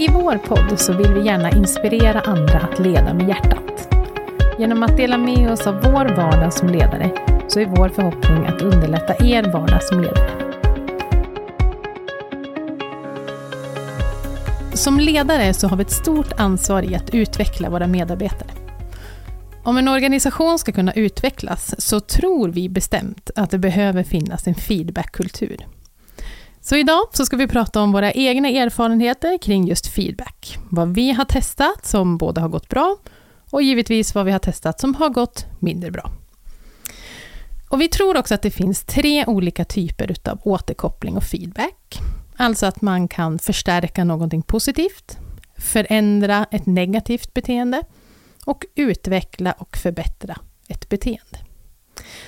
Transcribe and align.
I 0.00 0.08
vår 0.08 0.38
podd 0.38 0.80
så 0.80 0.92
vill 0.92 1.14
vi 1.14 1.26
gärna 1.26 1.50
inspirera 1.50 2.20
andra 2.20 2.58
att 2.58 2.78
leda 2.78 3.14
med 3.14 3.28
hjärtat. 3.28 3.94
Genom 4.58 4.82
att 4.82 4.96
dela 4.96 5.18
med 5.18 5.50
oss 5.52 5.66
av 5.66 5.74
vår 5.74 6.16
vardag 6.16 6.52
som 6.52 6.68
ledare 6.68 7.10
så 7.48 7.60
är 7.60 7.66
vår 7.66 7.88
förhoppning 7.88 8.46
att 8.46 8.62
underlätta 8.62 9.24
er 9.24 9.52
vardag 9.52 9.82
som 9.82 10.00
ledare. 10.00 10.30
Som 14.74 15.00
ledare 15.00 15.54
så 15.54 15.68
har 15.68 15.76
vi 15.76 15.82
ett 15.82 15.90
stort 15.90 16.32
ansvar 16.36 16.82
i 16.82 16.94
att 16.94 17.14
utveckla 17.14 17.70
våra 17.70 17.86
medarbetare. 17.86 18.50
Om 19.64 19.78
en 19.78 19.88
organisation 19.88 20.58
ska 20.58 20.72
kunna 20.72 20.92
utvecklas 20.92 21.80
så 21.80 22.00
tror 22.00 22.48
vi 22.48 22.68
bestämt 22.68 23.30
att 23.36 23.50
det 23.50 23.58
behöver 23.58 24.02
finnas 24.02 24.46
en 24.46 24.54
feedbackkultur. 24.54 25.66
Så 26.70 26.76
idag 26.76 27.08
så 27.12 27.26
ska 27.26 27.36
vi 27.36 27.46
prata 27.46 27.82
om 27.82 27.92
våra 27.92 28.12
egna 28.12 28.48
erfarenheter 28.48 29.38
kring 29.38 29.66
just 29.68 29.86
feedback. 29.86 30.58
Vad 30.68 30.94
vi 30.94 31.12
har 31.12 31.24
testat 31.24 31.86
som 31.86 32.18
både 32.18 32.40
har 32.40 32.48
gått 32.48 32.68
bra 32.68 32.96
och 33.50 33.62
givetvis 33.62 34.14
vad 34.14 34.26
vi 34.26 34.32
har 34.32 34.38
testat 34.38 34.80
som 34.80 34.94
har 34.94 35.08
gått 35.08 35.46
mindre 35.58 35.90
bra. 35.90 36.10
Och 37.68 37.80
vi 37.80 37.88
tror 37.88 38.16
också 38.16 38.34
att 38.34 38.42
det 38.42 38.50
finns 38.50 38.84
tre 38.84 39.24
olika 39.26 39.64
typer 39.64 40.14
av 40.30 40.40
återkoppling 40.44 41.16
och 41.16 41.24
feedback. 41.24 41.98
Alltså 42.36 42.66
att 42.66 42.80
man 42.82 43.08
kan 43.08 43.38
förstärka 43.38 44.04
någonting 44.04 44.42
positivt, 44.42 45.18
förändra 45.58 46.46
ett 46.50 46.66
negativt 46.66 47.34
beteende 47.34 47.82
och 48.44 48.66
utveckla 48.74 49.52
och 49.52 49.76
förbättra 49.76 50.38
ett 50.68 50.88
beteende. 50.88 51.38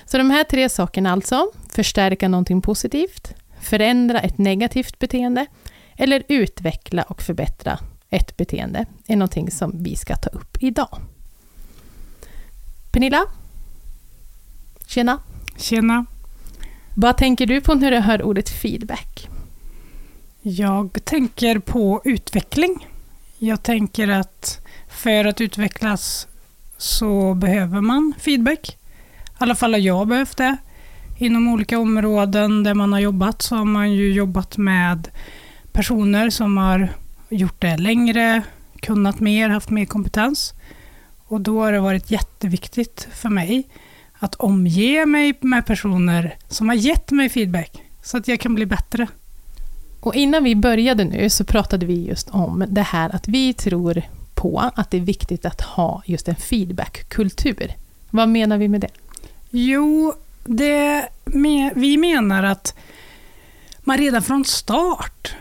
Så 0.04 0.18
de 0.18 0.30
här 0.30 0.44
tre 0.44 0.68
sakerna 0.68 1.12
alltså, 1.12 1.50
förstärka 1.68 2.28
någonting 2.28 2.62
positivt, 2.62 3.34
förändra 3.62 4.20
ett 4.20 4.38
negativt 4.38 4.98
beteende 4.98 5.46
eller 5.96 6.22
utveckla 6.28 7.02
och 7.02 7.22
förbättra 7.22 7.78
ett 8.10 8.36
beteende, 8.36 8.86
är 9.06 9.16
någonting 9.16 9.50
som 9.50 9.82
vi 9.82 9.96
ska 9.96 10.16
ta 10.16 10.30
upp 10.30 10.56
idag. 10.60 10.98
Pernilla? 12.92 13.24
Tjena! 14.86 15.20
Tjena! 15.56 16.06
Vad 16.94 17.16
tänker 17.16 17.46
du 17.46 17.60
på 17.60 17.74
när 17.74 17.90
du 17.90 17.98
hör 17.98 18.22
ordet 18.22 18.48
feedback? 18.48 19.28
Jag 20.42 21.04
tänker 21.04 21.58
på 21.58 22.02
utveckling. 22.04 22.88
Jag 23.38 23.62
tänker 23.62 24.08
att 24.08 24.60
för 24.88 25.24
att 25.24 25.40
utvecklas 25.40 26.26
så 26.76 27.34
behöver 27.34 27.80
man 27.80 28.14
feedback. 28.18 28.68
I 28.68 29.34
alla 29.38 29.54
fall 29.54 29.72
har 29.72 29.80
jag 29.80 30.08
behövt 30.08 30.36
det. 30.36 30.56
Inom 31.22 31.48
olika 31.48 31.78
områden 31.78 32.62
där 32.62 32.74
man 32.74 32.92
har 32.92 33.00
jobbat 33.00 33.42
så 33.42 33.56
har 33.56 33.64
man 33.64 33.92
ju 33.92 34.12
jobbat 34.12 34.56
med 34.56 35.08
personer 35.72 36.30
som 36.30 36.56
har 36.56 36.88
gjort 37.28 37.60
det 37.60 37.76
längre, 37.76 38.42
kunnat 38.80 39.20
mer, 39.20 39.48
haft 39.48 39.70
mer 39.70 39.84
kompetens. 39.84 40.54
Och 41.26 41.40
då 41.40 41.60
har 41.62 41.72
det 41.72 41.80
varit 41.80 42.10
jätteviktigt 42.10 43.08
för 43.12 43.28
mig 43.28 43.68
att 44.12 44.34
omge 44.34 45.06
mig 45.06 45.38
med 45.40 45.66
personer 45.66 46.36
som 46.48 46.68
har 46.68 46.76
gett 46.76 47.10
mig 47.10 47.28
feedback 47.28 47.82
så 48.02 48.16
att 48.16 48.28
jag 48.28 48.40
kan 48.40 48.54
bli 48.54 48.66
bättre. 48.66 49.06
Och 50.00 50.14
innan 50.14 50.44
vi 50.44 50.56
började 50.56 51.04
nu 51.04 51.30
så 51.30 51.44
pratade 51.44 51.86
vi 51.86 52.06
just 52.06 52.30
om 52.30 52.64
det 52.68 52.82
här 52.82 53.14
att 53.14 53.28
vi 53.28 53.54
tror 53.54 54.02
på 54.34 54.70
att 54.74 54.90
det 54.90 54.96
är 54.96 55.00
viktigt 55.00 55.44
att 55.44 55.60
ha 55.60 56.02
just 56.06 56.28
en 56.28 56.36
feedbackkultur. 56.36 57.72
Vad 58.10 58.28
menar 58.28 58.58
vi 58.58 58.68
med 58.68 58.80
det? 58.80 58.90
Jo, 59.50 60.14
det, 60.44 61.08
vi 61.74 61.96
menar 61.96 62.42
att 62.42 62.74
man 63.80 63.98
redan 63.98 64.22
från 64.22 64.44
start, 64.44 65.34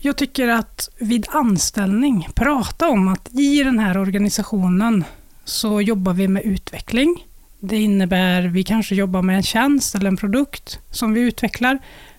jag 0.00 0.16
tycker 0.16 0.48
att 0.48 0.88
vid 0.98 1.26
anställning, 1.30 2.28
prata 2.34 2.88
om 2.88 3.08
att 3.08 3.34
i 3.34 3.62
den 3.62 3.78
här 3.78 3.98
organisationen 3.98 5.04
så 5.44 5.80
jobbar 5.80 6.12
vi 6.12 6.28
med 6.28 6.42
utveckling. 6.42 7.26
Det 7.60 7.76
innebär 7.76 8.42
vi 8.42 8.64
kanske 8.64 8.94
jobbar 8.94 9.22
med 9.22 9.36
en 9.36 9.42
tjänst 9.42 9.94
eller 9.94 10.08
en 10.08 10.16
produkt 10.16 10.78
som 10.90 11.12
vi 11.14 11.20
utvecklar. 11.20 11.78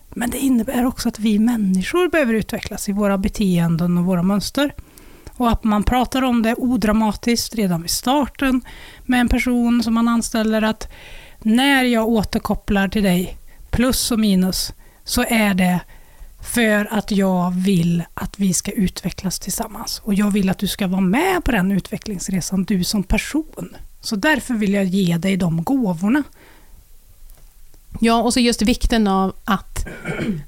Men 0.09 0.29
det 0.29 0.37
innebär 0.37 0.85
också 0.85 1.09
att 1.09 1.19
vi 1.19 1.39
människor 1.39 2.09
behöver 2.09 2.33
utvecklas 2.33 2.89
i 2.89 2.91
våra 2.91 3.17
beteenden 3.17 3.97
och 3.97 4.05
våra 4.05 4.23
mönster. 4.23 4.73
Och 5.31 5.49
att 5.49 5.63
man 5.63 5.83
pratar 5.83 6.21
om 6.21 6.41
det 6.41 6.55
odramatiskt 6.55 7.55
redan 7.55 7.81
vid 7.81 7.91
starten 7.91 8.61
med 9.05 9.21
en 9.21 9.29
person 9.29 9.83
som 9.83 9.93
man 9.93 10.07
anställer 10.07 10.61
att 10.61 10.91
när 11.45 11.83
jag 11.83 12.07
återkopplar 12.07 12.87
till 12.87 13.03
dig, 13.03 13.37
plus 13.69 14.11
och 14.11 14.19
minus, 14.19 14.73
så 15.03 15.23
är 15.23 15.53
det 15.53 15.79
för 16.41 16.87
att 16.91 17.11
jag 17.11 17.51
vill 17.51 18.03
att 18.13 18.39
vi 18.39 18.53
ska 18.53 18.71
utvecklas 18.71 19.39
tillsammans. 19.39 20.01
Och 20.03 20.13
jag 20.13 20.31
vill 20.31 20.49
att 20.49 20.57
du 20.57 20.67
ska 20.67 20.87
vara 20.87 21.01
med 21.01 21.43
på 21.43 21.51
den 21.51 21.71
utvecklingsresan, 21.71 22.63
du 22.63 22.83
som 22.83 23.03
person. 23.03 23.75
Så 24.01 24.15
därför 24.15 24.53
vill 24.53 24.73
jag 24.73 24.85
ge 24.85 25.17
dig 25.17 25.37
de 25.37 25.63
gåvorna. 25.63 26.23
Ja, 27.99 28.23
och 28.23 28.33
så 28.33 28.39
just 28.39 28.61
vikten 28.61 29.07
av 29.07 29.35
att 29.43 29.85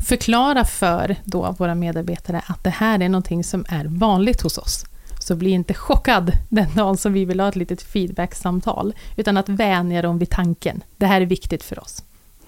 förklara 0.07 0.65
för 0.65 1.15
då 1.23 1.55
våra 1.59 1.75
medarbetare 1.75 2.41
att 2.47 2.63
det 2.63 2.69
här 2.69 2.99
är 2.99 3.09
någonting 3.09 3.43
som 3.43 3.65
är 3.69 3.85
vanligt 3.85 4.41
hos 4.41 4.57
oss. 4.57 4.85
Så 5.27 5.35
bli 5.35 5.49
inte 5.49 5.73
chockad 5.73 6.31
den 6.49 6.75
dagen 6.75 6.97
som 6.97 7.13
vi 7.13 7.25
vill 7.25 7.39
ha 7.39 7.49
ett 7.49 7.55
litet 7.55 7.81
feedbacksamtal, 7.81 8.93
utan 9.15 9.37
att 9.37 9.49
vänja 9.49 10.01
dem 10.01 10.19
vid 10.19 10.29
tanken. 10.29 10.83
Det 10.97 11.05
här 11.05 11.21
är 11.21 11.25
viktigt 11.25 11.63
för 11.63 11.79
oss. 11.79 12.03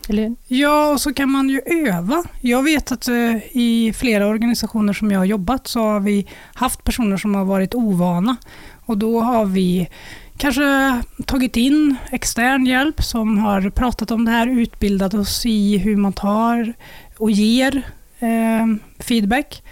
Eller? 0.09 0.35
Ja, 0.47 0.91
och 0.91 1.01
så 1.01 1.13
kan 1.13 1.29
man 1.29 1.50
ju 1.50 1.62
öva. 1.66 2.23
Jag 2.41 2.63
vet 2.63 2.91
att 2.91 3.07
eh, 3.07 3.35
i 3.51 3.94
flera 3.95 4.28
organisationer 4.28 4.94
som 4.94 5.12
jag 5.12 5.19
har 5.19 5.25
jobbat 5.25 5.67
så 5.67 5.79
har 5.79 6.00
vi 6.00 6.28
haft 6.53 6.84
personer 6.84 7.17
som 7.17 7.35
har 7.35 7.45
varit 7.45 7.75
ovana. 7.75 8.38
Och 8.85 8.97
då 8.97 9.22
har 9.22 9.46
vi 9.46 9.90
kanske 10.38 11.01
tagit 11.25 11.57
in 11.57 11.96
extern 12.11 12.66
hjälp 12.66 13.03
som 13.03 13.38
har 13.38 13.69
pratat 13.69 14.11
om 14.11 14.25
det 14.25 14.31
här, 14.31 14.47
utbildat 14.47 15.13
oss 15.13 15.46
i 15.46 15.78
hur 15.78 15.96
man 15.96 16.13
tar 16.13 16.73
och 17.17 17.31
ger 17.31 17.81
eh, 18.19 18.66
feedback. 19.00 19.63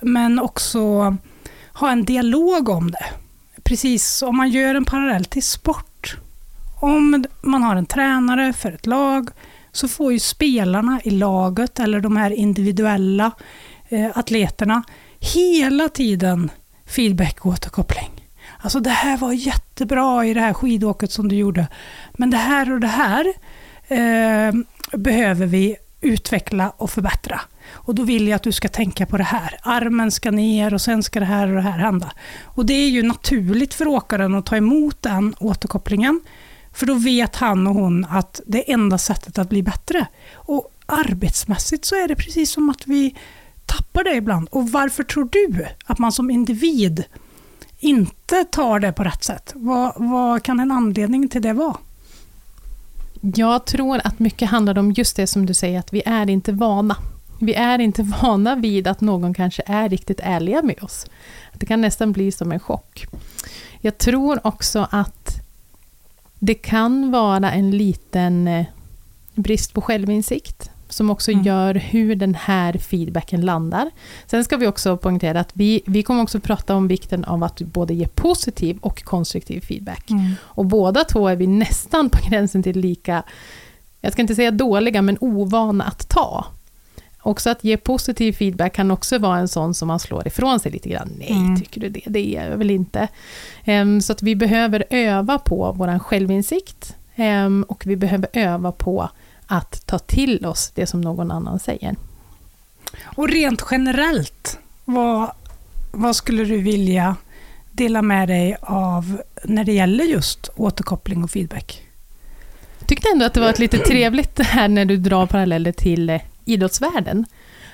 Men 0.00 0.38
också 0.38 1.16
ha 1.74 1.90
en 1.90 2.04
dialog 2.04 2.68
om 2.68 2.90
det. 2.90 3.04
Precis 3.62 4.22
om 4.22 4.36
man 4.36 4.50
gör 4.50 4.74
en 4.74 4.84
parallell 4.84 5.24
till 5.24 5.42
sport. 5.42 6.16
Om 6.80 7.24
man 7.40 7.62
har 7.62 7.76
en 7.76 7.86
tränare 7.86 8.52
för 8.52 8.72
ett 8.72 8.86
lag 8.86 9.30
så 9.72 9.88
får 9.88 10.12
ju 10.12 10.18
spelarna 10.18 11.00
i 11.04 11.10
laget 11.10 11.80
eller 11.80 12.00
de 12.00 12.16
här 12.16 12.30
individuella 12.30 13.32
eh, 13.88 14.10
atleterna 14.14 14.82
hela 15.20 15.88
tiden 15.88 16.50
feedback 16.86 17.46
och 17.46 17.52
återkoppling. 17.52 18.10
Alltså 18.58 18.80
det 18.80 18.90
här 18.90 19.16
var 19.16 19.32
jättebra 19.32 20.26
i 20.26 20.34
det 20.34 20.40
här 20.40 20.52
skidåket 20.52 21.12
som 21.12 21.28
du 21.28 21.36
gjorde. 21.36 21.66
Men 22.12 22.30
det 22.30 22.36
här 22.36 22.72
och 22.72 22.80
det 22.80 22.86
här 22.86 23.26
eh, 23.88 24.54
behöver 24.92 25.46
vi 25.46 25.76
utveckla 26.00 26.70
och 26.76 26.90
förbättra. 26.90 27.40
Och 27.72 27.94
då 27.94 28.02
vill 28.02 28.28
jag 28.28 28.36
att 28.36 28.42
du 28.42 28.52
ska 28.52 28.68
tänka 28.68 29.06
på 29.06 29.16
det 29.16 29.24
här. 29.24 29.58
Armen 29.62 30.10
ska 30.10 30.30
ner 30.30 30.74
och 30.74 30.80
sen 30.80 31.02
ska 31.02 31.20
det 31.20 31.26
här 31.26 31.48
och 31.48 31.54
det 31.54 31.60
här 31.60 31.78
hända. 31.78 32.12
Och 32.44 32.66
det 32.66 32.74
är 32.74 32.88
ju 32.88 33.02
naturligt 33.02 33.74
för 33.74 33.88
åkaren 33.88 34.34
att 34.34 34.46
ta 34.46 34.56
emot 34.56 35.02
den 35.02 35.34
återkopplingen. 35.38 36.20
För 36.72 36.86
då 36.86 36.94
vet 36.94 37.36
han 37.36 37.66
och 37.66 37.74
hon 37.74 38.04
att 38.04 38.40
det 38.46 38.70
är 38.70 38.74
enda 38.74 38.98
sättet 38.98 39.38
att 39.38 39.48
bli 39.48 39.62
bättre. 39.62 40.06
Och 40.34 40.72
arbetsmässigt 40.86 41.84
så 41.84 41.94
är 41.94 42.08
det 42.08 42.16
precis 42.16 42.50
som 42.50 42.70
att 42.70 42.86
vi 42.86 43.14
tappar 43.66 44.04
det 44.04 44.14
ibland. 44.14 44.48
Och 44.50 44.70
varför 44.70 45.02
tror 45.02 45.28
du 45.32 45.66
att 45.84 45.98
man 45.98 46.12
som 46.12 46.30
individ 46.30 47.04
inte 47.78 48.44
tar 48.44 48.80
det 48.80 48.92
på 48.92 49.04
rätt 49.04 49.24
sätt? 49.24 49.52
Vad, 49.54 49.92
vad 49.96 50.42
kan 50.42 50.60
en 50.60 50.70
anledning 50.70 51.28
till 51.28 51.42
det 51.42 51.52
vara? 51.52 51.76
Jag 53.20 53.64
tror 53.64 54.00
att 54.04 54.18
mycket 54.18 54.50
handlar 54.50 54.78
om 54.78 54.92
just 54.92 55.16
det 55.16 55.26
som 55.26 55.46
du 55.46 55.54
säger, 55.54 55.78
att 55.78 55.92
vi 55.92 56.02
är 56.06 56.30
inte 56.30 56.52
vana. 56.52 56.96
Vi 57.42 57.54
är 57.54 57.78
inte 57.78 58.02
vana 58.22 58.56
vid 58.56 58.86
att 58.86 59.00
någon 59.00 59.34
kanske 59.34 59.62
är 59.66 59.88
riktigt 59.88 60.20
ärliga 60.22 60.62
med 60.62 60.82
oss. 60.82 61.06
Det 61.52 61.66
kan 61.66 61.80
nästan 61.80 62.12
bli 62.12 62.32
som 62.32 62.52
en 62.52 62.60
chock. 62.60 63.06
Jag 63.80 63.98
tror 63.98 64.46
också 64.46 64.88
att 64.90 65.40
det 66.38 66.54
kan 66.54 67.10
vara 67.10 67.52
en 67.52 67.70
liten 67.70 68.48
eh, 68.48 68.66
brist 69.34 69.72
på 69.72 69.80
självinsikt 69.80 70.70
som 70.88 71.10
också 71.10 71.30
mm. 71.30 71.44
gör 71.44 71.74
hur 71.74 72.14
den 72.14 72.34
här 72.34 72.72
feedbacken 72.72 73.40
landar. 73.40 73.90
Sen 74.26 74.44
ska 74.44 74.56
vi 74.56 74.66
också 74.66 74.96
poängtera 74.96 75.40
att 75.40 75.50
vi, 75.52 75.82
vi 75.86 76.02
kommer 76.02 76.22
också 76.22 76.40
prata 76.40 76.74
om 76.74 76.88
vikten 76.88 77.24
av 77.24 77.44
att 77.44 77.60
både 77.60 77.94
ge 77.94 78.08
positiv 78.08 78.78
och 78.80 79.04
konstruktiv 79.04 79.60
feedback. 79.60 80.10
Mm. 80.10 80.34
Och 80.42 80.64
båda 80.66 81.04
två 81.04 81.28
är 81.28 81.36
vi 81.36 81.46
nästan 81.46 82.10
på 82.10 82.18
gränsen 82.28 82.62
till 82.62 82.80
lika, 82.80 83.22
jag 84.00 84.12
ska 84.12 84.22
inte 84.22 84.34
säga 84.34 84.50
dåliga, 84.50 85.02
men 85.02 85.18
ovana 85.20 85.84
att 85.84 86.08
ta. 86.08 86.46
Också 87.22 87.50
att 87.50 87.64
ge 87.64 87.76
positiv 87.76 88.32
feedback 88.32 88.72
kan 88.72 88.90
också 88.90 89.18
vara 89.18 89.38
en 89.38 89.48
sån 89.48 89.74
som 89.74 89.88
man 89.88 90.00
slår 90.00 90.26
ifrån 90.26 90.60
sig 90.60 90.72
lite 90.72 90.88
grann. 90.88 91.10
Nej, 91.18 91.30
mm. 91.30 91.60
tycker 91.60 91.80
du 91.80 91.88
det? 91.88 92.02
Det 92.06 92.36
är 92.36 92.50
jag 92.50 92.56
väl 92.56 92.70
inte. 92.70 93.08
Um, 93.66 94.00
så 94.00 94.12
att 94.12 94.22
vi 94.22 94.36
behöver 94.36 94.84
öva 94.90 95.38
på 95.38 95.72
vår 95.76 95.98
självinsikt 95.98 96.96
um, 97.16 97.62
och 97.62 97.86
vi 97.86 97.96
behöver 97.96 98.28
öva 98.32 98.72
på 98.72 99.08
att 99.46 99.86
ta 99.86 99.98
till 99.98 100.46
oss 100.46 100.72
det 100.74 100.86
som 100.86 101.00
någon 101.00 101.30
annan 101.30 101.58
säger. 101.58 101.96
Och 103.04 103.28
rent 103.28 103.64
generellt, 103.70 104.58
vad 104.84 105.32
vad 105.92 106.16
skulle 106.16 106.44
du 106.44 106.58
vilja 106.58 107.16
dela 107.72 108.02
med 108.02 108.28
dig 108.28 108.56
av 108.60 109.22
när 109.44 109.64
det 109.64 109.72
gäller 109.72 110.04
just 110.04 110.50
återkoppling 110.56 111.24
och 111.24 111.30
feedback? 111.30 111.82
Jag 112.78 112.88
tyckte 112.88 113.08
ändå 113.12 113.24
att 113.24 113.34
det 113.34 113.40
var 113.40 113.50
ett 113.50 113.58
lite 113.58 113.78
trevligt 113.78 114.38
här 114.38 114.68
när 114.68 114.84
du 114.84 114.96
drar 114.96 115.26
paralleller 115.26 115.72
till 115.72 116.10
eh, 116.10 116.20
idrottsvärlden. 116.44 117.26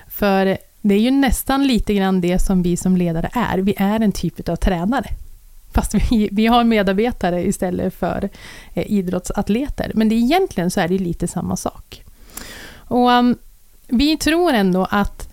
För 0.08 0.58
det 0.80 0.94
är 0.94 1.00
ju 1.00 1.10
nästan 1.10 1.66
lite 1.66 1.94
grann 1.94 2.20
det 2.20 2.38
som 2.38 2.62
vi 2.62 2.76
som 2.76 2.96
ledare 2.96 3.30
är. 3.32 3.58
Vi 3.58 3.74
är 3.76 4.00
en 4.00 4.12
typ 4.12 4.48
av 4.48 4.56
tränare. 4.56 5.08
Fast 5.74 5.94
vi, 5.94 6.28
vi 6.32 6.46
har 6.46 6.64
medarbetare 6.64 7.46
istället 7.46 7.94
för 7.94 8.28
eh, 8.74 8.92
idrottsatleter. 8.92 9.92
Men 9.94 10.08
det, 10.08 10.14
egentligen 10.14 10.70
så 10.70 10.80
är 10.80 10.88
det 10.88 10.98
lite 10.98 11.28
samma 11.28 11.56
sak. 11.56 12.04
Och 12.74 13.10
um, 13.10 13.36
Vi 13.86 14.16
tror 14.16 14.52
ändå 14.52 14.86
att 14.90 15.28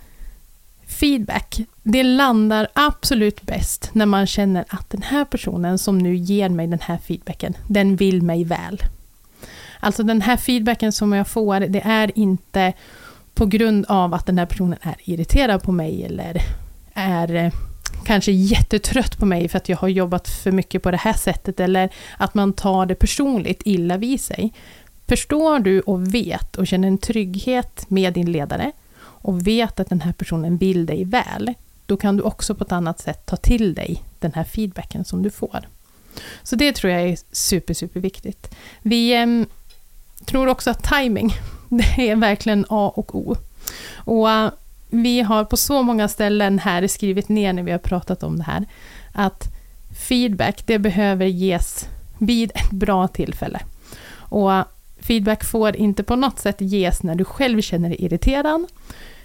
feedback, 0.87 1.59
det 1.83 2.03
landar 2.03 2.67
absolut 2.73 3.41
bäst 3.41 3.89
när 3.93 4.05
man 4.05 4.27
känner 4.27 4.65
att 4.69 4.89
den 4.89 5.01
här 5.01 5.25
personen 5.25 5.77
som 5.77 5.97
nu 5.97 6.15
ger 6.15 6.49
mig 6.49 6.67
den 6.67 6.79
här 6.81 6.97
feedbacken, 6.97 7.53
den 7.67 7.95
vill 7.95 8.21
mig 8.21 8.43
väl. 8.43 8.79
Alltså 9.79 10.03
den 10.03 10.21
här 10.21 10.37
feedbacken 10.37 10.91
som 10.91 11.13
jag 11.13 11.27
får, 11.27 11.59
det 11.59 11.81
är 11.85 12.11
inte 12.19 12.73
på 13.35 13.45
grund 13.45 13.85
av 13.85 14.13
att 14.13 14.25
den 14.25 14.37
här 14.37 14.45
personen 14.45 14.79
är 14.81 14.95
irriterad 15.03 15.63
på 15.63 15.71
mig 15.71 16.03
eller 16.03 16.41
är 16.93 17.35
eh, 17.35 17.53
kanske 18.05 18.31
jättetrött 18.31 19.17
på 19.17 19.25
mig 19.25 19.47
för 19.47 19.57
att 19.57 19.69
jag 19.69 19.77
har 19.77 19.87
jobbat 19.87 20.29
för 20.29 20.51
mycket 20.51 20.83
på 20.83 20.91
det 20.91 20.97
här 20.97 21.13
sättet 21.13 21.59
eller 21.59 21.89
att 22.17 22.33
man 22.33 22.53
tar 22.53 22.85
det 22.85 22.95
personligt 22.95 23.61
illa 23.65 23.97
vid 23.97 24.21
sig. 24.21 24.53
Förstår 25.07 25.59
du 25.59 25.81
och 25.81 26.13
vet 26.13 26.55
och 26.55 26.67
känner 26.67 26.87
en 26.87 26.97
trygghet 26.97 27.85
med 27.89 28.13
din 28.13 28.31
ledare 28.31 28.71
och 29.01 29.47
vet 29.47 29.79
att 29.79 29.89
den 29.89 30.01
här 30.01 30.13
personen 30.13 30.57
vill 30.57 30.85
dig 30.85 31.05
väl, 31.05 31.53
då 31.85 31.97
kan 31.97 32.17
du 32.17 32.23
också 32.23 32.55
på 32.55 32.63
ett 32.63 32.71
annat 32.71 32.99
sätt 32.99 33.25
ta 33.25 33.35
till 33.35 33.73
dig 33.73 34.03
den 34.19 34.33
här 34.33 34.43
feedbacken 34.43 35.05
som 35.05 35.23
du 35.23 35.29
får. 35.29 35.67
Så 36.43 36.55
det 36.55 36.75
tror 36.75 36.93
jag 36.93 37.01
är 37.01 37.17
super, 37.31 37.73
super 37.73 37.99
viktigt. 37.99 38.55
Vi 38.81 39.13
eh, 39.13 39.27
tror 40.25 40.47
också 40.47 40.69
att 40.69 40.83
timing, 40.83 41.33
det 41.97 42.09
är 42.09 42.15
verkligen 42.15 42.65
A 42.69 42.93
och 42.95 43.15
O. 43.15 43.35
Och 43.95 44.31
eh, 44.31 44.51
vi 44.89 45.21
har 45.21 45.43
på 45.43 45.57
så 45.57 45.83
många 45.83 46.07
ställen 46.07 46.59
här 46.59 46.87
skrivit 46.87 47.29
ner 47.29 47.53
när 47.53 47.63
vi 47.63 47.71
har 47.71 47.79
pratat 47.79 48.23
om 48.23 48.37
det 48.37 48.43
här, 48.43 48.65
att 49.13 49.47
feedback, 50.07 50.63
det 50.65 50.79
behöver 50.79 51.25
ges 51.25 51.87
vid 52.17 52.51
ett 52.55 52.71
bra 52.71 53.07
tillfälle. 53.07 53.59
Och 54.15 54.53
eh, 54.53 54.65
feedback 54.99 55.43
får 55.43 55.75
inte 55.75 56.03
på 56.03 56.15
något 56.15 56.39
sätt 56.39 56.61
ges 56.61 57.03
när 57.03 57.15
du 57.15 57.25
själv 57.25 57.61
känner 57.61 57.89
dig 57.89 58.05
irriterad, 58.05 58.65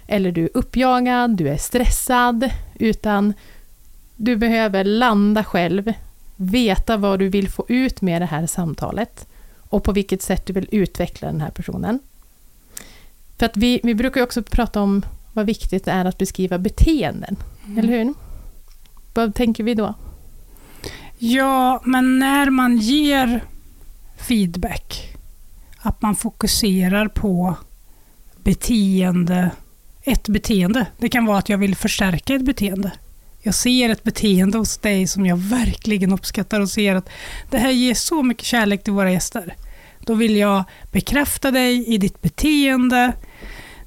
eller 0.07 0.31
du 0.31 0.43
är 0.43 0.49
uppjagad, 0.53 1.37
du 1.37 1.49
är 1.49 1.57
stressad, 1.57 2.49
utan 2.75 3.33
du 4.15 4.35
behöver 4.35 4.83
landa 4.83 5.43
själv, 5.43 5.93
veta 6.35 6.97
vad 6.97 7.19
du 7.19 7.29
vill 7.29 7.49
få 7.49 7.65
ut 7.67 8.01
med 8.01 8.21
det 8.21 8.25
här 8.25 8.47
samtalet 8.47 9.27
och 9.69 9.83
på 9.83 9.91
vilket 9.91 10.21
sätt 10.21 10.45
du 10.45 10.53
vill 10.53 10.67
utveckla 10.71 11.27
den 11.27 11.41
här 11.41 11.49
personen. 11.49 11.99
För 13.41 13.45
att 13.45 13.57
vi, 13.57 13.79
vi 13.83 13.95
brukar 13.95 14.19
ju 14.19 14.23
också 14.23 14.43
prata 14.43 14.81
om 14.81 15.05
vad 15.33 15.45
viktigt 15.45 15.85
det 15.85 15.91
är 15.91 16.05
att 16.05 16.17
beskriva 16.17 16.57
beteenden, 16.57 17.35
mm. 17.65 17.77
eller 17.77 17.97
hur? 17.97 18.13
Vad 19.13 19.35
tänker 19.35 19.63
vi 19.63 19.73
då? 19.73 19.95
Ja, 21.17 21.81
men 21.85 22.19
när 22.19 22.49
man 22.49 22.77
ger 22.77 23.43
feedback, 24.17 25.15
att 25.77 26.01
man 26.01 26.15
fokuserar 26.15 27.07
på 27.07 27.55
beteende, 28.43 29.51
ett 30.03 30.27
beteende. 30.27 30.85
Det 30.97 31.09
kan 31.09 31.25
vara 31.25 31.37
att 31.37 31.49
jag 31.49 31.57
vill 31.57 31.75
förstärka 31.75 32.35
ett 32.35 32.45
beteende. 32.45 32.91
Jag 33.41 33.55
ser 33.55 33.89
ett 33.89 34.03
beteende 34.03 34.57
hos 34.57 34.77
dig 34.77 35.07
som 35.07 35.25
jag 35.25 35.37
verkligen 35.37 36.13
uppskattar 36.13 36.59
och 36.59 36.69
ser 36.69 36.95
att 36.95 37.09
det 37.49 37.57
här 37.57 37.71
ger 37.71 37.93
så 37.93 38.23
mycket 38.23 38.45
kärlek 38.45 38.83
till 38.83 38.93
våra 38.93 39.11
gäster. 39.11 39.55
Då 40.05 40.13
vill 40.13 40.37
jag 40.37 40.63
bekräfta 40.91 41.51
dig 41.51 41.93
i 41.93 41.97
ditt 41.97 42.21
beteende. 42.21 43.13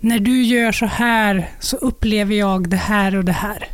När 0.00 0.18
du 0.18 0.42
gör 0.42 0.72
så 0.72 0.86
här 0.86 1.50
så 1.60 1.76
upplever 1.76 2.34
jag 2.34 2.68
det 2.68 2.76
här 2.76 3.16
och 3.16 3.24
det 3.24 3.32
här. 3.32 3.68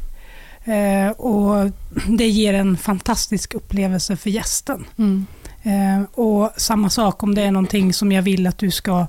Eh, 0.65 1.11
och 1.11 1.71
Det 2.09 2.29
ger 2.29 2.55
en 2.55 2.77
fantastisk 2.77 3.55
upplevelse 3.55 4.17
för 4.17 4.31
gästen. 4.31 4.85
Mm. 4.99 5.27
Eh, 5.63 6.03
och 6.21 6.51
Samma 6.57 6.91
sak 6.91 7.23
om 7.23 7.35
det 7.35 7.43
är 7.43 7.51
någonting 7.51 7.93
som 7.93 8.13
jag 8.13 8.23
vill 8.23 8.47
att 8.47 8.59
du 8.59 8.71
ska 8.71 9.07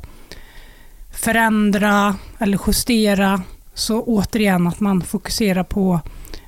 förändra 1.11 2.15
eller 2.39 2.59
justera. 2.67 3.41
Så 3.73 4.03
återigen 4.03 4.67
att 4.67 4.79
man 4.79 5.01
fokuserar 5.01 5.63
på 5.63 5.99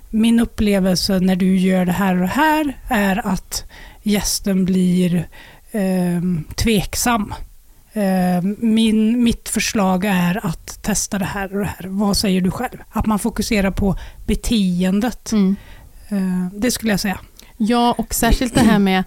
min 0.09 0.39
upplevelse 0.39 1.19
när 1.19 1.35
du 1.35 1.57
gör 1.57 1.85
det 1.85 1.91
här 1.91 2.13
och 2.15 2.21
det 2.21 2.27
här 2.27 2.77
är 2.89 3.27
att 3.27 3.63
gästen 4.03 4.65
blir 4.65 5.27
eh, 5.73 6.21
tveksam. 6.55 7.33
Eh, 7.93 8.41
min, 8.57 9.23
mitt 9.23 9.49
förslag 9.49 10.05
är 10.05 10.45
att 10.45 10.81
testa 10.81 11.19
det 11.19 11.25
här 11.25 11.53
och 11.53 11.59
det 11.59 11.65
här. 11.77 11.87
Vad 11.87 12.17
säger 12.17 12.41
du 12.41 12.51
själv? 12.51 12.77
Att 12.89 13.05
man 13.05 13.19
fokuserar 13.19 13.71
på 13.71 13.95
beteendet. 14.25 15.31
Mm. 15.31 15.55
Eh, 16.09 16.59
det 16.59 16.71
skulle 16.71 16.93
jag 16.93 16.99
säga. 16.99 17.19
Ja, 17.57 17.95
och 17.97 18.13
särskilt 18.13 18.55
det 18.55 18.61
här 18.61 18.79
med 18.79 19.03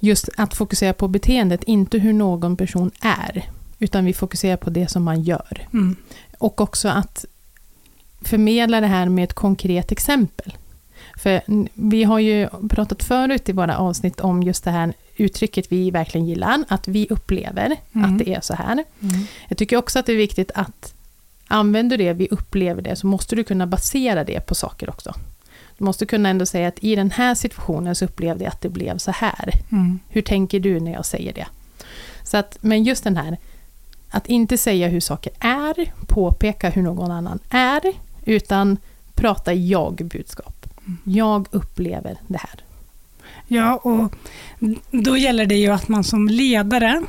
just 0.00 0.28
att 0.36 0.54
fokusera 0.54 0.92
på 0.92 1.08
beteendet, 1.08 1.64
inte 1.64 1.98
hur 1.98 2.12
någon 2.12 2.56
person 2.56 2.90
är, 3.00 3.50
utan 3.78 4.04
vi 4.04 4.12
fokuserar 4.12 4.56
på 4.56 4.70
det 4.70 4.88
som 4.88 5.02
man 5.02 5.22
gör. 5.22 5.68
Mm. 5.72 5.96
Och 6.38 6.60
också 6.60 6.88
att 6.88 7.24
förmedla 8.22 8.80
det 8.80 8.86
här 8.86 9.08
med 9.08 9.24
ett 9.24 9.34
konkret 9.34 9.92
exempel. 9.92 10.56
För 11.16 11.42
vi 11.74 12.04
har 12.04 12.18
ju 12.18 12.48
pratat 12.70 13.04
förut 13.04 13.48
i 13.48 13.52
våra 13.52 13.78
avsnitt 13.78 14.20
om 14.20 14.42
just 14.42 14.64
det 14.64 14.70
här 14.70 14.92
uttrycket 15.16 15.72
vi 15.72 15.90
verkligen 15.90 16.26
gillar, 16.26 16.64
att 16.68 16.88
vi 16.88 17.06
upplever 17.10 17.76
mm. 17.92 18.12
att 18.12 18.18
det 18.18 18.34
är 18.34 18.40
så 18.40 18.54
här. 18.54 18.72
Mm. 18.72 19.26
Jag 19.48 19.58
tycker 19.58 19.76
också 19.76 19.98
att 19.98 20.06
det 20.06 20.12
är 20.12 20.16
viktigt 20.16 20.50
att 20.54 20.94
använder 21.48 21.98
du 21.98 22.04
det, 22.04 22.12
vi 22.12 22.28
upplever 22.30 22.82
det, 22.82 22.96
så 22.96 23.06
måste 23.06 23.36
du 23.36 23.44
kunna 23.44 23.66
basera 23.66 24.24
det 24.24 24.40
på 24.40 24.54
saker 24.54 24.90
också. 24.90 25.14
Du 25.78 25.84
måste 25.84 26.06
kunna 26.06 26.28
ändå 26.28 26.46
säga 26.46 26.68
att 26.68 26.84
i 26.84 26.94
den 26.94 27.10
här 27.10 27.34
situationen 27.34 27.94
så 27.94 28.04
upplevde 28.04 28.44
jag 28.44 28.50
att 28.50 28.60
det 28.60 28.68
blev 28.68 28.98
så 28.98 29.10
här. 29.10 29.50
Mm. 29.72 29.98
Hur 30.08 30.22
tänker 30.22 30.60
du 30.60 30.80
när 30.80 30.92
jag 30.92 31.06
säger 31.06 31.32
det? 31.32 31.46
Så 32.22 32.36
att, 32.36 32.58
men 32.60 32.84
just 32.84 33.04
den 33.04 33.16
här, 33.16 33.38
att 34.10 34.26
inte 34.26 34.58
säga 34.58 34.88
hur 34.88 35.00
saker 35.00 35.32
är, 35.38 35.92
påpeka 36.06 36.70
hur 36.70 36.82
någon 36.82 37.10
annan 37.10 37.38
är, 37.50 37.82
utan 38.24 38.76
prata 39.14 39.54
jag-budskap. 39.54 40.53
Jag 41.04 41.46
upplever 41.50 42.18
det 42.26 42.38
här. 42.38 42.60
Ja, 43.46 43.76
och 43.76 44.14
då 44.90 45.16
gäller 45.16 45.46
det 45.46 45.54
ju 45.54 45.68
att 45.68 45.88
man 45.88 46.04
som 46.04 46.28
ledare 46.28 47.02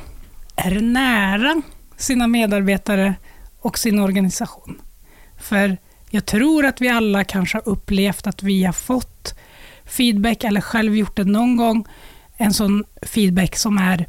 är 0.56 0.80
nära 0.80 1.62
sina 1.96 2.26
medarbetare 2.26 3.14
och 3.60 3.78
sin 3.78 3.98
organisation. 3.98 4.80
För 5.38 5.76
jag 6.10 6.26
tror 6.26 6.66
att 6.66 6.80
vi 6.80 6.88
alla 6.88 7.24
kanske 7.24 7.58
har 7.58 7.68
upplevt 7.68 8.26
att 8.26 8.42
vi 8.42 8.64
har 8.64 8.72
fått 8.72 9.34
feedback, 9.84 10.44
eller 10.44 10.60
själv 10.60 10.96
gjort 10.96 11.16
det 11.16 11.24
någon 11.24 11.56
gång, 11.56 11.86
en 12.36 12.52
sån 12.52 12.84
feedback 13.02 13.56
som 13.56 13.78
är 13.78 14.06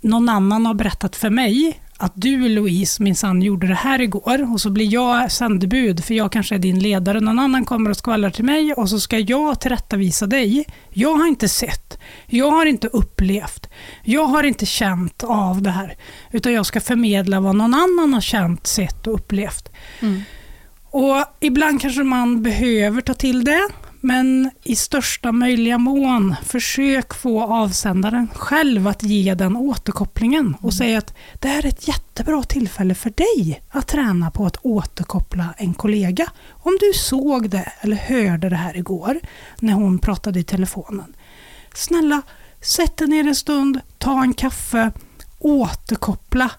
någon 0.00 0.28
annan 0.28 0.66
har 0.66 0.74
berättat 0.74 1.16
för 1.16 1.30
mig 1.30 1.81
att 2.02 2.12
du 2.14 2.48
Louise 2.48 3.02
minsann 3.02 3.42
gjorde 3.42 3.66
det 3.66 3.74
här 3.74 4.00
igår 4.00 4.52
och 4.52 4.60
så 4.60 4.70
blir 4.70 4.92
jag 4.92 5.32
sändebud 5.32 6.04
för 6.04 6.14
jag 6.14 6.32
kanske 6.32 6.54
är 6.54 6.58
din 6.58 6.78
ledare. 6.78 7.20
Någon 7.20 7.38
annan 7.38 7.64
kommer 7.64 7.90
och 7.90 7.96
skvallrar 7.96 8.30
till 8.30 8.44
mig 8.44 8.74
och 8.74 8.88
så 8.88 9.00
ska 9.00 9.18
jag 9.18 9.60
tillrättavisa 9.60 10.26
dig. 10.26 10.64
Jag 10.90 11.16
har 11.16 11.26
inte 11.26 11.48
sett, 11.48 11.98
jag 12.26 12.50
har 12.50 12.66
inte 12.66 12.86
upplevt, 12.86 13.68
jag 14.04 14.24
har 14.24 14.42
inte 14.42 14.66
känt 14.66 15.24
av 15.24 15.62
det 15.62 15.70
här. 15.70 15.96
Utan 16.30 16.52
jag 16.52 16.66
ska 16.66 16.80
förmedla 16.80 17.40
vad 17.40 17.56
någon 17.56 17.74
annan 17.74 18.14
har 18.14 18.20
känt, 18.20 18.66
sett 18.66 19.06
och 19.06 19.14
upplevt. 19.14 19.68
Mm. 20.00 20.22
Och 20.90 21.24
Ibland 21.40 21.80
kanske 21.80 22.02
man 22.02 22.42
behöver 22.42 23.00
ta 23.00 23.14
till 23.14 23.44
det 23.44 23.68
men 24.04 24.50
i 24.62 24.76
största 24.76 25.32
möjliga 25.32 25.78
mån, 25.78 26.34
försök 26.44 27.14
få 27.14 27.42
avsändaren 27.42 28.28
själv 28.34 28.88
att 28.88 29.02
ge 29.02 29.34
den 29.34 29.56
återkopplingen 29.56 30.54
och 30.54 30.62
mm. 30.62 30.72
säga 30.72 30.98
att 30.98 31.14
det 31.40 31.48
här 31.48 31.64
är 31.64 31.68
ett 31.68 31.88
jättebra 31.88 32.42
tillfälle 32.42 32.94
för 32.94 33.10
dig 33.10 33.62
att 33.70 33.88
träna 33.88 34.30
på 34.30 34.46
att 34.46 34.56
återkoppla 34.62 35.54
en 35.56 35.74
kollega. 35.74 36.26
Om 36.48 36.78
du 36.80 36.92
såg 36.98 37.50
det 37.50 37.72
eller 37.80 37.96
hörde 37.96 38.48
det 38.48 38.56
här 38.56 38.76
igår 38.76 39.20
när 39.60 39.72
hon 39.72 39.98
pratade 39.98 40.40
i 40.40 40.44
telefonen. 40.44 41.14
Snälla, 41.74 42.22
sätt 42.60 42.96
dig 42.96 43.08
ner 43.08 43.26
en 43.26 43.34
stund, 43.34 43.80
ta 43.98 44.22
en 44.22 44.34
kaffe, 44.34 44.92
återkoppla, 45.38 46.50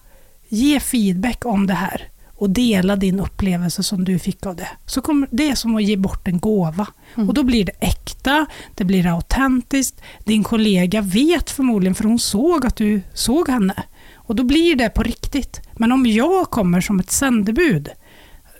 ge 0.47 0.79
feedback 0.79 1.45
om 1.45 1.67
det 1.67 1.73
här 1.73 2.12
och 2.43 2.49
dela 2.49 2.95
din 2.95 3.19
upplevelse 3.19 3.83
som 3.83 4.05
du 4.05 4.19
fick 4.19 4.45
av 4.45 4.55
det. 4.55 4.67
Så 4.85 5.01
kommer 5.01 5.27
det 5.31 5.49
är 5.49 5.55
som 5.55 5.75
att 5.75 5.83
ge 5.83 5.97
bort 5.97 6.27
en 6.27 6.39
gåva. 6.39 6.87
Mm. 7.15 7.29
Och 7.29 7.33
då 7.33 7.43
blir 7.43 7.65
det 7.65 7.71
äkta, 7.79 8.45
det 8.75 8.83
blir 8.83 9.07
autentiskt. 9.07 10.01
Din 10.25 10.43
kollega 10.43 11.01
vet 11.01 11.49
förmodligen, 11.49 11.95
för 11.95 12.03
hon 12.03 12.19
såg 12.19 12.65
att 12.65 12.75
du 12.75 13.01
såg 13.13 13.49
henne. 13.49 13.83
Och 14.15 14.35
då 14.35 14.43
blir 14.43 14.75
det 14.75 14.89
på 14.89 15.03
riktigt. 15.03 15.61
Men 15.73 15.91
om 15.91 16.05
jag 16.05 16.49
kommer 16.49 16.81
som 16.81 16.99
ett 16.99 17.11
sändebud, 17.11 17.89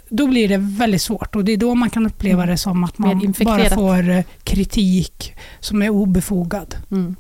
då 0.10 0.28
blir 0.28 0.48
det 0.48 0.58
väldigt 0.58 1.02
svårt 1.02 1.36
och 1.36 1.46
det 1.46 1.52
är 1.52 1.58
då 1.58 1.75
man 1.75 1.90
kan 1.90 2.06
uppleva 2.06 2.44
Mm. 2.44 2.52
det 2.52 2.58
som 2.58 2.84
att 2.84 2.98
man 2.98 3.34
bara 3.44 3.70
får 3.70 4.10
eh, 4.10 4.24
kritik 4.44 5.34
som 5.60 5.82
är 5.82 5.90
obefogad. 5.90 6.75
Mm. 6.92 7.16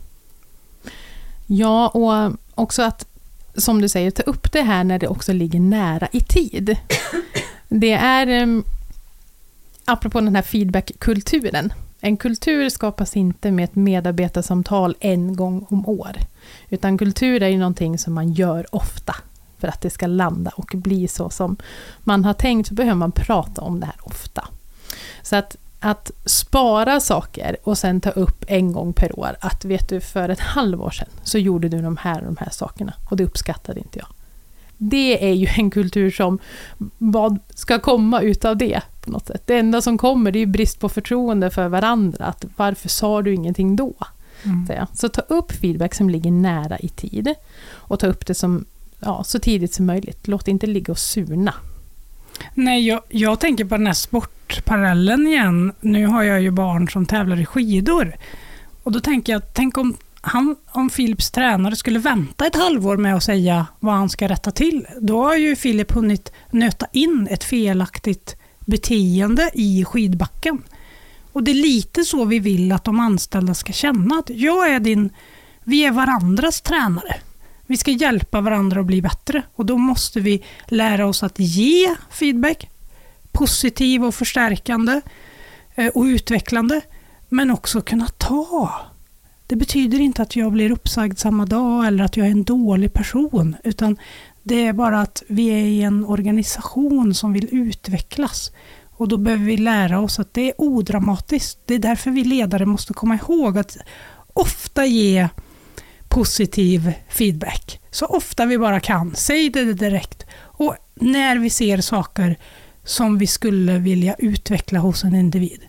Ja, 1.47 1.87
och 1.87 2.33
också 2.55 2.81
att, 2.81 3.07
som 3.55 3.81
du 3.81 3.89
säger, 3.89 4.11
ta 4.11 4.23
upp 4.23 4.51
det 4.51 4.61
här 4.61 4.83
när 4.83 4.99
det 4.99 5.07
också 5.07 5.33
ligger 5.33 5.59
nära 5.59 6.07
i 6.11 6.21
tid. 6.21 6.77
Det 7.69 7.91
är, 7.91 8.43
um, 8.43 8.63
apropå 9.85 10.21
den 10.21 10.35
här 10.35 10.41
feedbackkulturen, 10.41 11.73
en 12.01 12.17
kultur 12.17 12.69
skapas 12.69 13.15
inte 13.15 13.51
med 13.51 13.63
ett 13.63 13.75
medarbetarsamtal 13.75 14.95
en 14.99 15.35
gång 15.35 15.65
om 15.69 15.87
år. 15.87 16.17
Utan 16.69 16.97
kultur 16.97 17.43
är 17.43 17.47
ju 17.47 17.57
någonting 17.57 17.97
som 17.97 18.13
man 18.13 18.33
gör 18.33 18.75
ofta. 18.75 19.15
För 19.57 19.67
att 19.67 19.81
det 19.81 19.89
ska 19.89 20.07
landa 20.07 20.51
och 20.55 20.71
bli 20.75 21.07
så 21.07 21.29
som 21.29 21.57
man 21.99 22.25
har 22.25 22.33
tänkt 22.33 22.67
så 22.67 22.73
behöver 22.73 22.95
man 22.95 23.11
prata 23.11 23.61
om 23.61 23.79
det 23.79 23.85
här 23.85 23.95
ofta. 24.01 24.47
Så 25.21 25.35
att, 25.35 25.55
att 25.85 26.11
spara 26.25 26.99
saker 26.99 27.57
och 27.63 27.77
sen 27.77 28.01
ta 28.01 28.09
upp 28.09 28.45
en 28.47 28.71
gång 28.71 28.93
per 28.93 29.19
år 29.19 29.35
att 29.39 29.65
vet 29.65 29.89
du 29.89 30.01
för 30.01 30.29
ett 30.29 30.39
halvår 30.39 30.89
sedan 30.89 31.07
så 31.23 31.37
gjorde 31.37 31.69
du 31.69 31.81
de 31.81 31.97
här 31.97 32.19
och 32.19 32.25
de 32.25 32.37
här 32.39 32.49
sakerna 32.49 32.93
och 33.09 33.17
det 33.17 33.23
uppskattade 33.23 33.79
inte 33.79 33.99
jag. 33.99 34.07
Det 34.77 35.29
är 35.29 35.33
ju 35.33 35.47
en 35.57 35.71
kultur 35.71 36.11
som, 36.11 36.39
vad 36.97 37.39
ska 37.49 37.79
komma 37.79 38.21
utav 38.21 38.57
det 38.57 38.81
på 39.01 39.11
något 39.11 39.27
sätt? 39.27 39.41
Det 39.45 39.57
enda 39.57 39.81
som 39.81 39.97
kommer 39.97 40.31
det 40.31 40.39
är 40.39 40.45
brist 40.45 40.79
på 40.79 40.89
förtroende 40.89 41.49
för 41.49 41.67
varandra. 41.67 42.25
Att 42.25 42.45
varför 42.55 42.89
sa 42.89 43.21
du 43.21 43.33
ingenting 43.33 43.75
då? 43.75 43.93
Mm. 44.43 44.85
Så 44.93 45.09
ta 45.09 45.21
upp 45.21 45.51
feedback 45.51 45.95
som 45.95 46.09
ligger 46.09 46.31
nära 46.31 46.79
i 46.79 46.89
tid 46.89 47.33
och 47.71 47.99
ta 47.99 48.07
upp 48.07 48.25
det 48.25 48.33
som, 48.33 48.65
ja, 48.99 49.23
så 49.23 49.39
tidigt 49.39 49.73
som 49.73 49.85
möjligt. 49.85 50.27
Låt 50.27 50.45
det 50.45 50.51
inte 50.51 50.67
ligga 50.67 50.91
och 50.91 50.99
surna. 50.99 51.53
Nej, 52.53 52.87
jag, 52.87 53.01
jag 53.09 53.39
tänker 53.39 53.65
på 53.65 53.77
den 53.77 53.87
här 53.87 53.93
sportparallellen 53.93 55.27
igen. 55.27 55.73
Nu 55.81 56.07
har 56.07 56.23
jag 56.23 56.41
ju 56.41 56.51
barn 56.51 56.89
som 56.89 57.05
tävlar 57.05 57.39
i 57.39 57.45
skidor. 57.45 58.15
Och 58.83 58.91
då 58.91 58.99
tänker 58.99 59.33
jag, 59.33 59.53
tänk 59.53 59.77
om, 59.77 59.97
han, 60.21 60.55
om 60.71 60.89
Philips 60.89 61.31
tränare 61.31 61.75
skulle 61.75 61.99
vänta 61.99 62.45
ett 62.45 62.55
halvår 62.55 62.97
med 62.97 63.15
att 63.15 63.23
säga 63.23 63.67
vad 63.79 63.95
han 63.95 64.09
ska 64.09 64.27
rätta 64.27 64.51
till. 64.51 64.87
Då 65.01 65.23
har 65.23 65.35
ju 65.35 65.55
Filip 65.55 65.91
hunnit 65.91 66.31
nöta 66.51 66.87
in 66.91 67.27
ett 67.31 67.43
felaktigt 67.43 68.35
beteende 68.65 69.51
i 69.53 69.85
skidbacken. 69.85 70.63
Och 71.31 71.43
det 71.43 71.51
är 71.51 71.55
lite 71.55 72.03
så 72.03 72.25
vi 72.25 72.39
vill 72.39 72.71
att 72.71 72.83
de 72.83 72.99
anställda 72.99 73.53
ska 73.53 73.73
känna. 73.73 74.15
Att 74.15 74.29
jag 74.29 74.69
är 74.69 74.79
din, 74.79 75.09
vi 75.63 75.85
är 75.85 75.91
varandras 75.91 76.61
tränare. 76.61 77.15
Vi 77.67 77.77
ska 77.77 77.91
hjälpa 77.91 78.41
varandra 78.41 78.79
att 78.79 78.85
bli 78.85 79.01
bättre 79.01 79.43
och 79.55 79.65
då 79.65 79.77
måste 79.77 80.19
vi 80.19 80.43
lära 80.67 81.07
oss 81.07 81.23
att 81.23 81.39
ge 81.39 81.95
feedback, 82.09 82.69
positiv 83.31 84.05
och 84.05 84.15
förstärkande 84.15 85.01
eh, 85.75 85.87
och 85.87 86.03
utvecklande, 86.03 86.81
men 87.29 87.51
också 87.51 87.81
kunna 87.81 88.07
ta. 88.07 88.73
Det 89.47 89.55
betyder 89.55 89.99
inte 89.99 90.21
att 90.21 90.35
jag 90.35 90.51
blir 90.51 90.71
uppsagd 90.71 91.17
samma 91.17 91.45
dag 91.45 91.87
eller 91.87 92.03
att 92.03 92.17
jag 92.17 92.27
är 92.27 92.31
en 92.31 92.43
dålig 92.43 92.93
person, 92.93 93.55
utan 93.63 93.97
det 94.43 94.65
är 94.65 94.73
bara 94.73 95.01
att 95.01 95.23
vi 95.27 95.47
är 95.47 95.65
i 95.65 95.81
en 95.81 96.05
organisation 96.05 97.13
som 97.13 97.33
vill 97.33 97.49
utvecklas. 97.51 98.51
Och 98.91 99.07
då 99.07 99.17
behöver 99.17 99.45
vi 99.45 99.57
lära 99.57 99.99
oss 99.99 100.19
att 100.19 100.33
det 100.33 100.49
är 100.49 100.53
odramatiskt. 100.57 101.59
Det 101.65 101.73
är 101.75 101.79
därför 101.79 102.11
vi 102.11 102.23
ledare 102.23 102.65
måste 102.65 102.93
komma 102.93 103.15
ihåg 103.15 103.57
att 103.57 103.77
ofta 104.33 104.85
ge 104.85 105.29
positiv 106.13 106.93
feedback. 107.09 107.79
Så 107.91 108.05
ofta 108.05 108.45
vi 108.45 108.57
bara 108.57 108.79
kan. 108.79 109.15
Säg 109.15 109.49
det 109.49 109.73
direkt. 109.73 110.25
Och 110.35 110.75
när 110.93 111.37
vi 111.37 111.49
ser 111.49 111.81
saker 111.81 112.37
som 112.83 113.17
vi 113.17 113.27
skulle 113.27 113.77
vilja 113.77 114.15
utveckla 114.17 114.79
hos 114.79 115.03
en 115.03 115.15
individ. 115.15 115.61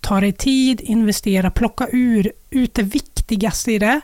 Ta 0.00 0.20
dig 0.20 0.32
tid, 0.32 0.80
investera, 0.80 1.50
plocka 1.50 1.88
ur, 1.92 2.32
ut 2.50 2.74
det 2.74 2.82
viktigaste 2.82 3.72
i 3.72 3.78
det 3.78 4.00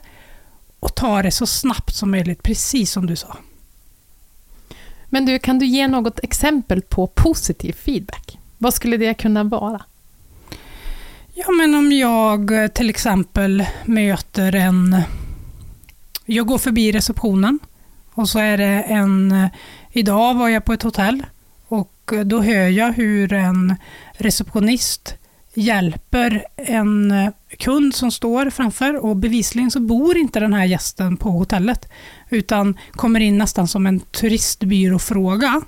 och 0.80 0.94
ta 0.94 1.22
det 1.22 1.30
så 1.30 1.46
snabbt 1.46 1.94
som 1.94 2.10
möjligt, 2.10 2.42
precis 2.42 2.92
som 2.92 3.06
du 3.06 3.16
sa. 3.16 3.36
Men 5.06 5.26
du, 5.26 5.38
kan 5.38 5.58
du 5.58 5.66
ge 5.66 5.88
något 5.88 6.20
exempel 6.22 6.82
på 6.82 7.06
positiv 7.06 7.72
feedback? 7.72 8.38
Vad 8.58 8.74
skulle 8.74 8.96
det 8.96 9.14
kunna 9.14 9.44
vara? 9.44 9.82
Ja, 11.34 11.50
men 11.50 11.74
om 11.74 11.92
jag 11.92 12.62
eh, 12.62 12.68
till 12.68 12.90
exempel 12.90 13.66
möter 13.84 14.54
en... 14.54 15.02
Jag 16.30 16.46
går 16.46 16.58
förbi 16.58 16.92
receptionen 16.92 17.58
och 18.14 18.28
så 18.28 18.38
är 18.38 18.58
det 18.58 18.82
en... 18.82 19.32
Eh, 19.32 19.48
idag 19.92 20.34
var 20.34 20.48
jag 20.48 20.64
på 20.64 20.72
ett 20.72 20.82
hotell 20.82 21.26
och 21.68 22.12
eh, 22.12 22.20
då 22.20 22.40
hör 22.40 22.68
jag 22.68 22.92
hur 22.92 23.32
en 23.32 23.74
receptionist 24.12 25.14
hjälper 25.54 26.44
en 26.56 27.10
eh, 27.10 27.30
kund 27.58 27.94
som 27.94 28.10
står 28.10 28.50
framför 28.50 29.04
och 29.04 29.16
bevisligen 29.16 29.70
så 29.70 29.80
bor 29.80 30.16
inte 30.16 30.40
den 30.40 30.54
här 30.54 30.64
gästen 30.64 31.16
på 31.16 31.30
hotellet 31.30 31.88
utan 32.28 32.78
kommer 32.90 33.20
in 33.20 33.38
nästan 33.38 33.68
som 33.68 33.86
en 33.86 34.00
turistbyråfråga. 34.00 35.62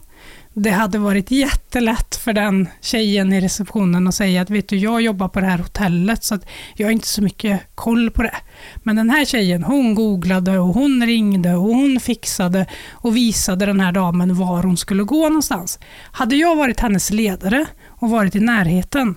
Det 0.55 0.71
hade 0.71 0.99
varit 0.99 1.31
jättelätt 1.31 2.17
för 2.17 2.33
den 2.33 2.69
tjejen 2.81 3.33
i 3.33 3.41
receptionen 3.41 4.09
att 4.09 4.15
säga 4.15 4.43
att 4.43 4.51
vet 4.51 4.69
du, 4.69 4.77
jag 4.77 5.03
jobbar 5.03 5.29
på 5.29 5.41
det 5.41 5.47
här 5.47 5.59
hotellet 5.59 6.25
så 6.25 6.35
att 6.35 6.47
jag 6.75 6.87
har 6.87 6.93
inte 6.93 7.09
så 7.09 7.23
mycket 7.23 7.61
koll 7.75 8.11
på 8.11 8.23
det. 8.23 8.37
Men 8.77 8.97
den 8.97 9.11
här 9.11 9.25
tjejen, 9.25 9.63
hon 9.65 9.95
googlade 9.95 10.59
och 10.59 10.75
hon 10.75 11.07
ringde 11.07 11.55
och 11.55 11.63
hon 11.63 12.01
fixade 12.01 12.67
och 12.93 13.17
visade 13.17 13.67
den 13.67 13.81
här 13.81 13.93
damen 13.93 14.35
var 14.35 14.63
hon 14.63 14.77
skulle 14.77 15.03
gå 15.03 15.23
någonstans. 15.23 15.79
Hade 16.13 16.37
jag 16.37 16.57
varit 16.57 16.81
hennes 16.81 17.11
ledare 17.11 17.67
och 17.87 18.11
varit 18.11 18.35
i 18.35 18.41
närheten, 18.41 19.15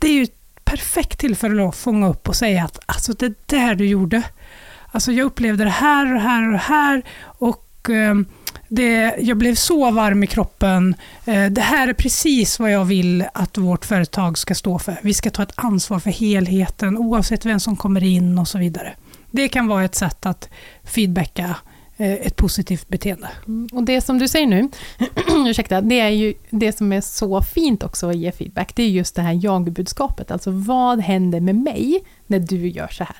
det 0.00 0.08
är 0.08 0.14
ju 0.14 0.22
ett 0.22 0.64
perfekt 0.64 1.18
tillfälle 1.18 1.68
att 1.68 1.76
fånga 1.76 2.08
upp 2.08 2.28
och 2.28 2.36
säga 2.36 2.64
att 2.64 2.78
alltså 2.86 3.12
det 3.12 3.48
där 3.48 3.74
du 3.74 3.86
gjorde, 3.86 4.22
alltså 4.86 5.12
jag 5.12 5.24
upplevde 5.24 5.64
det 5.64 5.70
här 5.70 6.06
och 6.06 6.12
det 6.12 6.20
här 6.20 6.46
och 6.46 6.52
det 6.52 6.58
här 6.58 7.02
och 7.22 7.90
eh, 7.90 8.14
det, 8.74 9.14
jag 9.18 9.36
blev 9.36 9.54
så 9.54 9.90
varm 9.90 10.22
i 10.22 10.26
kroppen. 10.26 10.94
Eh, 11.24 11.46
det 11.46 11.60
här 11.60 11.88
är 11.88 11.92
precis 11.92 12.58
vad 12.58 12.70
jag 12.70 12.84
vill 12.84 13.24
att 13.34 13.58
vårt 13.58 13.84
företag 13.84 14.38
ska 14.38 14.54
stå 14.54 14.78
för. 14.78 14.96
Vi 15.02 15.14
ska 15.14 15.30
ta 15.30 15.42
ett 15.42 15.52
ansvar 15.54 15.98
för 15.98 16.10
helheten 16.10 16.98
oavsett 16.98 17.46
vem 17.46 17.60
som 17.60 17.76
kommer 17.76 18.02
in 18.02 18.38
och 18.38 18.48
så 18.48 18.58
vidare. 18.58 18.92
Det 19.30 19.48
kan 19.48 19.66
vara 19.66 19.84
ett 19.84 19.94
sätt 19.94 20.26
att 20.26 20.48
feedbacka 20.84 21.56
eh, 21.96 22.12
ett 22.12 22.36
positivt 22.36 22.88
beteende. 22.88 23.28
Mm, 23.46 23.68
och 23.72 23.82
det 23.82 24.00
som 24.00 24.18
du 24.18 24.28
säger 24.28 24.46
nu, 24.46 24.68
ursäkta, 25.48 25.80
det 25.80 26.00
är 26.00 26.08
ju 26.08 26.34
det 26.50 26.76
som 26.76 26.92
är 26.92 27.00
så 27.00 27.42
fint 27.42 27.82
också 27.82 28.10
att 28.10 28.16
ge 28.16 28.32
feedback, 28.32 28.76
det 28.76 28.82
är 28.82 28.88
just 28.88 29.14
det 29.14 29.22
här 29.22 29.38
jag-budskapet. 29.42 30.30
Alltså 30.30 30.50
vad 30.50 31.00
händer 31.00 31.40
med 31.40 31.54
mig 31.54 32.04
när 32.26 32.38
du 32.38 32.68
gör 32.68 32.88
så 32.88 33.04
här? 33.04 33.16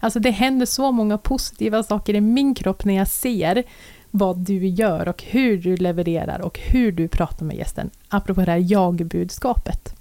Alltså 0.00 0.20
det 0.20 0.30
händer 0.30 0.66
så 0.66 0.92
många 0.92 1.18
positiva 1.18 1.82
saker 1.82 2.14
i 2.14 2.20
min 2.20 2.54
kropp 2.54 2.84
när 2.84 2.96
jag 2.96 3.08
ser 3.08 3.64
vad 4.10 4.38
du 4.38 4.66
gör 4.66 5.08
och 5.08 5.22
hur 5.22 5.56
du 5.58 5.76
levererar 5.76 6.40
och 6.40 6.58
hur 6.58 6.92
du 6.92 7.08
pratar 7.08 7.46
med 7.46 7.56
gästen. 7.56 7.90
Apropå 8.08 8.40
det 8.40 8.50
här 8.50 8.64
jag-budskapet. 8.72 9.94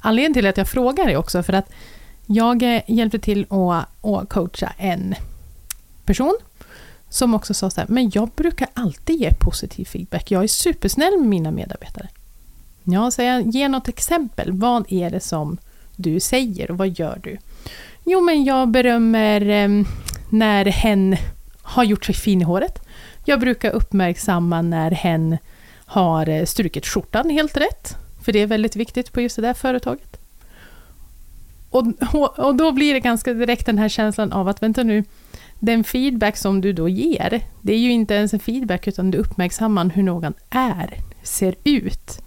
Anledningen 0.00 0.34
till 0.34 0.46
att 0.46 0.56
jag 0.56 0.68
frågar 0.68 1.08
är 1.08 1.16
också 1.16 1.42
för 1.42 1.52
att 1.52 1.70
jag 2.26 2.82
hjälpte 2.86 3.18
till 3.18 3.46
att, 3.50 4.04
att 4.06 4.28
coacha 4.28 4.72
en 4.78 5.14
person 6.04 6.36
som 7.08 7.34
också 7.34 7.54
sa 7.54 7.70
så 7.70 7.80
här, 7.80 7.88
men 7.88 8.10
jag 8.14 8.28
brukar 8.28 8.68
alltid 8.74 9.20
ge 9.20 9.30
positiv 9.40 9.84
feedback. 9.84 10.30
Jag 10.30 10.42
är 10.42 10.48
supersnäll 10.48 11.18
med 11.18 11.28
mina 11.28 11.50
medarbetare. 11.50 12.08
Ja, 12.84 13.10
säger 13.10 13.32
jag 13.32 13.46
ge 13.46 13.68
något 13.68 13.88
exempel. 13.88 14.52
Vad 14.52 14.92
är 14.92 15.10
det 15.10 15.20
som 15.20 15.58
du 15.96 16.20
säger 16.20 16.70
och 16.70 16.78
vad 16.78 16.98
gör 16.98 17.20
du? 17.22 17.38
Jo, 18.04 18.20
men 18.20 18.44
jag 18.44 18.68
berömmer 18.68 19.48
eh, 19.48 19.68
när 20.30 20.64
hen 20.64 21.16
har 21.62 21.84
gjort 21.84 22.04
sig 22.04 22.14
fin 22.14 22.40
i 22.40 22.44
håret. 22.44 22.78
Jag 23.24 23.40
brukar 23.40 23.70
uppmärksamma 23.70 24.62
när 24.62 24.90
hen 24.90 25.38
har 25.86 26.28
eh, 26.28 26.44
strukit 26.44 26.86
skjortan 26.86 27.30
helt 27.30 27.56
rätt. 27.56 27.96
För 28.22 28.32
det 28.32 28.38
är 28.38 28.46
väldigt 28.46 28.76
viktigt 28.76 29.12
på 29.12 29.20
just 29.20 29.36
det 29.36 29.42
där 29.42 29.54
företaget. 29.54 30.16
Och, 31.70 31.86
och, 32.38 32.54
då 32.54 32.72
blir 32.72 32.94
det 32.94 33.00
ganska 33.00 33.34
direkt 33.34 33.66
den 33.66 33.78
här 33.78 33.88
känslan 33.88 34.32
av 34.32 34.48
att 34.48 34.62
vänta 34.62 34.82
nu, 34.82 35.04
den 35.58 35.84
feedback 35.84 36.36
som 36.36 36.60
du 36.60 36.72
då 36.72 36.88
ger, 36.88 37.42
det 37.62 37.72
är 37.72 37.78
ju 37.78 37.90
inte 37.90 38.14
ens 38.14 38.34
en 38.34 38.40
feedback 38.40 38.88
utan 38.88 39.10
du 39.10 39.18
uppmärksammar 39.18 39.90
hur 39.94 40.02
någon 40.02 40.34
är, 40.50 40.98
ser 41.22 41.54
ut. 41.64 42.20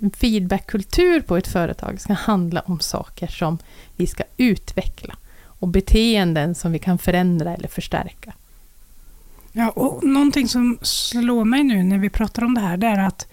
En 0.00 0.10
feedbackkultur 0.10 1.20
på 1.20 1.36
ett 1.36 1.46
företag 1.46 2.00
ska 2.00 2.12
handla 2.12 2.60
om 2.60 2.80
saker 2.80 3.26
som 3.26 3.58
vi 3.96 4.06
ska 4.06 4.24
utveckla 4.36 5.16
och 5.44 5.68
beteenden 5.68 6.54
som 6.54 6.72
vi 6.72 6.78
kan 6.78 6.98
förändra 6.98 7.54
eller 7.54 7.68
förstärka. 7.68 8.34
Ja, 9.58 9.70
och 9.70 10.04
någonting 10.04 10.48
som 10.48 10.78
slår 10.82 11.44
mig 11.44 11.64
nu 11.64 11.82
när 11.82 11.98
vi 11.98 12.10
pratar 12.10 12.44
om 12.44 12.54
det 12.54 12.60
här, 12.60 12.76
det 12.76 12.86
är 12.86 12.98
att 12.98 13.26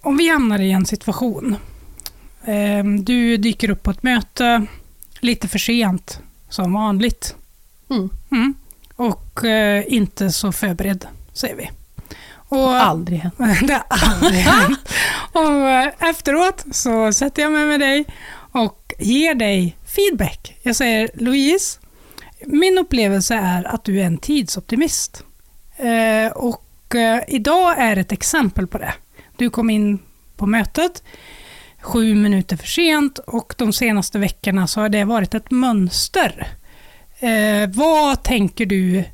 om 0.00 0.16
vi 0.16 0.28
hamnar 0.28 0.58
i 0.58 0.72
en 0.72 0.86
situation, 0.86 1.56
eh, 2.44 2.84
du 3.00 3.36
dyker 3.36 3.70
upp 3.70 3.82
på 3.82 3.90
ett 3.90 4.02
möte 4.02 4.66
lite 5.20 5.48
för 5.48 5.58
sent, 5.58 6.20
som 6.48 6.72
vanligt, 6.72 7.36
Mm. 7.90 8.10
mm. 8.30 8.54
och 8.96 9.44
eh, 9.44 9.84
inte 9.88 10.30
så 10.32 10.52
förberedd, 10.52 11.06
säger 11.32 11.56
vi. 11.56 11.70
Och, 12.28 12.76
Aldrig 12.76 13.18
hänt. 13.18 13.34
det 13.66 13.82
har 13.88 14.14
aldrig 14.14 14.40
hänt. 14.40 14.78
Och 15.32 15.68
eh, 15.68 15.92
efteråt 15.98 16.64
så 16.72 17.12
sätter 17.12 17.42
jag 17.42 17.52
mig 17.52 17.66
med 17.66 17.80
dig 17.80 18.04
och 18.52 18.92
ger 18.98 19.34
dig 19.34 19.76
feedback. 19.84 20.56
Jag 20.62 20.76
säger 20.76 21.10
Louise, 21.14 21.78
min 22.46 22.78
upplevelse 22.78 23.34
är 23.34 23.64
att 23.64 23.84
du 23.84 24.00
är 24.00 24.04
en 24.04 24.18
tidsoptimist. 24.18 25.24
Eh, 25.76 26.32
och 26.32 26.94
eh, 26.94 27.22
idag 27.28 27.78
är 27.78 27.96
ett 27.96 28.12
exempel 28.12 28.66
på 28.66 28.78
det. 28.78 28.94
Du 29.36 29.50
kom 29.50 29.70
in 29.70 29.98
på 30.36 30.46
mötet 30.46 31.02
sju 31.86 32.14
minuter 32.14 32.56
för 32.56 32.66
sent 32.66 33.18
och 33.18 33.54
de 33.58 33.72
senaste 33.72 34.18
veckorna 34.18 34.66
så 34.66 34.80
har 34.80 34.88
det 34.88 35.04
varit 35.04 35.34
ett 35.34 35.50
mönster. 35.50 36.48
Eh, 37.18 37.70
vad 37.74 38.22
tänker 38.22 38.66
du 38.66 39.04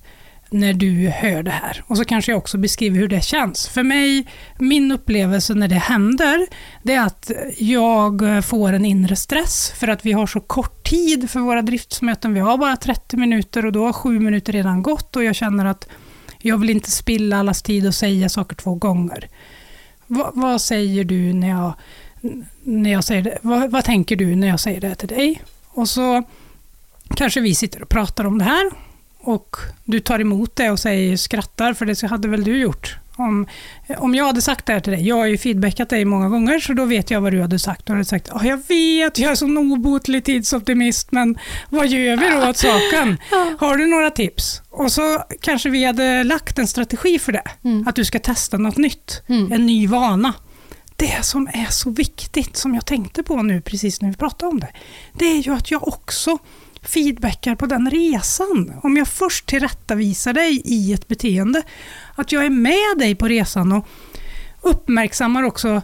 när 0.53 0.73
du 0.73 1.09
hör 1.09 1.43
det 1.43 1.51
här? 1.51 1.85
Och 1.87 1.97
så 1.97 2.05
kanske 2.05 2.33
jag 2.33 2.39
också 2.39 2.59
beskriver 2.59 2.99
hur 2.99 3.09
det 3.09 3.25
känns. 3.25 3.69
För 3.69 3.83
mig, 3.83 4.27
min 4.59 4.93
upplevelse 4.93 5.55
när 5.55 5.69
det 5.69 5.75
händer, 5.75 6.47
det 6.83 6.95
är 6.95 7.07
att 7.07 7.31
jag 7.59 8.45
får 8.45 8.73
en 8.73 8.85
inre 8.85 9.17
stress 9.17 9.73
för 9.77 9.89
att 9.89 10.07
vi 10.07 10.13
har 10.13 10.27
så 10.27 10.41
kort 10.41 10.89
tid 10.89 11.31
för 11.31 11.41
våra 11.41 11.63
driftsmöten. 11.63 12.35
Vi 12.35 12.41
har 12.41 12.59
bara 12.59 12.77
30 12.77 13.17
minuter 13.17 13.67
och 13.67 13.73
då 13.73 13.87
har 13.87 13.93
sju 13.93 14.19
minuter 14.21 14.53
redan 14.53 14.83
gått 14.83 15.17
och 15.17 15.25
jag 15.25 15.35
känner 15.35 15.65
att 15.65 15.89
jag 16.39 16.59
vill 16.59 16.71
inte 16.71 16.91
spilla 16.91 17.39
allas 17.39 17.63
tid 17.63 17.87
och 17.87 17.95
säga 17.95 18.29
saker 18.29 18.57
två 18.57 18.75
gånger. 18.75 19.29
Va, 20.07 20.31
vad 20.35 20.61
säger 20.61 21.05
du 21.05 21.33
när 21.33 21.49
jag, 21.49 21.75
när 22.63 22.93
jag 22.93 23.05
säger 23.05 23.23
det? 23.23 23.39
Va, 23.43 23.67
vad 23.71 23.85
tänker 23.85 24.17
du 24.17 24.37
när 24.37 24.49
jag 24.49 24.61
säger 24.61 24.81
det 24.81 24.95
till 24.95 25.09
dig? 25.09 25.43
Och 25.69 25.89
så 25.89 26.23
kanske 27.17 27.41
vi 27.41 27.55
sitter 27.55 27.83
och 27.83 27.89
pratar 27.89 28.25
om 28.25 28.39
det 28.39 28.45
här 28.45 28.92
och 29.23 29.57
du 29.85 30.01
tar 30.01 30.19
emot 30.21 30.57
det 30.57 30.71
och 30.71 30.79
säger 30.79 31.17
skrattar, 31.17 31.75
för 31.75 31.87
det 31.87 32.03
hade 32.09 32.29
väl 32.29 32.45
du 32.45 32.59
gjort? 32.59 32.97
Om, 33.17 33.47
om 33.99 34.15
jag 34.15 34.25
hade 34.25 34.43
sagt 34.43 34.67
det 34.67 34.73
här 34.73 34.81
till 34.81 34.93
dig, 34.93 35.09
jag 35.09 35.17
har 35.17 35.27
ju 35.27 35.39
feedbackat 35.39 35.91
dig 35.91 36.05
många 36.05 36.29
gånger, 36.29 36.59
så 36.59 36.73
då 36.73 36.85
vet 36.85 37.11
jag 37.11 37.21
vad 37.21 37.33
du 37.33 37.41
hade 37.41 37.59
sagt. 37.59 37.87
Du 37.87 37.93
hade 37.93 38.05
sagt, 38.05 38.31
oh, 38.31 38.47
jag 38.47 38.57
vet, 38.69 39.19
jag 39.19 39.31
är 39.31 39.35
sån 39.35 39.59
obotlig 39.59 40.25
tidsoptimist, 40.25 41.13
men 41.13 41.39
vad 41.71 41.89
gör 41.89 42.17
vi 42.17 42.29
då 42.41 42.51
åt 42.51 42.57
saken? 42.57 43.19
Har 43.59 43.77
du 43.77 43.87
några 43.87 44.11
tips? 44.11 44.63
Och 44.71 44.93
så 44.93 45.23
kanske 45.41 45.71
vi 45.71 45.85
hade 45.85 46.25
lagt 46.25 46.59
en 46.59 46.67
strategi 46.67 47.19
för 47.19 47.33
det, 47.33 47.45
Mm. 47.65 47.89
att 47.89 47.97
du 47.97 48.05
ska 48.05 48.19
testa 48.19 48.59
något 48.59 48.77
nytt, 48.77 49.23
Mm. 49.29 49.53
en 49.53 49.67
ny 49.67 49.87
vana. 49.87 50.33
Det 50.97 51.25
som 51.25 51.47
är 51.53 51.67
så 51.71 51.91
viktigt, 51.91 52.57
som 52.57 52.75
jag 52.75 52.87
tänkte 52.87 53.23
på 53.23 53.43
nu 53.43 53.61
precis 53.61 54.01
när 54.03 54.09
vi 54.11 54.17
pratade 54.17 54.51
om 54.51 54.61
det, 54.61 54.69
det 55.19 55.25
är 55.25 55.39
ju 55.43 55.55
att 55.55 55.71
jag 55.71 55.89
också 55.89 56.39
feedbackar 56.83 57.55
på 57.55 57.67
den 57.67 57.91
resan. 57.91 58.73
Om 58.83 58.97
jag 58.97 59.09
först 59.09 59.47
tillrättavisar 59.47 60.33
dig 60.33 60.63
i 60.65 60.93
ett 60.93 61.09
beteende, 61.09 61.63
att 62.15 62.33
jag 62.33 62.45
är 62.45 62.51
med 62.51 62.99
dig 62.99 63.15
på 63.15 63.29
resan 63.29 63.73
och 63.73 63.87
uppmärksammar 64.61 65.43
också, 65.43 65.83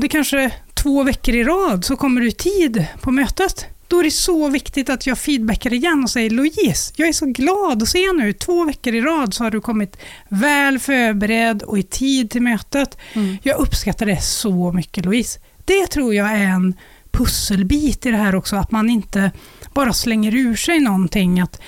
det 0.00 0.08
kanske 0.08 0.52
två 0.74 1.02
veckor 1.02 1.34
i 1.34 1.44
rad 1.44 1.84
så 1.84 1.96
kommer 1.96 2.20
du 2.20 2.28
i 2.28 2.32
tid 2.32 2.86
på 3.00 3.10
mötet. 3.10 3.66
Då 3.88 3.98
är 3.98 4.04
det 4.04 4.10
så 4.10 4.48
viktigt 4.48 4.90
att 4.90 5.06
jag 5.06 5.18
feedbackar 5.18 5.72
igen 5.72 6.02
och 6.02 6.10
säger 6.10 6.30
Louise, 6.30 6.92
jag 6.96 7.08
är 7.08 7.12
så 7.12 7.26
glad 7.26 7.82
att 7.82 7.88
se 7.88 8.12
nu, 8.12 8.32
två 8.32 8.64
veckor 8.64 8.94
i 8.94 9.00
rad 9.00 9.34
så 9.34 9.44
har 9.44 9.50
du 9.50 9.60
kommit 9.60 9.96
väl 10.28 10.78
förberedd 10.78 11.62
och 11.62 11.78
i 11.78 11.82
tid 11.82 12.30
till 12.30 12.42
mötet. 12.42 12.98
Mm. 13.12 13.36
Jag 13.42 13.58
uppskattar 13.58 14.06
det 14.06 14.22
så 14.22 14.72
mycket 14.72 15.04
Louise. 15.04 15.40
Det 15.64 15.86
tror 15.86 16.14
jag 16.14 16.32
är 16.32 16.46
en 16.46 16.74
pusselbit 17.20 18.06
i 18.06 18.10
det 18.10 18.16
här 18.16 18.34
också, 18.34 18.56
att 18.56 18.70
man 18.70 18.90
inte 18.90 19.30
bara 19.74 19.92
slänger 19.92 20.34
ur 20.34 20.56
sig 20.56 20.80
någonting, 20.80 21.40
att 21.40 21.60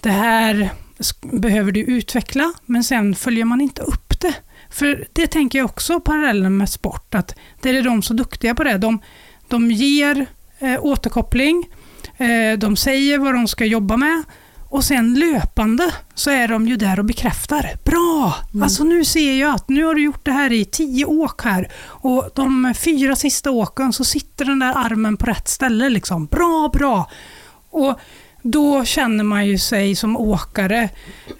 det 0.00 0.10
här 0.10 0.70
behöver 1.22 1.72
du 1.72 1.80
utveckla, 1.80 2.52
men 2.66 2.84
sen 2.84 3.14
följer 3.14 3.44
man 3.44 3.60
inte 3.60 3.82
upp 3.82 4.20
det. 4.20 4.34
För 4.70 5.06
det 5.12 5.26
tänker 5.26 5.58
jag 5.58 5.64
också 5.64 6.00
parallellen 6.00 6.56
med 6.56 6.68
sport, 6.68 7.14
att 7.14 7.34
det 7.60 7.70
är 7.70 7.82
de 7.82 8.02
så 8.02 8.14
duktiga 8.14 8.54
på 8.54 8.64
det. 8.64 8.78
De, 8.78 9.00
de 9.48 9.70
ger 9.70 10.26
eh, 10.58 10.84
återkoppling, 10.84 11.68
eh, 12.16 12.58
de 12.58 12.76
säger 12.76 13.18
vad 13.18 13.34
de 13.34 13.48
ska 13.48 13.64
jobba 13.64 13.96
med 13.96 14.22
och 14.74 14.84
sen 14.84 15.14
löpande 15.14 15.94
så 16.14 16.30
är 16.30 16.48
de 16.48 16.68
ju 16.68 16.76
där 16.76 16.98
och 16.98 17.04
bekräftar. 17.04 17.70
Bra! 17.84 18.34
Mm. 18.50 18.62
Alltså 18.62 18.84
nu 18.84 19.04
ser 19.04 19.40
jag 19.40 19.54
att 19.54 19.68
nu 19.68 19.84
har 19.84 19.94
du 19.94 20.04
gjort 20.04 20.24
det 20.24 20.32
här 20.32 20.52
i 20.52 20.64
tio 20.64 21.04
åk 21.04 21.44
här 21.44 21.72
och 21.84 22.30
de 22.34 22.74
fyra 22.76 23.16
sista 23.16 23.50
åken 23.50 23.92
så 23.92 24.04
sitter 24.04 24.44
den 24.44 24.58
där 24.58 24.72
armen 24.76 25.16
på 25.16 25.26
rätt 25.26 25.48
ställe. 25.48 25.88
Liksom. 25.88 26.26
Bra, 26.26 26.70
bra! 26.72 27.10
Och 27.70 27.98
då 28.42 28.84
känner 28.84 29.24
man 29.24 29.46
ju 29.46 29.58
sig 29.58 29.94
som 29.94 30.16
åkare, 30.16 30.88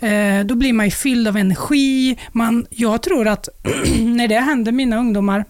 eh, 0.00 0.40
då 0.44 0.54
blir 0.54 0.72
man 0.72 0.86
ju 0.86 0.90
fylld 0.90 1.28
av 1.28 1.36
energi. 1.36 2.18
Man, 2.32 2.66
jag 2.70 3.02
tror 3.02 3.28
att 3.28 3.48
när 3.98 4.28
det 4.28 4.40
händer 4.40 4.72
mina 4.72 4.96
ungdomar 4.96 5.44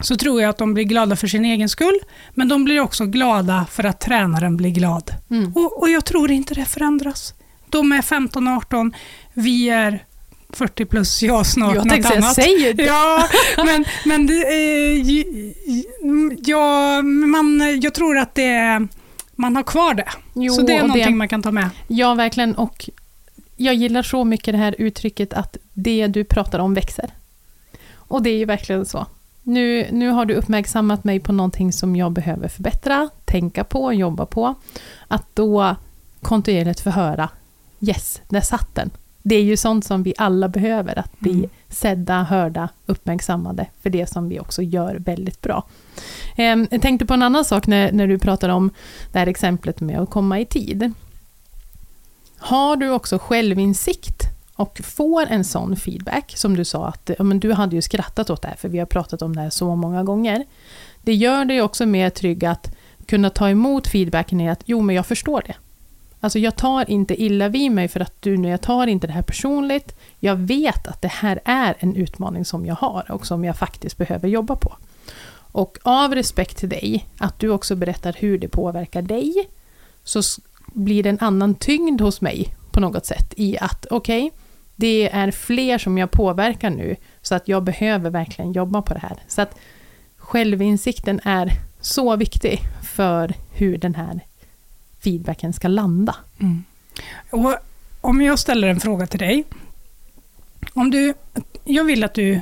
så 0.00 0.16
tror 0.16 0.40
jag 0.42 0.48
att 0.50 0.58
de 0.58 0.74
blir 0.74 0.84
glada 0.84 1.16
för 1.16 1.26
sin 1.26 1.44
egen 1.44 1.68
skull, 1.68 1.98
men 2.34 2.48
de 2.48 2.64
blir 2.64 2.80
också 2.80 3.06
glada 3.06 3.66
för 3.70 3.84
att 3.84 4.00
tränaren 4.00 4.56
blir 4.56 4.70
glad. 4.70 5.10
Mm. 5.30 5.52
Och, 5.56 5.80
och 5.82 5.88
jag 5.90 6.04
tror 6.04 6.30
inte 6.30 6.54
det 6.54 6.64
förändras. 6.64 7.34
De 7.70 7.92
är 7.92 8.02
15-18, 8.02 8.92
vi 9.34 9.68
är 9.68 10.04
40 10.52 10.84
plus, 10.84 11.22
jag 11.22 11.46
snart 11.46 11.74
Jag 11.74 11.86
något 11.86 12.06
annat. 12.12 12.34
säg 12.34 12.72
det. 12.74 12.82
Ja, 12.84 13.28
men, 13.56 13.84
men 14.04 14.26
det, 14.26 14.34
ju- 14.94 15.54
ja, 16.44 17.02
man, 17.02 17.80
jag 17.82 17.94
tror 17.94 18.18
att 18.18 18.34
det 18.34 18.86
man 19.32 19.56
har 19.56 19.62
kvar 19.62 19.94
det. 19.94 20.08
Jo, 20.34 20.54
så 20.54 20.62
det 20.62 20.72
är 20.76 20.82
någonting 20.82 21.16
man 21.16 21.28
kan 21.28 21.42
ta 21.42 21.50
med. 21.50 21.70
Ja, 21.88 22.14
verkligen. 22.14 22.54
Och 22.54 22.90
jag 23.56 23.74
gillar 23.74 24.02
så 24.02 24.24
mycket 24.24 24.54
det 24.54 24.58
här 24.58 24.74
uttrycket 24.78 25.32
att 25.32 25.56
det 25.74 26.06
du 26.06 26.24
pratar 26.24 26.58
om 26.58 26.74
växer. 26.74 27.10
Och 27.94 28.22
det 28.22 28.30
är 28.30 28.36
ju 28.36 28.44
verkligen 28.44 28.86
så. 28.86 29.06
Nu, 29.48 29.86
nu 29.92 30.08
har 30.08 30.24
du 30.24 30.34
uppmärksammat 30.34 31.04
mig 31.04 31.20
på 31.20 31.32
någonting 31.32 31.72
som 31.72 31.96
jag 31.96 32.12
behöver 32.12 32.48
förbättra, 32.48 33.08
tänka 33.24 33.64
på, 33.64 33.92
jobba 33.92 34.26
på. 34.26 34.54
Att 35.08 35.24
då 35.34 35.76
kontinuerligt 36.22 36.80
förhöra, 36.80 37.28
yes, 37.80 38.20
där 38.28 38.40
satt 38.40 38.74
den. 38.74 38.90
Det 39.22 39.34
är 39.34 39.42
ju 39.42 39.56
sånt 39.56 39.84
som 39.84 40.02
vi 40.02 40.14
alla 40.18 40.48
behöver, 40.48 40.98
att 40.98 41.20
bli 41.20 41.30
Mm. 41.32 41.50
sedda, 41.68 42.22
hörda, 42.22 42.68
uppmärksammade 42.86 43.66
för 43.82 43.90
det 43.90 44.06
som 44.06 44.28
vi 44.28 44.40
också 44.40 44.62
gör 44.62 44.94
väldigt 44.94 45.40
bra. 45.42 45.64
Ehm, 46.36 46.66
Jag 46.70 46.82
tänkte 46.82 47.06
på 47.06 47.14
en 47.14 47.22
annan 47.22 47.44
sak 47.44 47.66
när, 47.66 47.92
när 47.92 48.06
du 48.06 48.18
pratar 48.18 48.48
om 48.48 48.70
det 49.12 49.18
här 49.18 49.26
exemplet 49.26 49.80
med 49.80 49.98
att 50.00 50.10
komma 50.10 50.40
i 50.40 50.44
tid. 50.44 50.92
Har 52.38 52.76
du 52.76 52.90
också 52.90 53.18
självinsikt 53.18 54.22
och 54.58 54.80
får 54.84 55.26
en 55.26 55.44
sån 55.44 55.76
feedback, 55.76 56.32
som 56.36 56.56
du 56.56 56.64
sa 56.64 56.86
att 56.86 57.10
ja, 57.18 57.24
men 57.24 57.40
du 57.40 57.52
hade 57.52 57.76
ju 57.76 57.82
skrattat 57.82 58.30
åt 58.30 58.42
det 58.42 58.48
här, 58.48 58.56
för 58.56 58.68
vi 58.68 58.78
har 58.78 58.86
pratat 58.86 59.22
om 59.22 59.36
det 59.36 59.42
här 59.42 59.50
så 59.50 59.76
många 59.76 60.04
gånger. 60.04 60.44
Det 61.02 61.14
gör 61.14 61.44
dig 61.44 61.62
också 61.62 61.86
mer 61.86 62.10
trygg 62.10 62.44
att 62.44 62.74
kunna 63.06 63.30
ta 63.30 63.50
emot 63.50 63.86
feedbacken 63.86 64.40
i 64.40 64.50
att 64.50 64.62
jo, 64.64 64.80
men 64.80 64.96
jag 64.96 65.06
förstår 65.06 65.42
det. 65.46 65.54
Alltså 66.20 66.38
jag 66.38 66.56
tar 66.56 66.90
inte 66.90 67.22
illa 67.22 67.48
vid 67.48 67.72
mig 67.72 67.88
för 67.88 68.00
att 68.00 68.22
du 68.22 68.36
nu, 68.36 68.48
jag 68.48 68.60
tar 68.60 68.86
inte 68.86 69.06
det 69.06 69.12
här 69.12 69.22
personligt. 69.22 69.98
Jag 70.20 70.36
vet 70.36 70.86
att 70.86 71.02
det 71.02 71.12
här 71.12 71.40
är 71.44 71.76
en 71.78 71.96
utmaning 71.96 72.44
som 72.44 72.66
jag 72.66 72.74
har 72.74 73.10
och 73.10 73.26
som 73.26 73.44
jag 73.44 73.56
faktiskt 73.56 73.96
behöver 73.96 74.28
jobba 74.28 74.56
på. 74.56 74.76
Och 75.52 75.78
av 75.82 76.14
respekt 76.14 76.56
till 76.56 76.68
dig, 76.68 77.06
att 77.18 77.38
du 77.38 77.48
också 77.48 77.76
berättar 77.76 78.16
hur 78.18 78.38
det 78.38 78.48
påverkar 78.48 79.02
dig, 79.02 79.48
så 80.04 80.22
blir 80.66 81.02
det 81.02 81.08
en 81.08 81.20
annan 81.20 81.54
tyngd 81.54 82.00
hos 82.00 82.20
mig 82.20 82.54
på 82.70 82.80
något 82.80 83.06
sätt 83.06 83.34
i 83.36 83.58
att 83.58 83.86
okej, 83.90 84.32
det 84.78 85.10
är 85.12 85.30
fler 85.30 85.78
som 85.78 85.98
jag 85.98 86.10
påverkar 86.10 86.70
nu, 86.70 86.96
så 87.22 87.34
att 87.34 87.48
jag 87.48 87.64
behöver 87.64 88.10
verkligen 88.10 88.52
jobba 88.52 88.82
på 88.82 88.94
det 88.94 89.00
här. 89.00 89.16
Så 89.28 89.42
att 89.42 89.58
självinsikten 90.16 91.20
är 91.24 91.52
så 91.80 92.16
viktig 92.16 92.60
för 92.94 93.34
hur 93.52 93.78
den 93.78 93.94
här 93.94 94.20
feedbacken 95.00 95.52
ska 95.52 95.68
landa. 95.68 96.16
Mm. 96.40 96.64
Och 97.30 97.56
om 98.00 98.20
jag 98.20 98.38
ställer 98.38 98.68
en 98.68 98.80
fråga 98.80 99.06
till 99.06 99.18
dig. 99.18 99.44
Om 100.74 100.90
du, 100.90 101.14
jag 101.64 101.84
vill 101.84 102.04
att 102.04 102.14
du 102.14 102.40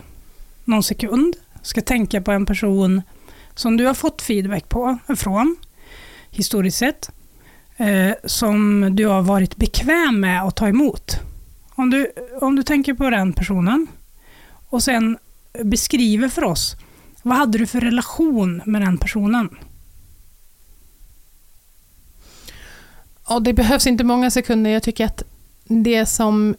någon 0.64 0.83
sekund 0.83 1.37
ska 1.62 1.81
tänka 1.81 2.20
på 2.20 2.33
en 2.33 2.46
person 2.46 3.03
som 3.55 3.77
du 3.77 3.87
har 3.87 3.94
fått 3.94 4.22
feedback 4.22 4.68
på, 4.68 4.99
från, 5.16 5.57
historiskt 6.31 6.79
sett, 6.79 7.11
eh, 7.77 8.12
som 8.25 8.88
du 8.96 9.07
har 9.07 9.22
varit 9.22 9.57
bekväm 9.57 10.20
med 10.20 10.42
att 10.42 10.57
ta 10.57 10.68
emot. 10.68 11.20
Om 11.79 11.91
du, 11.91 12.12
om 12.41 12.57
du 12.57 12.62
tänker 12.62 12.95
på 12.95 13.11
den 13.11 13.33
personen 13.33 13.87
och 14.69 14.83
sen 14.83 15.19
beskriver 15.65 16.29
för 16.29 16.45
oss, 16.45 16.77
vad 17.23 17.39
hade 17.39 17.59
du 17.59 17.67
för 17.67 17.81
relation 17.81 18.62
med 18.67 18.83
den 18.83 18.99
personen? 18.99 19.49
Och 23.25 23.43
det 23.43 23.53
behövs 23.53 23.87
inte 23.87 24.05
många 24.05 24.31
sekunder. 24.31 24.71
Jag 24.71 24.83
tycker 24.83 25.07
att 25.07 25.23
det 25.65 26.07
som 26.07 26.57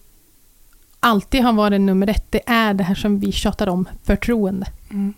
alltid 1.00 1.44
har 1.44 1.54
varit 1.54 1.82
nummer 1.82 2.10
ett, 2.10 2.32
det 2.32 2.50
är 2.50 2.74
det 2.74 2.84
här 2.84 2.96
som 2.96 3.20
vi 3.20 3.32
tjatar 3.32 3.70
om, 3.70 3.90
förtroende. 4.04 4.68
Mm. 4.90 5.14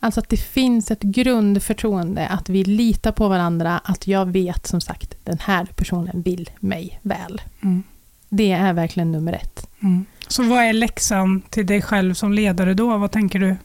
Alltså 0.00 0.20
att 0.20 0.28
det 0.28 0.36
finns 0.36 0.90
ett 0.90 1.02
grundförtroende, 1.02 2.26
att 2.26 2.48
vi 2.48 2.64
litar 2.64 3.12
på 3.12 3.28
varandra, 3.28 3.78
att 3.84 4.06
jag 4.06 4.26
vet 4.26 4.66
som 4.66 4.80
sagt, 4.80 5.14
den 5.24 5.38
här 5.38 5.64
personen 5.64 6.22
vill 6.22 6.50
mig 6.60 7.00
väl. 7.02 7.40
Mm. 7.60 7.82
Det 8.34 8.52
är 8.52 8.72
verkligen 8.72 9.12
nummer 9.12 9.32
ett. 9.32 9.68
Mm. 9.80 10.04
Så 10.28 10.42
vad 10.42 10.58
är 10.58 10.72
läxan 10.72 11.42
till 11.50 11.66
dig 11.66 11.82
själv 11.82 12.14
som 12.14 12.32
ledare 12.32 12.74
då? 12.74 12.98
Vad 12.98 13.10
tänker 13.10 13.38
du? 13.38 13.56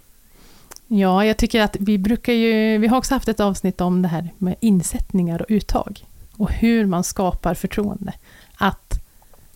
Ja, 0.88 1.26
jag 1.26 1.38
tycker 1.38 1.62
att 1.62 1.78
vi 1.80 1.98
brukar 1.98 2.34
ju, 2.34 2.78
vi 2.78 2.88
har 2.88 2.98
också 2.98 3.14
haft 3.14 3.28
ett 3.28 3.40
avsnitt 3.40 3.82
om 3.82 4.02
det 4.02 4.08
här 4.08 4.30
med 4.38 4.56
insättningar 4.60 5.42
och 5.42 5.48
uttag. 5.50 6.06
Och 6.38 6.52
hur 6.52 6.86
man 6.86 7.04
skapar 7.04 7.54
förtroende. 7.54 8.14
Att 8.58 9.04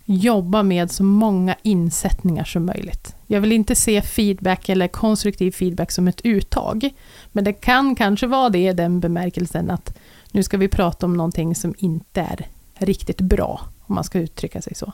jobba 0.04 0.62
med 0.62 0.90
så 0.90 1.04
många 1.04 1.56
insättningar 1.62 2.44
som 2.44 2.66
möjligt. 2.66 3.14
Jag 3.26 3.40
vill 3.40 3.52
inte 3.52 3.74
se 3.74 4.02
feedback 4.02 4.68
eller 4.68 4.88
konstruktiv 4.88 5.50
feedback 5.50 5.90
som 5.90 6.08
ett 6.08 6.20
uttag. 6.24 6.90
Men 7.32 7.44
det 7.44 7.52
kan 7.52 7.94
kanske 7.94 8.26
vara 8.26 8.50
det 8.50 8.68
i 8.68 8.72
den 8.72 9.00
bemärkelsen 9.00 9.70
att 9.70 9.98
nu 10.30 10.42
ska 10.42 10.56
vi 10.56 10.68
prata 10.68 11.06
om 11.06 11.16
någonting 11.16 11.54
som 11.54 11.74
inte 11.78 12.20
är 12.20 12.46
riktigt 12.74 13.20
bra, 13.20 13.60
om 13.92 13.94
man 13.94 14.04
ska 14.04 14.18
uttrycka 14.18 14.62
sig 14.62 14.74
så. 14.74 14.92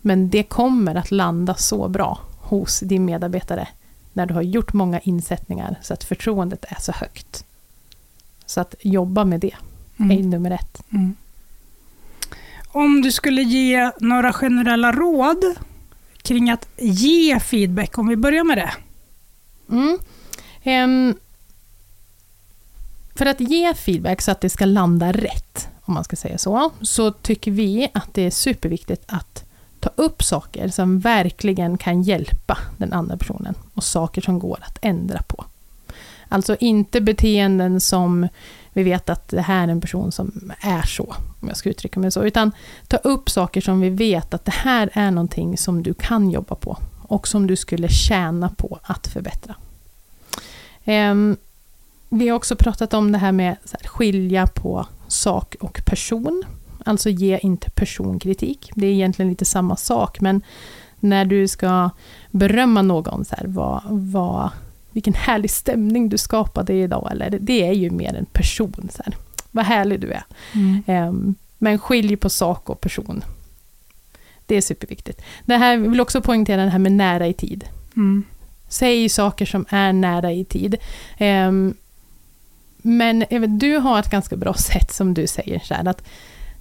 Men 0.00 0.30
det 0.30 0.42
kommer 0.42 0.94
att 0.94 1.10
landa 1.10 1.54
så 1.54 1.88
bra 1.88 2.20
hos 2.40 2.80
din 2.80 3.04
medarbetare 3.04 3.68
när 4.12 4.26
du 4.26 4.34
har 4.34 4.42
gjort 4.42 4.72
många 4.72 5.00
insättningar 5.00 5.78
så 5.82 5.94
att 5.94 6.04
förtroendet 6.04 6.64
är 6.68 6.80
så 6.80 6.92
högt. 6.92 7.44
Så 8.46 8.60
att 8.60 8.74
jobba 8.80 9.24
med 9.24 9.40
det 9.40 9.54
mm. 9.96 10.18
är 10.18 10.22
nummer 10.22 10.50
ett. 10.50 10.82
Mm. 10.90 11.14
Om 12.68 13.02
du 13.02 13.12
skulle 13.12 13.42
ge 13.42 13.90
några 14.00 14.32
generella 14.32 14.92
råd 14.92 15.44
kring 16.22 16.50
att 16.50 16.68
ge 16.76 17.40
feedback, 17.40 17.98
om 17.98 18.08
vi 18.08 18.16
börjar 18.16 18.44
med 18.44 18.58
det. 18.58 18.72
Mm. 19.70 19.98
Um, 20.64 21.18
för 23.14 23.26
att 23.26 23.40
ge 23.40 23.74
feedback 23.74 24.22
så 24.22 24.30
att 24.30 24.40
det 24.40 24.50
ska 24.50 24.64
landa 24.64 25.12
rätt, 25.12 25.68
om 25.88 25.94
man 25.94 26.04
ska 26.04 26.16
säga 26.16 26.38
så, 26.38 26.70
så 26.80 27.10
tycker 27.10 27.50
vi 27.50 27.88
att 27.94 28.14
det 28.14 28.22
är 28.22 28.30
superviktigt 28.30 29.02
att 29.06 29.44
ta 29.80 29.90
upp 29.96 30.22
saker 30.22 30.68
som 30.68 31.00
verkligen 31.00 31.78
kan 31.78 32.02
hjälpa 32.02 32.58
den 32.76 32.92
andra 32.92 33.16
personen 33.16 33.54
och 33.74 33.84
saker 33.84 34.20
som 34.20 34.38
går 34.38 34.58
att 34.62 34.78
ändra 34.82 35.22
på. 35.22 35.44
Alltså 36.28 36.56
inte 36.60 37.00
beteenden 37.00 37.80
som 37.80 38.28
vi 38.72 38.82
vet 38.82 39.10
att 39.10 39.28
det 39.28 39.40
här 39.40 39.68
är 39.68 39.72
en 39.72 39.80
person 39.80 40.12
som 40.12 40.52
är 40.60 40.82
så, 40.82 41.14
om 41.40 41.48
jag 41.48 41.56
ska 41.56 41.70
uttrycka 41.70 42.00
mig 42.00 42.10
så, 42.10 42.24
utan 42.24 42.52
ta 42.88 42.96
upp 42.96 43.30
saker 43.30 43.60
som 43.60 43.80
vi 43.80 43.90
vet 43.90 44.34
att 44.34 44.44
det 44.44 44.54
här 44.54 44.90
är 44.92 45.10
någonting 45.10 45.58
som 45.58 45.82
du 45.82 45.94
kan 45.94 46.30
jobba 46.30 46.54
på 46.54 46.78
och 47.02 47.28
som 47.28 47.46
du 47.46 47.56
skulle 47.56 47.88
tjäna 47.88 48.48
på 48.48 48.78
att 48.82 49.06
förbättra. 49.06 49.54
Ehm, 50.84 51.36
vi 52.08 52.28
har 52.28 52.36
också 52.36 52.56
pratat 52.56 52.94
om 52.94 53.12
det 53.12 53.18
här 53.18 53.32
med 53.32 53.56
att 53.72 53.86
skilja 53.86 54.46
på 54.46 54.86
sak 55.08 55.56
och 55.60 55.80
person. 55.84 56.42
Alltså 56.84 57.10
ge 57.10 57.38
inte 57.38 57.70
personkritik. 57.70 58.70
Det 58.74 58.86
är 58.86 58.92
egentligen 58.92 59.30
lite 59.30 59.44
samma 59.44 59.76
sak, 59.76 60.20
men 60.20 60.42
när 61.00 61.24
du 61.24 61.48
ska 61.48 61.90
berömma 62.30 62.82
någon, 62.82 63.24
så 63.24 63.36
här, 63.36 63.46
vad, 63.46 63.82
vad, 63.86 64.50
vilken 64.92 65.14
härlig 65.14 65.50
stämning 65.50 66.08
du 66.08 66.18
skapade 66.18 66.72
idag, 66.72 67.08
eller 67.12 67.38
det 67.40 67.68
är 67.68 67.72
ju 67.72 67.90
mer 67.90 68.14
en 68.14 68.26
person. 68.26 68.88
Så 68.92 69.02
här. 69.04 69.14
Vad 69.50 69.64
härlig 69.64 70.00
du 70.00 70.12
är. 70.12 70.24
Mm. 70.54 71.08
Um, 71.08 71.34
men 71.58 71.78
skilj 71.78 72.16
på 72.16 72.30
sak 72.30 72.70
och 72.70 72.80
person. 72.80 73.24
Det 74.46 74.54
är 74.54 74.60
superviktigt. 74.60 75.22
Det 75.44 75.56
här, 75.56 75.72
jag 75.72 75.90
vill 75.90 76.00
också 76.00 76.20
poängtera 76.20 76.64
det 76.64 76.70
här 76.70 76.78
med 76.78 76.92
nära 76.92 77.26
i 77.26 77.34
tid. 77.34 77.64
Mm. 77.96 78.24
Säg 78.68 79.08
saker 79.08 79.46
som 79.46 79.66
är 79.68 79.92
nära 79.92 80.32
i 80.32 80.44
tid. 80.44 80.76
Um, 81.20 81.74
men 82.82 83.24
du 83.58 83.76
har 83.76 83.98
ett 83.98 84.10
ganska 84.10 84.36
bra 84.36 84.54
sätt 84.54 84.92
som 84.92 85.14
du 85.14 85.26
säger, 85.26 85.58
så 85.58 85.74
här, 85.74 85.88
att 85.88 86.02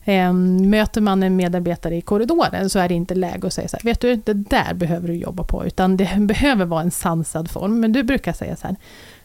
eh, 0.05 0.33
möter 0.33 1.01
man 1.01 1.23
en 1.23 1.35
medarbetare 1.35 1.95
i 1.95 2.01
korridoren 2.01 2.69
så 2.69 2.79
är 2.79 2.89
det 2.89 2.95
inte 2.95 3.15
läge 3.15 3.47
att 3.47 3.53
säga 3.53 3.67
så 3.67 3.77
här, 3.77 3.83
vet 3.83 4.01
du, 4.01 4.15
det 4.15 4.33
där 4.33 4.73
behöver 4.73 5.07
du 5.07 5.13
jobba 5.15 5.43
på, 5.43 5.65
utan 5.65 5.97
det 5.97 6.15
behöver 6.19 6.65
vara 6.65 6.81
en 6.81 6.91
sansad 6.91 7.51
form. 7.51 7.79
Men 7.79 7.91
du 7.91 8.03
brukar 8.03 8.33
säga 8.33 8.55
så 8.55 8.67
här, 8.67 8.75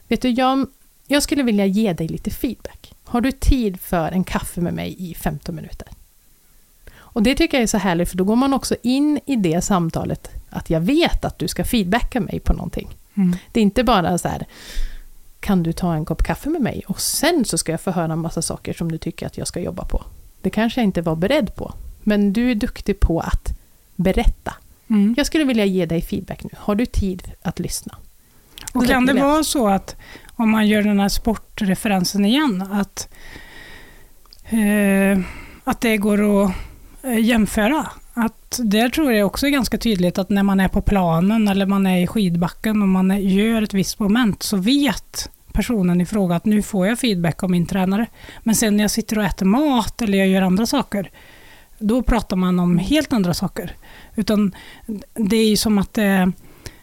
vet 0.08 0.22
du, 0.22 0.28
jag, 0.30 0.66
jag 1.06 1.22
skulle 1.22 1.42
vilja 1.42 1.66
ge 1.66 1.92
dig 1.92 2.08
lite 2.08 2.30
feedback. 2.30 2.94
Har 3.04 3.20
du 3.20 3.32
tid 3.32 3.80
för 3.80 4.12
en 4.12 4.24
kaffe 4.24 4.60
med 4.60 4.74
mig 4.74 4.96
i 4.98 5.14
15 5.14 5.54
minuter? 5.54 5.88
Och 7.12 7.22
det 7.22 7.34
tycker 7.34 7.56
jag 7.56 7.62
är 7.62 7.66
så 7.66 7.78
härligt, 7.78 8.08
för 8.08 8.16
då 8.16 8.24
går 8.24 8.36
man 8.36 8.54
också 8.54 8.76
in 8.82 9.20
i 9.26 9.36
det 9.36 9.60
samtalet, 9.60 10.30
att 10.50 10.70
jag 10.70 10.80
vet 10.80 11.24
att 11.24 11.38
du 11.38 11.48
ska 11.48 11.64
feedbacka 11.64 12.20
mig 12.20 12.40
på 12.40 12.52
någonting. 12.52 12.88
Mm. 13.14 13.36
Det 13.52 13.60
är 13.60 13.62
inte 13.62 13.84
bara 13.84 14.18
så 14.18 14.28
här, 14.28 14.46
kan 15.42 15.62
du 15.62 15.72
ta 15.72 15.94
en 15.94 16.04
kopp 16.04 16.22
kaffe 16.22 16.50
med 16.50 16.60
mig? 16.60 16.82
Och 16.86 17.00
sen 17.00 17.44
så 17.44 17.58
ska 17.58 17.72
jag 17.72 17.80
få 17.80 17.90
höra 17.90 18.12
en 18.12 18.18
massa 18.18 18.42
saker 18.42 18.72
som 18.72 18.92
du 18.92 18.98
tycker 18.98 19.26
att 19.26 19.38
jag 19.38 19.46
ska 19.46 19.60
jobba 19.60 19.84
på. 19.84 20.04
Det 20.40 20.50
kanske 20.50 20.80
jag 20.80 20.84
inte 20.86 21.02
var 21.02 21.16
beredd 21.16 21.54
på, 21.54 21.74
men 22.02 22.32
du 22.32 22.50
är 22.50 22.54
duktig 22.54 23.00
på 23.00 23.20
att 23.20 23.58
berätta. 23.96 24.54
Mm. 24.90 25.14
Jag 25.16 25.26
skulle 25.26 25.44
vilja 25.44 25.64
ge 25.64 25.86
dig 25.86 26.02
feedback 26.02 26.44
nu. 26.44 26.50
Har 26.56 26.74
du 26.74 26.86
tid 26.86 27.32
att 27.42 27.58
lyssna? 27.58 27.96
Och 28.74 28.86
kan 28.86 29.06
det 29.06 29.12
vara 29.12 29.44
så 29.44 29.68
att, 29.68 29.96
om 30.36 30.50
man 30.50 30.68
gör 30.68 30.82
den 30.82 31.00
här 31.00 31.08
sportreferensen 31.08 32.24
igen, 32.24 32.62
att, 32.72 33.08
eh, 34.44 35.24
att 35.64 35.80
det 35.80 35.96
går 35.96 36.44
att 36.44 36.52
eh, 37.02 37.18
jämföra? 37.18 37.86
Att 38.14 38.60
där 38.62 38.88
tror 38.88 39.12
jag 39.12 39.26
också 39.26 39.46
är 39.46 39.50
ganska 39.50 39.78
tydligt 39.78 40.18
att 40.18 40.30
när 40.30 40.42
man 40.42 40.60
är 40.60 40.68
på 40.68 40.82
planen 40.82 41.48
eller 41.48 41.66
man 41.66 41.86
är 41.86 42.02
i 42.02 42.06
skidbacken 42.06 42.82
och 42.82 42.88
man 42.88 43.28
gör 43.28 43.62
ett 43.62 43.74
visst 43.74 43.98
moment 43.98 44.42
så 44.42 44.56
vet 44.56 45.30
personen 45.52 46.00
i 46.00 46.06
fråga 46.06 46.36
att 46.36 46.44
nu 46.44 46.62
får 46.62 46.86
jag 46.86 46.98
feedback 46.98 47.42
av 47.42 47.50
min 47.50 47.66
tränare. 47.66 48.06
Men 48.42 48.54
sen 48.54 48.76
när 48.76 48.84
jag 48.84 48.90
sitter 48.90 49.18
och 49.18 49.24
äter 49.24 49.46
mat 49.46 50.02
eller 50.02 50.18
jag 50.18 50.28
gör 50.28 50.42
andra 50.42 50.66
saker, 50.66 51.10
då 51.78 52.02
pratar 52.02 52.36
man 52.36 52.58
om 52.58 52.78
helt 52.78 53.12
andra 53.12 53.34
saker. 53.34 53.76
Utan 54.14 54.54
det 55.14 55.36
är 55.36 55.48
ju 55.48 55.56
som 55.56 55.78
att 55.78 55.94
det 55.94 56.02
är 56.02 56.32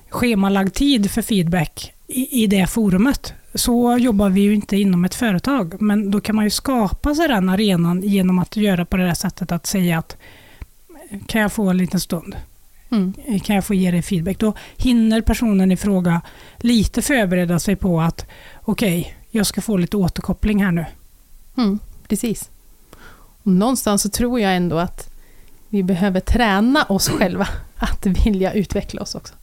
schemalagd 0.09 0.73
tid 0.73 1.11
för 1.11 1.21
feedback 1.21 1.93
i, 2.07 2.43
i 2.43 2.47
det 2.47 2.67
forumet. 2.67 3.33
Så 3.53 3.97
jobbar 3.97 4.29
vi 4.29 4.41
ju 4.41 4.55
inte 4.55 4.77
inom 4.77 5.05
ett 5.05 5.15
företag, 5.15 5.81
men 5.81 6.11
då 6.11 6.21
kan 6.21 6.35
man 6.35 6.45
ju 6.45 6.51
skapa 6.51 7.15
sig 7.15 7.27
den 7.27 7.49
arenan 7.49 8.01
genom 8.01 8.39
att 8.39 8.55
göra 8.55 8.85
på 8.85 8.97
det 8.97 9.05
där 9.05 9.13
sättet 9.13 9.51
att 9.51 9.65
säga 9.65 9.99
att 9.99 10.17
kan 11.27 11.41
jag 11.41 11.53
få 11.53 11.69
en 11.69 11.77
liten 11.77 11.99
stund? 11.99 12.35
Mm. 12.91 13.13
Kan 13.43 13.55
jag 13.55 13.65
få 13.65 13.73
ge 13.73 13.91
dig 13.91 14.01
feedback? 14.01 14.39
Då 14.39 14.53
hinner 14.77 15.21
personen 15.21 15.71
i 15.71 15.77
fråga 15.77 16.21
lite 16.57 17.01
förbereda 17.01 17.59
sig 17.59 17.75
på 17.75 18.01
att 18.01 18.25
okej, 18.61 18.99
okay, 18.99 19.13
jag 19.31 19.45
ska 19.45 19.61
få 19.61 19.77
lite 19.77 19.97
återkoppling 19.97 20.63
här 20.63 20.71
nu. 20.71 20.85
Mm, 21.57 21.79
precis. 22.07 22.49
Och 23.43 23.51
någonstans 23.51 24.01
så 24.01 24.09
tror 24.09 24.39
jag 24.39 24.55
ändå 24.55 24.77
att 24.77 25.09
vi 25.69 25.83
behöver 25.83 26.19
träna 26.19 26.83
oss 26.83 27.09
själva 27.19 27.47
att 27.75 28.05
vilja 28.05 28.53
utveckla 28.53 29.01
oss 29.01 29.15
också. 29.15 29.33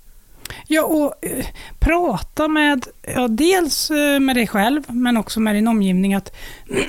Ja, 0.67 0.83
och 0.83 1.15
eh, 1.25 1.47
prata 1.79 2.49
med, 2.49 2.87
ja, 3.15 3.29
dels 3.29 3.91
eh, 3.91 4.21
med 4.21 4.37
dig 4.37 4.47
själv, 4.47 4.83
men 4.89 5.17
också 5.17 5.41
med 5.41 5.55
din 5.55 5.69
omgivning 5.69 6.15
att, 6.15 6.37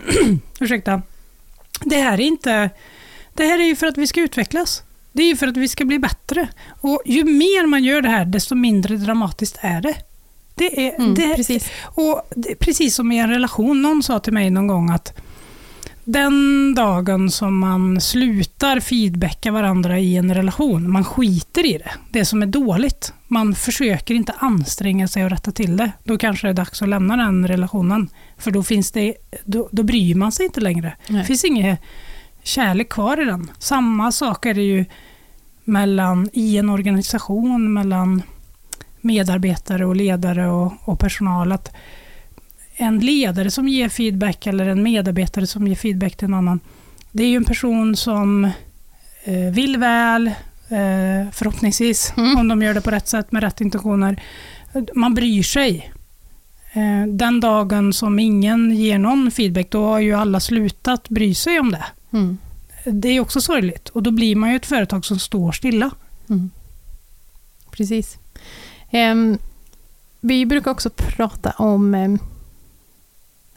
ursäkta, 0.60 1.02
det 1.82 1.96
här 1.96 2.14
är 2.14 2.26
inte, 2.26 2.70
det 3.38 3.44
här 3.44 3.60
är 3.60 3.64
ju 3.64 3.76
för 3.76 3.88
att 3.88 3.98
vi 3.98 4.08
ska 4.08 4.22
utvecklas. 4.22 4.84
Det 5.12 5.24
är 5.24 5.28
ju 5.28 5.36
för 5.36 5.48
att 5.48 5.58
vi 5.58 5.68
ska 5.68 5.86
bli 5.86 6.00
bättre. 6.00 6.48
Och 6.82 7.02
ju 7.06 7.24
mer 7.24 7.68
man 7.68 7.84
gör 7.84 8.02
det 8.02 8.10
här, 8.10 8.26
desto 8.26 8.56
mindre 8.56 8.98
dramatiskt 8.98 9.58
är 9.62 9.82
det. 9.82 9.96
Det 10.56 10.88
är, 10.88 10.96
mm, 10.96 11.16
det, 11.16 11.36
precis. 11.36 11.70
Och 11.84 12.22
det, 12.36 12.56
precis 12.56 12.96
som 12.96 13.12
i 13.12 13.20
en 13.20 13.30
relation. 13.30 13.82
Någon 13.82 14.04
sa 14.04 14.20
till 14.20 14.34
mig 14.34 14.50
någon 14.50 14.68
gång 14.68 14.90
att 14.90 15.22
den 16.04 16.74
dagen 16.76 17.32
som 17.32 17.58
man 17.58 18.02
slutar 18.02 18.80
feedbacka 18.80 19.52
varandra 19.52 20.00
i 20.00 20.18
en 20.18 20.34
relation, 20.34 20.92
man 20.92 21.04
skiter 21.04 21.66
i 21.66 21.78
det, 21.78 21.92
det 22.10 22.26
som 22.26 22.42
är 22.42 22.46
dåligt. 22.46 23.14
Man 23.28 23.56
försöker 23.56 24.16
inte 24.16 24.34
anstränga 24.38 25.08
sig 25.08 25.24
att 25.24 25.32
rätta 25.32 25.52
till 25.52 25.78
det. 25.78 25.92
Då 26.04 26.18
kanske 26.18 26.48
det 26.48 26.52
är 26.52 26.54
dags 26.54 26.82
att 26.82 26.90
lämna 26.90 27.18
den 27.18 27.48
relationen. 27.48 28.10
För 28.38 28.52
då, 28.52 28.64
finns 28.64 28.92
det, 28.92 29.16
då, 29.46 29.70
då 29.72 29.84
bryr 29.84 30.16
man 30.16 30.32
sig 30.32 30.46
inte 30.46 30.62
längre. 30.62 30.96
Nej. 31.08 31.22
Det 31.22 31.28
finns 31.28 31.46
inget 31.46 31.80
kärlek 32.48 32.90
kvar 32.90 33.22
i 33.22 33.26
den. 33.26 33.52
Samma 33.60 34.12
sak 34.12 34.46
är 34.46 34.54
det 34.54 34.62
ju 34.62 34.86
mellan, 35.64 36.30
i 36.34 36.58
en 36.58 36.70
organisation 36.70 37.74
mellan 37.74 38.22
medarbetare 39.02 39.86
och 39.86 39.96
ledare 39.96 40.48
och, 40.48 40.74
och 40.86 41.00
personal. 41.00 41.52
Att 41.52 41.76
en 42.76 43.00
ledare 43.00 43.52
som 43.52 43.68
ger 43.68 43.90
feedback 43.90 44.48
eller 44.48 44.68
en 44.68 44.84
medarbetare 44.84 45.48
som 45.48 45.68
ger 45.68 45.76
feedback 45.76 46.16
till 46.16 46.28
en 46.28 46.34
annan, 46.34 46.60
det 47.12 47.24
är 47.24 47.28
ju 47.28 47.36
en 47.36 47.46
person 47.46 47.96
som 47.96 48.46
eh, 49.24 49.52
vill 49.52 49.78
väl, 49.78 50.28
eh, 50.28 51.32
förhoppningsvis, 51.32 52.14
mm. 52.18 52.38
om 52.38 52.48
de 52.48 52.62
gör 52.62 52.74
det 52.74 52.82
på 52.82 52.92
rätt 52.92 53.08
sätt 53.08 53.32
med 53.32 53.44
rätt 53.44 53.62
intentioner. 53.62 54.22
Man 54.96 55.14
bryr 55.14 55.44
sig. 55.44 55.92
Eh, 56.74 57.08
den 57.08 57.40
dagen 57.40 57.94
som 57.94 58.20
ingen 58.20 58.76
ger 58.76 59.00
någon 59.00 59.32
feedback, 59.32 59.70
då 59.70 59.86
har 59.86 60.00
ju 60.00 60.14
alla 60.14 60.40
slutat 60.40 61.10
bry 61.10 61.34
sig 61.34 61.60
om 61.60 61.72
det. 61.72 61.86
Mm. 62.18 62.38
Det 62.86 63.10
är 63.10 63.20
också 63.20 63.42
sorgligt 63.42 63.90
och 63.90 64.04
då 64.04 64.12
blir 64.12 64.36
man 64.36 64.50
ju 64.50 64.56
ett 64.56 64.66
företag 64.66 65.06
som 65.06 65.20
står 65.20 65.52
stilla. 65.52 65.92
Mm. 66.30 66.50
Precis. 67.72 68.18
Um, 68.92 69.38
vi 70.20 70.46
brukar 70.46 70.72
också 70.72 70.90
prata 70.90 71.52
om 71.52 71.96
um, 71.96 72.20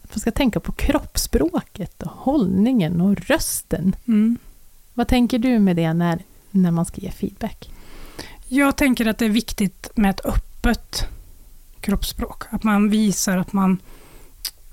att 0.02 0.10
man 0.10 0.20
ska 0.20 0.30
tänka 0.30 0.60
på 0.60 0.72
kroppsspråket 0.72 2.02
och 2.02 2.10
hållningen 2.10 3.00
och 3.00 3.20
rösten. 3.20 3.96
Mm. 4.08 4.38
Vad 4.94 5.08
tänker 5.08 5.38
du 5.38 5.58
med 5.58 5.76
det 5.76 5.92
när 5.92 6.22
när 6.50 6.70
man 6.70 6.84
ska 6.84 7.00
ge 7.00 7.10
feedback? 7.10 7.70
Jag 8.48 8.76
tänker 8.76 9.06
att 9.06 9.18
det 9.18 9.24
är 9.24 9.28
viktigt 9.28 9.90
med 9.94 10.10
ett 10.10 10.24
öppet 10.24 11.06
kroppsspråk. 11.80 12.42
Att 12.50 12.62
man 12.62 12.90
visar 12.90 13.36
att 13.36 13.52
man 13.52 13.78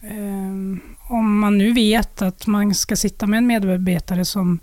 eh, 0.01 0.96
om 1.07 1.39
man 1.39 1.57
nu 1.57 1.73
vet 1.73 2.21
att 2.21 2.47
man 2.47 2.75
ska 2.75 2.95
sitta 2.95 3.27
med 3.27 3.37
en 3.37 3.47
medarbetare 3.47 4.25
som 4.25 4.59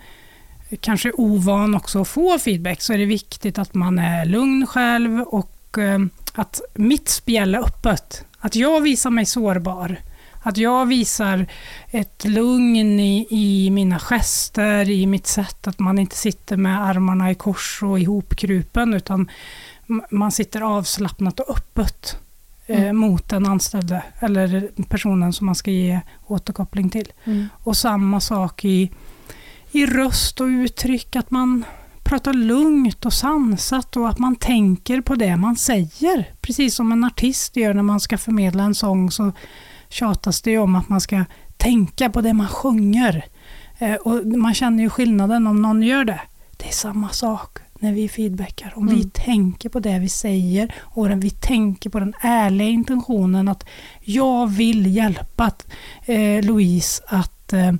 kanske 0.81 1.09
är 1.09 1.21
ovan 1.21 1.75
också 1.75 2.01
att 2.01 2.09
få 2.09 2.39
feedback, 2.39 2.83
så 2.83 2.93
är 2.93 2.99
det 2.99 3.05
viktigt 3.05 3.59
att 3.59 3.75
man 3.75 3.99
är 3.99 4.25
lugn 4.25 4.67
själv 4.67 5.21
och 5.21 5.79
eh, 5.79 5.99
att 6.33 6.61
mitt 6.75 7.09
spjäll 7.09 7.55
är 7.55 7.59
öppet. 7.59 8.25
Att 8.39 8.57
jag 8.57 8.81
visar 8.81 9.11
mig 9.11 9.27
sårbar. 9.27 9.97
Att 10.43 10.57
jag 10.57 10.87
visar 10.87 11.47
ett 11.91 12.25
lugn 12.25 13.01
i, 13.01 13.27
i 13.31 13.71
mina 13.71 13.99
gester, 13.99 14.91
i 14.91 15.07
mitt 15.07 15.27
sätt, 15.27 15.67
att 15.67 15.79
man 15.79 15.99
inte 15.99 16.17
sitter 16.17 16.57
med 16.57 16.85
armarna 16.85 17.31
i 17.31 17.35
kors 17.35 17.83
och 17.83 18.01
ihopkrupen, 18.01 18.95
utan 18.95 19.31
man 20.11 20.33
sitter 20.33 20.61
avslappnat 20.61 21.41
och 21.41 21.51
öppet 21.51 22.17
mm. 22.67 22.97
mot 22.97 23.29
den 23.29 23.47
anställde 23.47 24.03
eller 24.19 24.71
personen 24.89 25.33
som 25.33 25.47
man 25.47 25.55
ska 25.55 25.71
ge 25.71 26.01
återkoppling 26.27 26.91
till. 26.91 27.13
Mm. 27.25 27.49
Och 27.63 27.77
samma 27.77 28.21
sak 28.21 28.65
i, 28.65 28.91
i 29.73 29.87
röst 29.87 30.41
och 30.41 30.47
uttryck, 30.47 31.17
att 31.17 31.31
man 31.31 31.65
pratar 32.05 32.33
lugnt 32.33 33.07
och 33.07 33.13
sansat 33.13 33.97
och 33.97 34.09
att 34.09 34.19
man 34.19 34.37
tänker 34.37 35.01
på 35.01 35.15
det 35.15 35.37
man 35.37 35.57
säger. 35.57 36.33
Precis 36.41 36.75
som 36.75 36.93
en 36.93 37.05
artist 37.05 37.57
gör 37.57 37.75
när 37.75 37.83
man 37.83 38.01
ska 38.01 38.19
förmedla 38.19 38.63
en 38.63 38.75
sång 38.75 39.11
så 39.11 39.33
tjatas 39.89 40.43
det 40.43 40.59
om 40.59 40.75
att 40.75 40.89
man 40.89 41.01
ska 41.01 41.25
tänka 41.57 42.11
på 42.11 42.21
det 42.21 42.33
man 42.33 42.49
sjunger. 42.49 43.25
Eh, 43.79 43.95
och 43.95 44.27
man 44.27 44.55
känner 44.55 44.83
ju 44.83 44.91
skillnaden 44.91 45.47
om 45.47 45.63
någon 45.63 45.83
gör 45.83 46.05
det. 46.05 46.21
Det 46.57 46.69
är 46.69 46.73
samma 46.73 47.09
sak 47.09 47.59
när 47.85 47.93
vi 47.93 48.09
feedbackar. 48.09 48.73
Om 48.77 48.89
mm. 48.89 48.99
vi 48.99 49.05
tänker 49.11 49.69
på 49.69 49.81
det 49.81 49.99
vi 49.99 50.09
säger 50.09 50.75
och 50.79 51.25
vi 51.25 51.31
tänker 51.31 51.91
på 51.91 52.01
den 52.01 52.15
ärliga 52.21 52.69
intentionen 52.69 53.49
att 53.49 53.67
jag 54.01 54.47
vill 54.47 54.97
hjälpa 54.97 55.53
eh, 56.05 56.45
Louise 56.45 57.03
att 57.07 57.53
eh, 57.53 57.73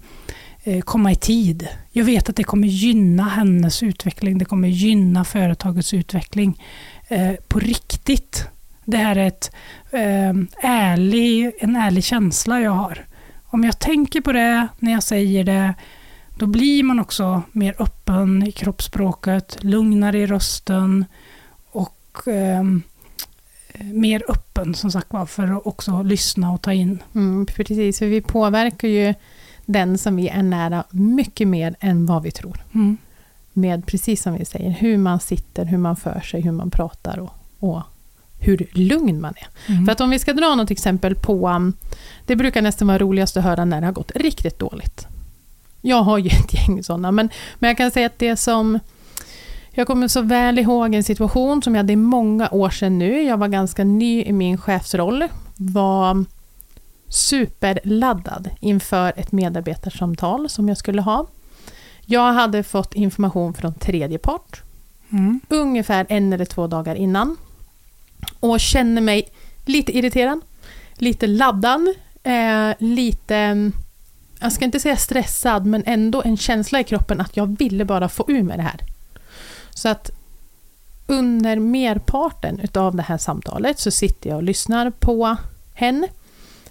eh, 0.65 0.81
komma 0.81 1.13
i 1.13 1.17
tid. 1.17 1.69
Jag 1.91 2.05
vet 2.05 2.29
att 2.29 2.37
det 2.37 2.45
kommer 2.45 2.69
gynna 2.69 3.23
hennes 3.23 3.83
utveckling, 3.83 4.39
det 4.39 4.45
kommer 4.45 4.69
gynna 4.69 5.25
företagets 5.25 5.95
utveckling 5.95 6.63
eh, 7.09 7.33
på 7.49 7.59
riktigt. 7.59 8.49
Det 8.85 8.97
här 8.97 9.17
är 9.17 9.27
ett, 9.27 9.55
eh, 9.91 10.33
ärlig, 10.71 11.53
en 11.61 11.77
ärlig 11.77 12.05
känsla 12.05 12.61
jag 12.61 12.71
har. 12.71 13.07
Om 13.45 13.65
jag 13.65 13.79
tänker 13.79 14.21
på 14.21 14.33
det 14.33 14.69
när 14.79 14.93
jag 14.93 15.03
säger 15.03 15.45
det, 15.45 15.75
då 16.39 16.47
blir 16.47 16.83
man 16.83 17.01
också 17.01 17.43
mer 17.53 17.75
öppen 17.79 18.47
i 18.47 18.53
kroppsspråket, 18.53 19.57
lugnare 19.61 20.19
i 20.19 20.27
rösten 20.27 21.05
och 21.71 22.29
eh, 22.29 22.63
mer 23.81 24.23
öppen 24.29 24.75
som 24.75 24.91
sagt 24.91 25.13
var 25.13 25.27
för 25.27 25.57
att 25.57 25.67
också 25.67 26.03
lyssna 26.03 26.53
och 26.53 26.63
ta 26.63 26.73
in. 26.73 27.03
Mm, 27.15 27.47
precis, 27.47 27.99
för 27.99 28.07
vi 28.07 28.21
påverkar 28.21 28.89
ju 28.89 29.15
den 29.67 29.99
som 29.99 30.17
vi 30.17 30.29
är 30.29 30.43
nära 30.43 30.85
mycket 30.91 31.49
mer 31.49 31.75
än 31.81 32.07
vad 32.07 32.23
vi 32.23 32.31
tror. 32.31 32.65
Mm. 32.75 32.97
Med 33.53 33.87
precis 33.87 34.23
som 34.23 34.35
vi 34.35 34.45
säger, 34.45 34.71
hur 34.71 34.99
man 34.99 35.21
sitter, 35.21 35.65
hur 35.65 35.79
man 35.79 35.97
för 35.97 36.21
sig, 36.21 36.41
hur 36.41 36.53
man 36.53 36.71
pratar 36.71 37.19
och, 37.19 37.33
och 37.59 37.83
hur 38.39 38.69
lugn 38.73 39.21
man 39.21 39.35
är. 39.37 39.73
Mm. 39.73 39.85
För 39.85 39.93
att 39.93 40.01
om 40.01 40.11
vi 40.11 40.19
ska 40.19 40.33
dra 40.33 40.55
något 40.55 40.71
exempel 40.71 41.15
på, 41.15 41.49
um, 41.49 41.77
det 42.27 42.37
brukar 42.37 42.63
nästan 42.63 42.89
vara 42.89 42.99
roligast 42.99 43.37
att 43.37 43.45
höra 43.45 43.65
när 43.65 43.81
det 43.81 43.87
har 43.87 43.93
gått 43.93 44.13
riktigt 44.15 44.59
dåligt. 44.59 45.07
Jag 45.87 46.03
har 46.03 46.19
ju 46.19 46.29
ett 46.39 46.55
gäng 46.55 46.83
sådana, 46.83 47.13
men, 47.13 47.31
men 47.59 47.69
jag 47.69 47.77
kan 47.77 47.91
säga 47.91 48.07
att 48.07 48.19
det 48.19 48.37
som 48.37 48.79
jag 49.71 49.87
kommer 49.87 50.09
så 50.09 50.23
väl 50.23 50.59
ihåg 50.59 50.95
en 50.95 51.05
situation 51.05 51.63
som 51.63 51.75
jag 51.75 51.79
hade 51.79 51.97
många 51.97 52.49
år 52.51 52.71
sedan 52.71 52.99
nu. 52.99 53.23
Jag 53.23 53.37
var 53.37 53.49
ganska 53.49 53.85
ny 53.85 54.23
i 54.23 54.33
min 54.33 54.59
chefsroll. 54.59 55.25
Var 55.57 56.25
superladdad 57.09 58.51
inför 58.61 59.13
ett 59.17 59.33
medarbetarsamtal 59.33 60.49
som 60.49 60.69
jag 60.69 60.79
skulle 60.79 61.03
ha. 61.03 61.27
Jag 62.07 62.33
hade 62.33 62.63
fått 62.63 62.95
information 62.95 63.55
från 63.55 63.75
tredje 63.75 64.19
part. 64.19 64.63
Mm. 65.11 65.41
Ungefär 65.49 66.07
en 66.09 66.33
eller 66.33 66.45
två 66.45 66.67
dagar 66.67 66.95
innan. 66.95 67.37
Och 68.41 68.61
känner 68.61 69.03
mig 69.03 69.29
lite 69.65 69.99
irriterad, 69.99 70.41
lite 70.95 71.27
laddad, 71.27 71.89
eh, 72.23 72.71
lite 72.79 73.71
jag 74.45 74.53
ska 74.53 74.65
inte 74.65 74.81
säga 74.81 74.97
stressad, 74.97 75.67
men 75.67 75.83
ändå 75.87 76.23
en 76.23 76.37
känsla 76.37 76.81
i 76.81 76.85
kroppen 76.85 77.21
att 77.21 77.37
jag 77.37 77.59
ville 77.59 77.85
bara 77.85 78.09
få 78.09 78.25
ur 78.29 78.43
mig 78.43 78.57
det 78.57 78.63
här. 78.63 78.81
Så 79.71 79.89
att 79.89 80.11
under 81.07 81.59
merparten 81.59 82.61
utav 82.61 82.97
det 82.97 83.03
här 83.03 83.19
samtalet 83.19 83.79
så 83.79 83.91
sitter 83.91 84.31
jag 84.31 84.37
och 84.37 84.43
lyssnar 84.43 84.91
på 84.91 85.37
henne. 85.75 86.09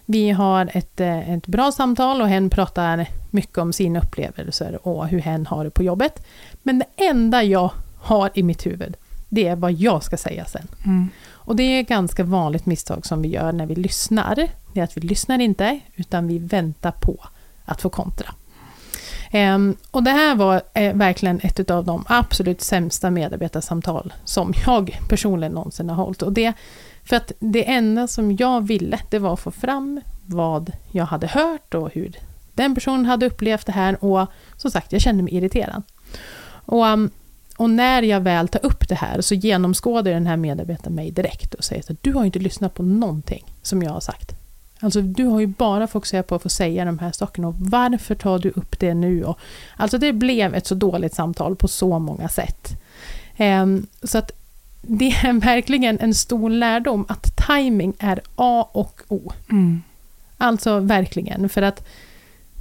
Vi 0.05 0.29
har 0.29 0.69
ett, 0.73 0.99
eh, 0.99 1.29
ett 1.29 1.47
bra 1.47 1.71
samtal 1.71 2.21
och 2.21 2.27
hen 2.27 2.49
pratar 2.49 3.07
mycket 3.31 3.57
om 3.57 3.73
sina 3.73 3.99
upplevelser 3.99 4.88
och 4.88 5.07
hur 5.07 5.19
hen 5.19 5.45
har 5.45 5.63
det 5.63 5.69
på 5.69 5.83
jobbet. 5.83 6.25
Men 6.63 6.79
det 6.79 7.05
enda 7.05 7.43
jag 7.43 7.71
har 8.01 8.29
i 8.33 8.43
mitt 8.43 8.65
huvud, 8.65 8.97
det 9.29 9.47
är 9.47 9.55
vad 9.55 9.71
jag 9.71 10.03
ska 10.03 10.17
säga 10.17 10.45
sen. 10.45 10.67
Mm. 10.86 11.09
Och 11.31 11.55
det 11.55 11.63
är 11.63 11.81
ett 11.81 11.88
ganska 11.88 12.23
vanligt 12.23 12.65
misstag 12.65 13.05
som 13.05 13.21
vi 13.21 13.29
gör 13.29 13.51
när 13.51 13.65
vi 13.65 13.75
lyssnar. 13.75 14.36
Det 14.73 14.79
är 14.79 14.83
att 14.83 14.97
vi 14.97 15.01
lyssnar 15.01 15.39
inte, 15.39 15.79
utan 15.95 16.27
vi 16.27 16.39
väntar 16.39 16.91
på 16.91 17.17
att 17.65 17.82
få 17.82 17.89
kontra. 17.89 18.34
Ehm, 19.36 19.76
och 19.91 20.04
det 20.04 20.12
här 20.12 20.36
var 20.36 20.62
eh, 20.73 20.95
verkligen 20.95 21.39
ett 21.43 21.71
av 21.71 21.86
de 21.86 22.06
absolut 22.08 22.62
sämsta 22.62 23.12
medarbetarsamtal 23.12 24.13
som 24.26 24.54
jag 24.65 24.99
personligen 25.10 25.52
någonsin 25.54 25.89
har 25.89 25.95
hållit. 25.95 26.21
Och 26.21 26.34
det, 26.34 26.54
för 27.04 27.15
att 27.15 27.32
det 27.39 27.69
enda 27.69 28.08
som 28.08 28.36
jag 28.36 28.67
ville, 28.67 28.99
det 29.10 29.19
var 29.19 29.34
att 29.34 29.39
få 29.39 29.52
fram 29.52 30.02
vad 30.26 30.71
jag 30.91 31.06
hade 31.06 31.28
hört 31.28 31.73
och 31.73 31.89
hur 31.93 32.12
den 32.54 32.76
personen 32.76 33.06
hade 33.06 33.26
upplevt 33.26 33.65
det 33.65 33.71
här 33.71 34.04
och 34.04 34.28
som 34.58 34.71
sagt, 34.71 34.91
jag 34.91 35.02
kände 35.02 35.23
mig 35.23 35.36
irriterad. 35.36 35.84
Och, 36.65 36.88
ehm, 36.88 37.12
och 37.58 37.69
när 37.69 38.02
jag 38.02 38.21
väl 38.21 38.47
tar 38.47 38.65
upp 38.65 38.89
det 38.89 38.95
här 38.95 39.21
så 39.21 39.36
genomskådar 39.36 40.12
den 40.12 40.28
här 40.28 40.38
medarbetaren 40.38 40.95
mig 40.95 41.12
direkt 41.12 41.54
och 41.54 41.63
säger 41.63 41.91
att 41.91 42.04
du 42.04 42.13
har 42.13 42.26
inte 42.26 42.39
lyssnat 42.39 42.73
på 42.73 42.84
någonting 42.84 43.45
som 43.62 43.84
jag 43.84 43.91
har 43.91 43.99
sagt. 43.99 44.42
Alltså 44.84 45.02
du 45.02 45.26
har 45.26 45.39
ju 45.39 45.48
bara 45.48 45.88
fokuserat 45.88 46.28
på 46.28 46.36
att 46.36 46.43
få 46.43 46.50
säga 46.50 46.86
de 46.86 47.00
här 47.00 47.12
sakerna 47.12 47.48
och 47.48 47.56
varför 47.58 48.15
tar 48.15 48.39
du 48.39 48.50
upp 48.50 48.80
det 48.80 48.93
nu? 48.93 49.24
Och, 49.24 49.39
alltså 49.78 49.98
det 49.98 50.13
blev 50.13 50.56
ett 50.56 50.67
så 50.67 50.76
dåligt 50.76 51.13
samtal 51.13 51.56
på 51.56 51.67
så 51.67 52.00
många 52.00 52.30
sätt. 52.30 52.69
Um, 53.38 53.88
så 54.04 54.17
att 54.17 54.32
det 54.82 55.12
är 55.12 55.34
verkligen 55.39 56.00
en 56.00 56.13
stor 56.13 56.50
lärdom 56.50 57.06
att 57.10 57.38
timing 57.48 57.93
är 58.00 58.22
A 58.36 58.67
och 58.72 59.02
O. 59.08 59.32
Mm. 59.50 59.82
Alltså 60.38 60.80
verkligen, 60.80 61.50
för 61.50 61.62
att 61.62 61.88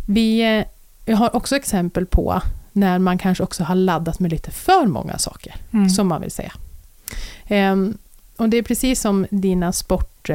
vi, 0.07 0.65
vi 1.05 1.13
har 1.13 1.37
också 1.37 1.57
exempel 1.57 2.07
på 2.07 2.43
när 2.73 2.99
man 2.99 3.19
kanske 3.19 3.45
också 3.45 3.65
har 3.65 3.75
laddat 3.75 4.21
med 4.21 4.31
lite 4.31 4.51
för 4.51 4.87
många 4.87 5.19
saker, 5.19 5.55
mm. 5.73 5.91
som 5.91 6.09
man 6.09 6.21
vill 6.21 6.31
säga. 6.31 6.53
Um, 7.51 7.99
och 8.37 8.49
det 8.49 8.57
är 8.57 8.63
precis 8.63 9.01
som 9.01 9.27
dina 9.31 9.73
sport... 9.73 10.31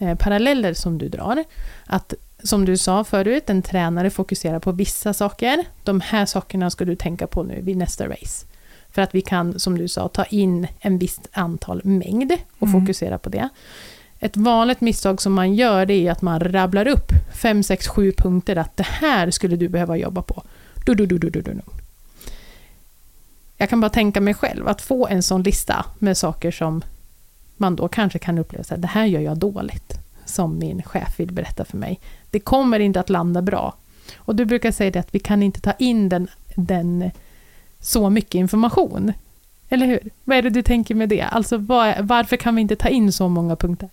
Eh, 0.00 0.14
paralleller 0.14 0.74
som 0.74 0.98
du 0.98 1.08
drar. 1.08 1.44
Att 1.86 2.14
som 2.42 2.64
du 2.64 2.76
sa 2.76 3.04
förut, 3.04 3.50
en 3.50 3.62
tränare 3.62 4.10
fokuserar 4.10 4.58
på 4.58 4.72
vissa 4.72 5.12
saker. 5.12 5.64
De 5.84 6.00
här 6.00 6.26
sakerna 6.26 6.70
ska 6.70 6.84
du 6.84 6.96
tänka 6.96 7.26
på 7.26 7.42
nu 7.42 7.60
vid 7.62 7.76
nästa 7.76 8.08
race. 8.08 8.46
För 8.90 9.02
att 9.02 9.14
vi 9.14 9.20
kan, 9.20 9.60
som 9.60 9.78
du 9.78 9.88
sa, 9.88 10.08
ta 10.08 10.24
in 10.24 10.66
en 10.80 10.98
visst 10.98 11.28
antal 11.32 11.80
mängd 11.84 12.32
och 12.58 12.68
mm. 12.68 12.80
fokusera 12.80 13.18
på 13.18 13.28
det. 13.28 13.48
Ett 14.20 14.36
vanligt 14.36 14.80
misstag 14.80 15.22
som 15.22 15.32
man 15.32 15.54
gör 15.54 15.86
det 15.86 15.94
är 15.94 16.12
att 16.12 16.22
man 16.22 16.40
rabblar 16.40 16.88
upp 16.88 17.12
5, 17.34 17.62
6, 17.62 17.88
7 17.88 18.12
punkter 18.12 18.56
att 18.56 18.76
det 18.76 18.86
här 18.86 19.30
skulle 19.30 19.56
du 19.56 19.68
behöva 19.68 19.96
jobba 19.96 20.22
på. 20.22 20.42
Du, 20.86 20.94
du, 20.94 21.06
du, 21.06 21.18
du, 21.18 21.30
du, 21.30 21.40
du. 21.40 21.60
Jag 23.56 23.70
kan 23.70 23.80
bara 23.80 23.90
tänka 23.90 24.20
mig 24.20 24.34
själv 24.34 24.68
att 24.68 24.82
få 24.82 25.06
en 25.06 25.22
sån 25.22 25.42
lista 25.42 25.86
med 25.98 26.16
saker 26.16 26.50
som 26.50 26.82
man 27.60 27.76
då 27.76 27.88
kanske 27.88 28.18
kan 28.18 28.38
uppleva 28.38 28.64
att 28.70 28.82
det 28.82 28.88
här 28.88 29.04
gör 29.04 29.20
jag 29.20 29.38
dåligt, 29.38 29.98
som 30.24 30.58
min 30.58 30.82
chef 30.82 31.20
vill 31.20 31.32
berätta 31.32 31.64
för 31.64 31.76
mig. 31.76 32.00
Det 32.30 32.40
kommer 32.40 32.80
inte 32.80 33.00
att 33.00 33.10
landa 33.10 33.42
bra. 33.42 33.74
Och 34.16 34.36
du 34.36 34.44
brukar 34.44 34.72
säga 34.72 34.90
det 34.90 34.98
att 34.98 35.14
vi 35.14 35.18
kan 35.18 35.42
inte 35.42 35.60
ta 35.60 35.72
in 35.72 36.08
den, 36.08 36.28
den 36.54 37.10
så 37.80 38.10
mycket 38.10 38.34
information. 38.34 39.12
Eller 39.68 39.86
hur? 39.86 40.00
Vad 40.24 40.38
är 40.38 40.42
det 40.42 40.50
du 40.50 40.62
tänker 40.62 40.94
med 40.94 41.08
det? 41.08 41.22
Alltså 41.22 41.56
var, 41.56 41.96
varför 42.00 42.36
kan 42.36 42.54
vi 42.54 42.62
inte 42.62 42.76
ta 42.76 42.88
in 42.88 43.12
så 43.12 43.28
många 43.28 43.56
punkter? 43.56 43.88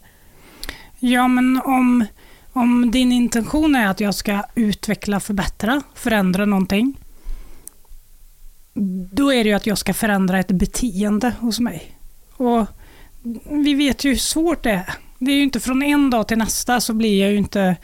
Ja, 0.99 1.27
men 1.27 1.61
om, 1.65 2.05
om 2.53 2.91
din 2.91 3.11
intention 3.11 3.75
är 3.75 3.87
att 3.87 3.99
jag 3.99 4.15
ska 4.15 4.43
utveckla, 4.55 5.19
förbättra, 5.19 5.81
förändra 5.93 6.45
någonting, 6.45 6.93
då 9.11 9.33
är 9.33 9.43
det 9.43 9.49
ju 9.49 9.55
att 9.55 9.67
jag 9.67 9.77
ska 9.77 9.93
förändra 9.93 10.39
ett 10.39 10.51
beteende 10.51 11.33
hos 11.39 11.59
mig. 11.59 11.91
Och 12.37 12.67
vi 13.49 13.73
vet 13.73 14.03
ju 14.03 14.09
hur 14.09 14.17
svårt 14.17 14.63
det 14.63 14.71
är. 14.71 14.93
Det 15.19 15.31
är 15.31 15.35
ju 15.35 15.43
inte 15.43 15.59
från 15.59 15.83
en 15.83 16.09
dag 16.09 16.27
till 16.27 16.37
nästa 16.37 16.81
så 16.81 16.93
blir 16.93 17.21
jag 17.21 17.31
ju 17.31 17.37
inte 17.37 17.75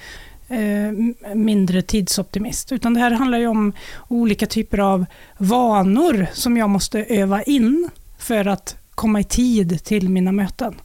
eh, 0.50 1.36
mindre 1.36 1.82
tidsoptimist. 1.82 2.72
Utan 2.72 2.94
det 2.94 3.00
här 3.00 3.12
handlar 3.12 3.38
ju 3.38 3.48
om 3.48 3.74
olika 4.08 4.46
typer 4.46 4.78
av 4.78 5.06
vanor 5.38 6.28
som 6.34 6.58
jag 6.58 6.70
måste 6.70 7.04
öva 7.04 7.44
in 7.44 7.90
för 8.20 8.48
att 8.48 8.78
komma 8.96 9.20
i 9.20 9.24
tid 9.24 9.84
till 9.84 10.10
mina 10.10 10.32
möten. 10.32 10.76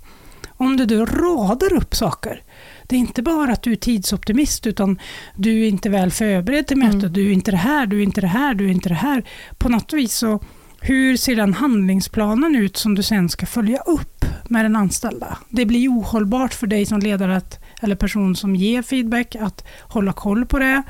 Om 0.59 0.77
du 0.77 0.87
då 0.87 1.05
radar 1.05 1.73
upp 1.73 1.95
saker, 1.95 2.43
det 2.87 2.97
är 2.97 3.01
inte 3.01 3.23
bara 3.23 3.53
att 3.53 3.63
du 3.63 3.73
är 3.73 3.77
tidsoptimist, 3.77 4.67
utan 4.67 4.99
du 5.37 5.63
är 5.63 5.69
inte 5.69 5.89
väl 5.89 6.11
förberedd 6.11 6.67
till 6.67 6.77
mötet, 6.77 6.95
mm. 6.95 7.13
du 7.13 7.29
är 7.29 7.33
inte 7.33 7.51
det 7.51 7.57
här, 7.57 7.87
du 7.87 7.99
är 7.99 8.03
inte 8.03 8.21
det 8.21 8.27
här, 8.27 8.55
du 8.55 8.67
är 8.67 8.73
inte 8.73 8.89
det 8.89 8.95
här. 8.95 9.25
På 9.59 9.69
något 9.69 9.93
vis 9.93 10.15
så, 10.15 10.41
hur 10.81 11.17
ser 11.17 11.37
den 11.37 11.55
handlingsplanen 11.55 12.57
ut 12.57 12.77
som 12.77 12.95
du 12.95 13.03
sen 13.03 13.29
ska 13.29 13.47
följa 13.47 13.79
upp 13.79 14.25
med 14.49 14.65
den 14.65 14.77
anställda? 14.77 15.39
Det 15.49 15.67
blir 15.67 15.89
ohållbart 15.89 16.55
för 16.55 16.67
dig 16.67 16.87
som 16.87 16.99
ledare 16.99 17.37
att, 17.37 17.65
eller 17.83 17.97
person 17.97 18.37
som 18.37 18.57
ger 18.57 18.83
feedback 18.83 19.37
att 19.37 19.65
hålla 19.81 20.13
koll 20.13 20.47
på 20.47 20.59
det. 20.59 20.83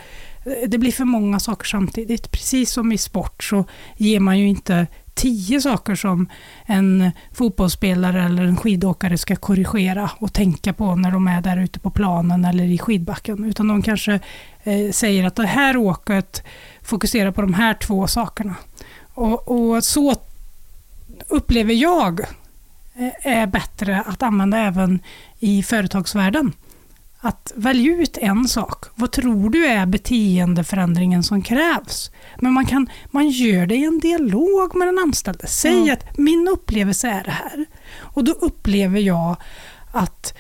Det 0.67 0.79
blir 0.79 0.93
för 0.93 1.05
många 1.05 1.41
saker 1.41 1.67
samtidigt. 1.67 2.31
Precis 2.31 2.73
som 2.73 2.93
i 2.93 2.99
sport 2.99 3.45
så 3.45 3.65
ger 3.97 4.21
man 4.21 4.39
ju 4.39 4.49
inte 4.49 4.87
tio 5.17 5.61
saker 5.61 5.95
som 5.95 6.29
en 6.67 7.11
fotbollsspelare 7.33 8.25
eller 8.25 8.43
en 8.43 8.57
skidåkare 8.57 9.19
ska 9.19 9.37
korrigera 9.37 10.11
och 10.19 10.33
tänka 10.33 10.73
på 10.73 10.97
när 10.97 11.11
de 11.11 11.29
är 11.29 11.41
där 11.41 11.57
ute 11.57 11.79
på 11.79 11.91
planen 11.91 12.45
eller 12.45 12.65
i 12.65 12.79
skidbacken. 12.79 13.45
Utan 13.45 13.69
de 13.69 13.83
kanske 13.83 14.21
eh, 14.63 14.91
säger 14.93 15.25
att 15.25 15.37
det 15.37 15.47
här 15.47 15.77
åket 15.77 16.43
fokuserar 16.83 17.31
på 17.31 17.43
de 17.43 17.55
här 17.55 17.75
två 17.75 18.07
sakerna. 18.07 18.55
Och, 19.17 19.51
och 19.51 19.85
så 19.85 20.15
upplever 21.29 21.75
jag 21.75 22.21
eh, 22.95 23.27
är 23.27 23.47
bättre 23.47 24.03
att 24.07 24.23
använda 24.23 24.59
även 24.59 25.01
i 25.39 25.63
företagsvärlden 25.63 26.53
att 27.21 27.53
välja 27.55 27.93
ut 27.93 28.19
en 28.19 28.49
sak. 28.49 28.85
Vad 28.95 29.13
tror 29.13 29.51
du 29.51 29.67
är 29.67 29.87
beteendeförändringen 29.87 31.23
som 31.23 31.43
krävs? 31.43 32.11
Men 32.41 32.53
man, 32.53 32.67
kan, 32.67 32.91
man 33.11 33.29
gör 33.29 33.67
det 33.67 33.75
i 33.75 33.85
en 33.85 33.99
dialog 33.99 34.77
med 34.77 34.89
den 34.89 34.99
anställde. 34.99 35.47
Säg 35.47 35.77
mm. 35.79 35.93
att 35.93 36.19
min 36.19 36.49
upplevelse 36.49 37.09
är 37.09 37.25
det 37.25 37.31
här. 37.31 37.67
Och 37.99 38.25
då 38.25 38.33
upplever 38.33 39.01
jag 39.01 39.37
att 39.93 40.35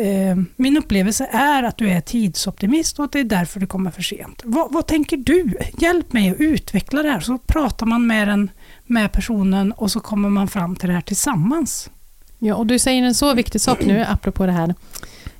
eh, 0.00 0.36
min 0.56 0.76
upplevelse 0.76 1.28
är 1.32 1.62
att 1.62 1.76
du 1.76 1.90
är 1.90 2.00
tidsoptimist 2.00 2.98
och 2.98 3.04
att 3.04 3.12
det 3.12 3.20
är 3.20 3.24
därför 3.24 3.60
du 3.60 3.66
kommer 3.66 3.90
för 3.90 4.02
sent. 4.02 4.42
Vad, 4.44 4.72
vad 4.72 4.86
tänker 4.86 5.16
du? 5.16 5.56
Hjälp 5.78 6.12
mig 6.12 6.30
att 6.30 6.40
utveckla 6.40 7.02
det 7.02 7.10
här. 7.10 7.20
Så 7.20 7.38
pratar 7.38 7.86
man 7.86 8.06
med, 8.06 8.28
den, 8.28 8.50
med 8.86 9.12
personen 9.12 9.72
och 9.72 9.90
så 9.90 10.00
kommer 10.00 10.28
man 10.28 10.48
fram 10.48 10.76
till 10.76 10.88
det 10.88 10.94
här 10.94 11.00
tillsammans. 11.00 11.90
Ja, 12.38 12.54
och 12.54 12.66
du 12.66 12.78
säger 12.78 13.02
en 13.02 13.14
så 13.14 13.34
viktig 13.34 13.60
sak 13.60 13.84
nu, 13.84 14.04
apropå 14.08 14.46
det 14.46 14.52
här 14.52 14.74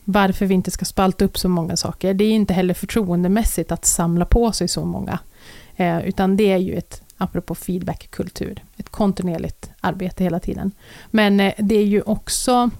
varför 0.04 0.46
vi 0.46 0.54
inte 0.54 0.70
ska 0.70 0.84
spalta 0.84 1.24
upp 1.24 1.38
så 1.38 1.48
många 1.48 1.76
saker. 1.76 2.14
Det 2.14 2.24
är 2.24 2.32
inte 2.32 2.54
heller 2.54 2.74
förtroendemässigt 2.74 3.72
att 3.72 3.84
samla 3.84 4.24
på 4.24 4.52
sig 4.52 4.68
så 4.68 4.84
många. 4.84 5.18
Eh, 5.76 6.00
utan 6.08 6.36
det 6.36 6.52
är 6.52 6.56
ju 6.56 6.74
ett, 6.74 7.02
apropå 7.16 7.54
feedbackkultur, 7.54 8.64
ett 8.76 8.88
kontinuerligt 8.88 9.70
arbete 9.80 10.24
hela 10.24 10.40
tiden. 10.40 10.72
Men 11.10 11.40
eh, 11.40 11.52
det 11.58 11.74
är 11.74 11.84
ju 11.84 12.02
också, 12.02 12.70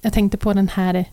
jag 0.00 0.12
tänkte 0.12 0.36
på 0.36 0.52
den 0.52 0.68
här 0.68 1.04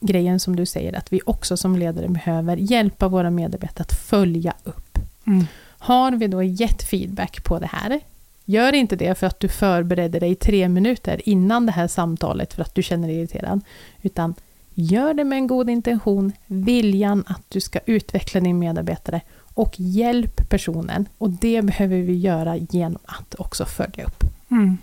grejen 0.00 0.40
som 0.40 0.56
du 0.56 0.66
säger, 0.66 0.92
att 0.92 1.12
vi 1.12 1.20
också 1.26 1.56
som 1.56 1.76
ledare 1.76 2.08
behöver 2.08 2.56
hjälpa 2.56 3.08
våra 3.08 3.30
medarbetare 3.30 3.82
att 3.82 3.92
följa 3.92 4.54
upp. 4.64 4.98
Mm. 5.26 5.46
Har 5.78 6.12
vi 6.12 6.26
då 6.26 6.42
gett 6.42 6.82
feedback 6.82 7.44
på 7.44 7.58
det 7.58 7.66
här, 7.72 8.00
Gör 8.48 8.72
inte 8.72 8.96
det 8.96 9.18
för 9.18 9.26
att 9.26 9.40
du 9.40 9.48
förberedde 9.48 10.18
dig 10.18 10.34
tre 10.34 10.68
minuter 10.68 11.28
innan 11.28 11.66
det 11.66 11.72
här 11.72 11.88
samtalet 11.88 12.54
för 12.54 12.62
att 12.62 12.74
du 12.74 12.82
känner 12.82 13.08
dig 13.08 13.16
irriterad, 13.16 13.60
utan 14.02 14.34
gör 14.74 15.14
det 15.14 15.24
med 15.24 15.36
en 15.36 15.46
god 15.46 15.70
intention, 15.70 16.32
viljan 16.46 17.24
att 17.26 17.42
du 17.48 17.60
ska 17.60 17.78
utveckla 17.86 18.40
din 18.40 18.58
medarbetare 18.58 19.20
och 19.38 19.74
hjälp 19.76 20.48
personen. 20.48 21.08
Och 21.18 21.30
det 21.30 21.62
behöver 21.62 21.96
vi 21.96 22.18
göra 22.18 22.56
genom 22.56 22.98
att 23.04 23.34
också 23.34 23.64
följa 23.64 24.04
upp. 24.04 24.24
Mm. 24.50 24.78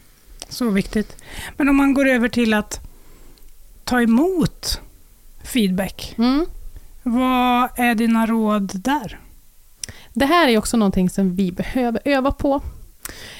Så 0.53 0.69
viktigt. 0.69 1.15
Men 1.57 1.69
om 1.69 1.75
man 1.75 1.93
går 1.93 2.07
över 2.07 2.29
till 2.29 2.53
att 2.53 2.79
ta 3.83 4.01
emot 4.01 4.81
feedback, 5.43 6.15
mm. 6.17 6.45
vad 7.03 7.69
är 7.75 7.95
dina 7.95 8.25
råd 8.25 8.71
där? 8.73 9.19
Det 10.13 10.25
här 10.25 10.47
är 10.47 10.57
också 10.57 10.77
någonting 10.77 11.09
som 11.09 11.35
vi 11.35 11.51
behöver 11.51 12.01
öva 12.05 12.31
på. 12.31 12.61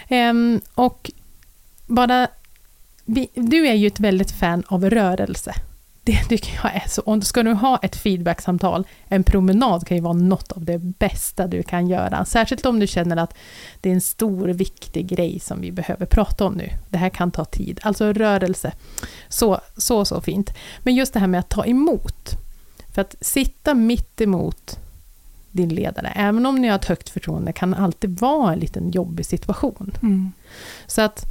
Um, 0.09 0.61
och 0.73 1.11
bara... 1.87 2.27
Vi, 3.05 3.29
du 3.33 3.67
är 3.67 3.73
ju 3.73 3.87
ett 3.87 3.99
väldigt 3.99 4.31
fan 4.31 4.63
av 4.67 4.89
rörelse. 4.89 5.53
Det 6.05 6.23
tycker 6.29 6.59
jag 6.63 6.75
är 6.75 6.83
så. 6.87 7.01
Om 7.01 7.21
ska 7.21 7.43
du 7.43 7.53
ha 7.53 7.79
ett 7.81 7.95
feedbacksamtal, 7.95 8.87
en 9.07 9.23
promenad 9.23 9.87
kan 9.87 9.97
ju 9.97 10.03
vara 10.03 10.13
något 10.13 10.51
av 10.51 10.65
det 10.65 10.77
bästa 10.79 11.47
du 11.47 11.63
kan 11.63 11.87
göra. 11.87 12.25
Särskilt 12.25 12.65
om 12.65 12.79
du 12.79 12.87
känner 12.87 13.17
att 13.17 13.35
det 13.81 13.89
är 13.89 13.93
en 13.93 14.01
stor, 14.01 14.47
viktig 14.47 15.07
grej 15.07 15.39
som 15.39 15.61
vi 15.61 15.71
behöver 15.71 16.05
prata 16.05 16.45
om 16.45 16.53
nu. 16.53 16.69
Det 16.89 16.97
här 16.97 17.09
kan 17.09 17.31
ta 17.31 17.45
tid. 17.45 17.79
Alltså 17.83 18.13
rörelse. 18.13 18.73
Så, 19.27 19.59
så, 19.77 20.05
så 20.05 20.21
fint. 20.21 20.53
Men 20.79 20.95
just 20.95 21.13
det 21.13 21.19
här 21.19 21.27
med 21.27 21.39
att 21.39 21.49
ta 21.49 21.65
emot. 21.65 22.31
För 22.93 23.01
att 23.01 23.15
sitta 23.21 23.73
mitt 23.73 24.21
emot 24.21 24.79
din 25.51 25.69
ledare. 25.69 26.13
Även 26.15 26.45
om 26.45 26.55
ni 26.55 26.67
har 26.67 26.75
ett 26.75 26.85
högt 26.85 27.09
förtroende 27.09 27.53
kan 27.53 27.73
alltid 27.73 28.19
vara 28.19 28.53
en 28.53 28.59
liten 28.59 28.91
jobbig 28.91 29.25
situation. 29.25 29.91
Mm. 30.01 30.31
Så 30.87 31.01
att 31.01 31.25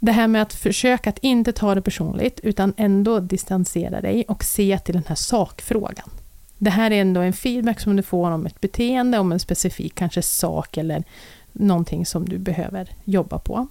det 0.00 0.12
här 0.12 0.28
med 0.28 0.42
att 0.42 0.52
försöka 0.52 1.10
att 1.10 1.18
inte 1.18 1.52
ta 1.52 1.74
det 1.74 1.82
personligt, 1.82 2.40
utan 2.42 2.74
ändå 2.76 3.20
distansera 3.20 4.00
dig 4.00 4.24
och 4.28 4.44
se 4.44 4.78
till 4.78 4.94
den 4.94 5.04
här 5.06 5.14
sakfrågan. 5.14 6.10
Det 6.58 6.70
här 6.70 6.90
är 6.90 7.00
ändå 7.00 7.20
en 7.20 7.32
feedback 7.32 7.80
som 7.80 7.96
du 7.96 8.02
får 8.02 8.30
om 8.30 8.46
ett 8.46 8.60
beteende, 8.60 9.18
om 9.18 9.32
en 9.32 9.40
specifik 9.40 9.94
kanske 9.94 10.22
sak 10.22 10.76
eller 10.76 11.04
någonting 11.52 12.06
som 12.06 12.28
du 12.28 12.38
behöver 12.38 12.88
jobba 13.04 13.38
på. 13.38 13.66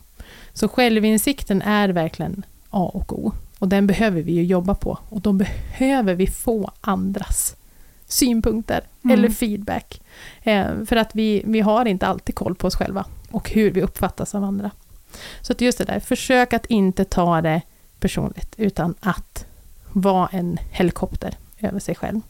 Så 0.54 0.68
självinsikten 0.68 1.62
är 1.62 1.90
verkligen 1.90 2.46
A 2.70 2.92
och 2.94 3.20
O. 3.20 3.32
Och 3.60 3.68
den 3.68 3.88
behöver 3.88 4.22
vi 4.22 4.32
ju 4.32 4.44
jobba 4.44 4.76
på. 4.76 4.98
Och 5.10 5.22
då 5.22 5.34
behöver 5.34 6.16
vi 6.16 6.28
få 6.28 6.72
andras 6.82 7.56
synpunkter 8.08 8.82
mm. 9.04 9.18
eller 9.18 9.30
feedback. 9.30 10.02
Eh, 10.44 10.66
för 10.86 10.96
att 10.96 11.16
vi, 11.16 11.44
vi 11.46 11.60
har 11.60 11.86
inte 11.86 12.08
alltid 12.08 12.36
koll 12.36 12.56
på 12.56 12.68
oss 12.68 12.76
själva 12.76 13.06
och 13.32 13.50
hur 13.50 13.72
vi 13.72 13.82
uppfattas 13.82 14.36
av 14.36 14.44
andra. 14.44 14.72
Så 15.42 15.54
att 15.54 15.62
just 15.62 15.78
det 15.78 15.86
där, 15.86 16.00
försök 16.00 16.54
att 16.54 16.66
inte 16.66 17.06
ta 17.06 17.42
det 17.42 17.62
personligt, 18.00 18.54
utan 18.58 18.96
att 19.00 19.46
vara 19.94 20.28
en 20.32 20.58
helikopter 20.72 21.38
över 21.60 21.80
sig 21.80 21.96
själv. 21.96 22.22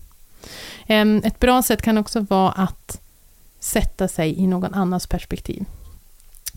Ett 1.23 1.39
bra 1.39 1.61
sätt 1.61 1.81
kan 1.81 1.97
också 1.97 2.19
vara 2.19 2.51
att 2.51 3.01
sätta 3.59 4.07
sig 4.07 4.39
i 4.39 4.47
någon 4.47 4.73
annans 4.73 5.07
perspektiv. 5.07 5.65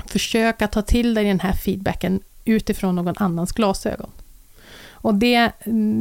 Försök 0.07 0.63
att 0.63 0.73
ta 0.73 0.83
till 0.83 1.15
dig 1.15 1.25
den 1.25 1.41
här 1.41 1.53
feedbacken 1.53 2.21
utifrån 2.45 2.97
någon 2.97 3.15
annans 3.17 3.53
glasögon. 3.53 4.11
Och 5.03 5.15
det, 5.15 5.53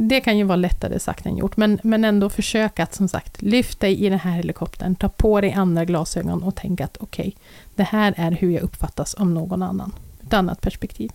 det 0.08 0.20
kan 0.20 0.38
ju 0.38 0.44
vara 0.44 0.56
lättare 0.56 0.98
sagt 0.98 1.26
än 1.26 1.36
gjort, 1.36 1.56
men, 1.56 1.78
men 1.82 2.04
ändå 2.04 2.28
försöka 2.28 2.82
att 2.82 2.94
som 2.94 3.08
sagt 3.08 3.42
lyfta 3.42 3.86
dig 3.86 4.04
i 4.04 4.08
den 4.08 4.18
här 4.18 4.32
helikoptern, 4.32 4.94
ta 4.94 5.08
på 5.08 5.40
dig 5.40 5.52
andra 5.52 5.84
glasögon 5.84 6.42
och 6.42 6.54
tänka 6.54 6.84
att 6.84 6.96
okej, 7.00 7.28
okay, 7.28 7.32
det 7.74 7.82
här 7.82 8.14
är 8.16 8.30
hur 8.30 8.50
jag 8.50 8.62
uppfattas 8.62 9.14
om 9.18 9.34
någon 9.34 9.62
annan. 9.62 9.92
Ett 10.32 10.38
annat 10.38 10.60
perspektiv. 10.60 11.10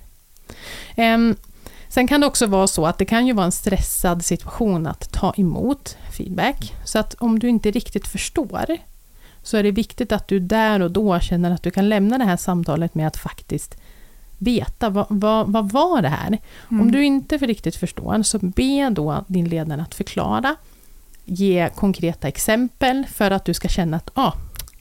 Um, 0.97 1.36
Sen 1.89 2.08
kan 2.08 2.21
det 2.21 2.27
också 2.27 2.45
vara 2.45 2.67
så 2.67 2.86
att 2.86 2.97
det 2.97 3.06
kan 3.06 3.27
ju 3.27 3.34
vara 3.34 3.45
en 3.45 3.51
stressad 3.51 4.25
situation 4.25 4.88
att 4.88 5.12
ta 5.12 5.34
emot 5.38 5.97
feedback. 6.17 6.73
Så 6.84 6.99
att 6.99 7.13
om 7.13 7.39
du 7.39 7.49
inte 7.49 7.71
riktigt 7.71 8.08
förstår, 8.08 8.77
så 9.43 9.58
är 9.58 9.63
det 9.63 9.71
viktigt 9.71 10.12
att 10.12 10.27
du 10.27 10.39
där 10.39 10.80
och 10.80 10.91
då 10.91 11.19
känner 11.19 11.51
att 11.51 11.63
du 11.63 11.71
kan 11.71 11.89
lämna 11.89 12.17
det 12.17 12.23
här 12.23 12.38
samtalet 12.38 12.95
med 12.95 13.08
att 13.08 13.17
faktiskt 13.17 13.77
veta 14.38 14.89
vad, 14.89 15.06
vad, 15.10 15.51
vad 15.51 15.71
var 15.71 16.01
det 16.01 16.10
här? 16.10 16.38
Mm. 16.71 16.82
Om 16.82 16.91
du 16.91 17.03
inte 17.03 17.39
för 17.39 17.47
riktigt 17.47 17.75
förstår, 17.75 18.23
så 18.23 18.39
be 18.39 18.89
då 18.89 19.25
din 19.27 19.49
ledare 19.49 19.82
att 19.82 19.95
förklara, 19.95 20.56
ge 21.25 21.69
konkreta 21.75 22.27
exempel 22.27 23.06
för 23.13 23.32
att 23.32 23.45
du 23.45 23.53
ska 23.53 23.67
känna 23.67 23.97
att 23.97 24.10
ah, 24.13 24.34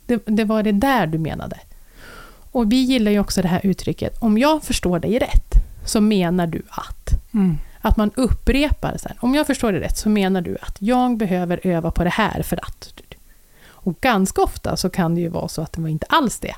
det, 0.06 0.22
det 0.26 0.44
var 0.44 0.62
det 0.62 0.72
där 0.72 1.06
du 1.06 1.18
menade. 1.18 1.60
Och 2.56 2.72
vi 2.72 2.76
gillar 2.76 3.10
ju 3.10 3.18
också 3.18 3.42
det 3.42 3.48
här 3.48 3.60
uttrycket, 3.66 4.16
om 4.18 4.38
jag 4.38 4.62
förstår 4.62 4.98
dig 4.98 5.18
rätt, 5.18 5.54
så 5.84 6.00
menar 6.00 6.46
du 6.46 6.62
att. 6.70 7.34
Mm. 7.34 7.58
Att 7.80 7.96
man 7.96 8.10
upprepar, 8.14 8.96
så 8.96 9.08
här, 9.08 9.16
om 9.20 9.34
jag 9.34 9.46
förstår 9.46 9.72
dig 9.72 9.80
rätt, 9.80 9.98
så 9.98 10.08
menar 10.08 10.40
du 10.40 10.56
att 10.62 10.76
jag 10.78 11.16
behöver 11.16 11.60
öva 11.66 11.90
på 11.90 12.04
det 12.04 12.10
här 12.10 12.42
för 12.42 12.56
att... 12.62 13.02
Och 13.68 14.00
ganska 14.00 14.42
ofta 14.42 14.76
så 14.76 14.90
kan 14.90 15.14
det 15.14 15.20
ju 15.20 15.28
vara 15.28 15.48
så 15.48 15.62
att 15.62 15.72
det 15.72 15.80
var 15.80 15.88
inte 15.88 16.06
alls 16.08 16.38
det 16.38 16.54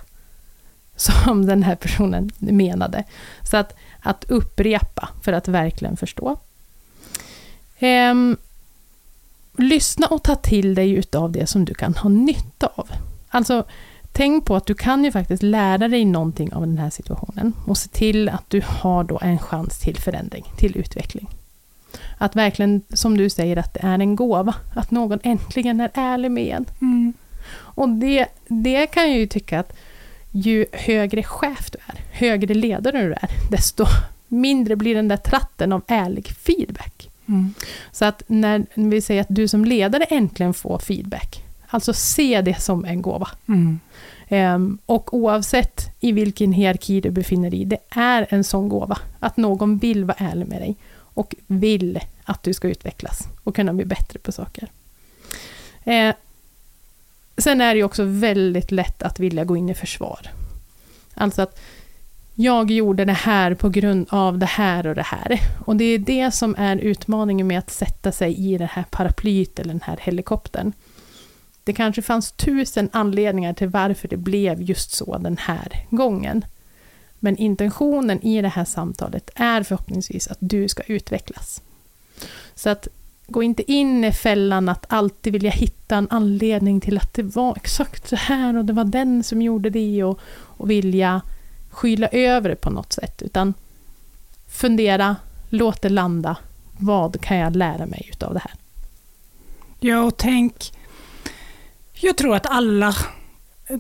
som 0.97 1.47
den 1.47 1.63
här 1.63 1.75
personen 1.75 2.31
menade. 2.39 3.05
Så 3.43 3.57
att, 3.57 3.77
att 4.01 4.25
upprepa 4.29 5.09
för 5.23 5.33
att 5.33 5.49
verkligen 5.49 5.97
förstå. 5.97 6.37
Ehm, 7.79 8.37
lyssna 9.57 10.07
och 10.07 10.23
ta 10.23 10.35
till 10.35 10.75
dig 10.75 10.91
utav 10.91 11.33
det 11.33 11.47
som 11.47 11.65
du 11.65 11.75
kan 11.75 11.95
ha 11.95 12.09
nytta 12.09 12.67
av. 12.75 12.89
Alltså, 13.29 13.65
tänk 14.19 14.45
på 14.45 14.57
att 14.57 14.67
du 14.67 14.75
kan 14.75 15.05
ju 15.05 15.13
faktiskt 15.13 15.43
lära 15.43 15.89
dig 15.89 16.05
någonting 16.05 16.53
av 16.53 16.61
den 16.61 16.79
här 16.79 16.91
situationen 16.91 17.53
och 17.67 17.79
se 17.79 17.89
till 17.89 18.29
att 18.29 18.51
du 18.51 18.63
har 18.67 19.05
då 19.05 19.19
en 19.23 19.39
chans 19.39 19.79
till 19.79 19.97
förändring, 19.97 20.45
till 20.57 20.77
utveckling. 20.77 21.29
Att 22.19 22.37
verkligen, 22.37 22.83
som 22.89 23.17
du 23.17 23.31
säger, 23.31 23.57
att 23.57 23.75
det 23.75 23.81
är 23.83 23.99
en 23.99 24.17
gåva. 24.17 24.55
Att 24.77 24.91
någon 24.91 25.19
äntligen 25.23 25.81
är 25.81 25.91
ärlig 25.95 26.31
med 26.31 26.57
en. 26.57 26.67
Mm. 26.81 27.13
Och 27.53 27.89
det, 27.89 28.27
det 28.49 28.87
kan 28.87 29.11
jag 29.11 29.19
ju 29.19 29.27
tycka 29.27 29.61
att 29.61 29.77
ju 30.31 30.67
högre 30.73 31.23
chef 31.23 31.71
du 31.71 31.79
är, 31.87 32.01
högre 32.11 32.55
ledare 32.55 33.03
du 33.03 33.13
är, 33.13 33.29
desto 33.51 33.85
mindre 34.29 34.77
blir 34.77 34.95
den 34.95 35.09
där 35.09 35.17
tratten 35.17 35.73
av 35.73 35.83
ärlig 35.87 36.29
feedback. 36.29 37.11
Mm. 37.29 37.55
Så 37.93 38.05
att 38.05 38.23
när 38.27 38.67
vi 38.75 39.01
säger 39.01 39.21
att 39.21 39.27
du 39.31 39.49
som 39.49 39.65
ledare 39.65 40.05
äntligen 40.05 40.55
får 40.55 40.79
feedback, 40.79 41.45
alltså 41.69 41.93
se 41.93 42.41
det 42.41 42.61
som 42.61 42.85
en 42.85 43.03
gåva. 43.03 43.29
Mm. 43.49 43.81
Ehm, 44.29 44.79
och 44.87 45.15
oavsett 45.15 45.91
i 46.01 46.13
vilken 46.13 46.53
hierarki 46.53 47.01
du 47.01 47.11
befinner 47.11 47.51
dig 47.51 47.61
i, 47.61 47.65
det 47.65 47.79
är 47.91 48.27
en 48.31 48.45
sån 48.45 48.69
gåva. 48.69 48.99
Att 49.21 49.37
någon 49.37 49.79
vill 49.79 50.05
vara 50.05 50.17
ärlig 50.19 50.47
med 50.47 50.61
dig 50.61 50.77
och 50.97 51.35
vill 51.47 52.01
att 52.25 52.43
du 52.43 52.55
ska 52.55 52.69
utvecklas 52.69 53.29
och 53.45 53.57
kunna 53.57 53.75
bli 53.75 53.85
bättre 53.85 54.19
på 54.19 54.33
saker. 54.33 54.69
Eh, 55.85 56.15
sen 57.37 57.61
är 57.61 57.75
det 57.75 57.79
ju 57.79 57.85
också 57.85 58.05
väldigt 58.05 58.71
lätt 58.71 59.03
att 59.03 59.21
vilja 59.21 59.45
gå 59.45 59.57
in 59.57 59.69
i 59.69 59.75
försvar. 59.75 60.21
Alltså 61.15 61.43
att 61.43 61.61
jag 62.35 62.71
gjorde 62.71 63.05
det 63.05 63.13
här 63.13 63.55
på 63.55 63.69
grund 63.69 64.07
av 64.11 64.39
det 64.39 64.47
här 64.47 64.87
och 64.87 64.95
det 64.95 65.03
här. 65.03 65.41
Och 65.65 65.77
det 65.77 65.85
är 65.85 65.99
det 65.99 66.31
som 66.31 66.55
är 66.59 66.77
utmaningen 66.77 67.47
med 67.47 67.59
att 67.59 67.71
sätta 67.71 68.13
sig 68.13 68.53
i 68.53 68.59
det 68.59 68.71
här 68.73 68.85
paraplyet 68.91 69.59
eller 69.59 69.73
den 69.73 69.83
här 69.85 69.99
helikoptern. 70.01 70.73
Det 71.69 71.73
kanske 71.73 72.03
fanns 72.03 72.33
tusen 72.33 72.89
anledningar 72.93 73.53
till 73.53 73.69
varför 73.69 74.09
det 74.09 74.17
blev 74.17 74.63
just 74.63 74.91
så 74.91 75.19
den 75.19 75.37
här 75.37 75.87
gången. 75.91 76.45
Men 77.19 77.37
intentionen 77.37 78.23
i 78.23 78.43
det 78.43 78.49
här 78.49 78.65
samtalet 78.65 79.31
är 79.35 79.63
förhoppningsvis 79.63 80.29
att 80.29 80.39
du 80.41 80.69
ska 80.69 80.83
utvecklas. 80.83 81.63
Så 82.55 82.71
att 82.71 82.89
gå 83.27 83.43
inte 83.43 83.73
in 83.73 84.05
i 84.05 84.13
fällan 84.13 84.69
att 84.69 84.87
alltid 84.89 85.33
vilja 85.33 85.51
hitta 85.51 85.97
en 85.97 86.07
anledning 86.11 86.81
till 86.81 86.99
att 86.99 87.15
det 87.15 87.23
var 87.23 87.57
exakt 87.57 88.09
så 88.09 88.17
här 88.17 88.57
och 88.57 88.65
det 88.65 88.73
var 88.73 88.85
den 88.85 89.23
som 89.23 89.43
gjorde 89.43 89.71
det 89.71 90.05
och, 90.05 90.21
och 90.43 90.71
vilja 90.71 91.23
skyla 91.71 92.09
över 92.09 92.49
det 92.49 92.57
på 92.57 92.71
något 92.71 92.93
sätt, 92.93 93.23
utan 93.23 93.55
fundera, 94.49 95.17
låt 95.49 95.83
det 95.83 95.89
landa. 95.89 96.37
Vad 96.79 97.21
kan 97.21 97.37
jag 97.37 97.57
lära 97.57 97.87
mig 97.87 98.09
utav 98.13 98.35
det 98.35 98.41
här? 98.41 98.55
Ja, 99.81 100.03
och 100.03 100.17
tänk... 100.17 100.73
Jag 102.01 102.17
tror 102.17 102.37
att 102.37 102.47
alla, 102.47 102.97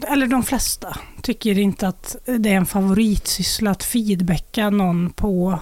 eller 0.08 0.26
de 0.26 0.42
flesta, 0.42 0.96
tycker 1.22 1.58
inte 1.58 1.88
att 1.88 2.16
det 2.38 2.48
är 2.50 2.54
en 2.56 2.66
favoritsyssla 2.66 3.70
att 3.70 3.84
feedbacka 3.84 4.70
någon 4.70 5.10
på 5.10 5.58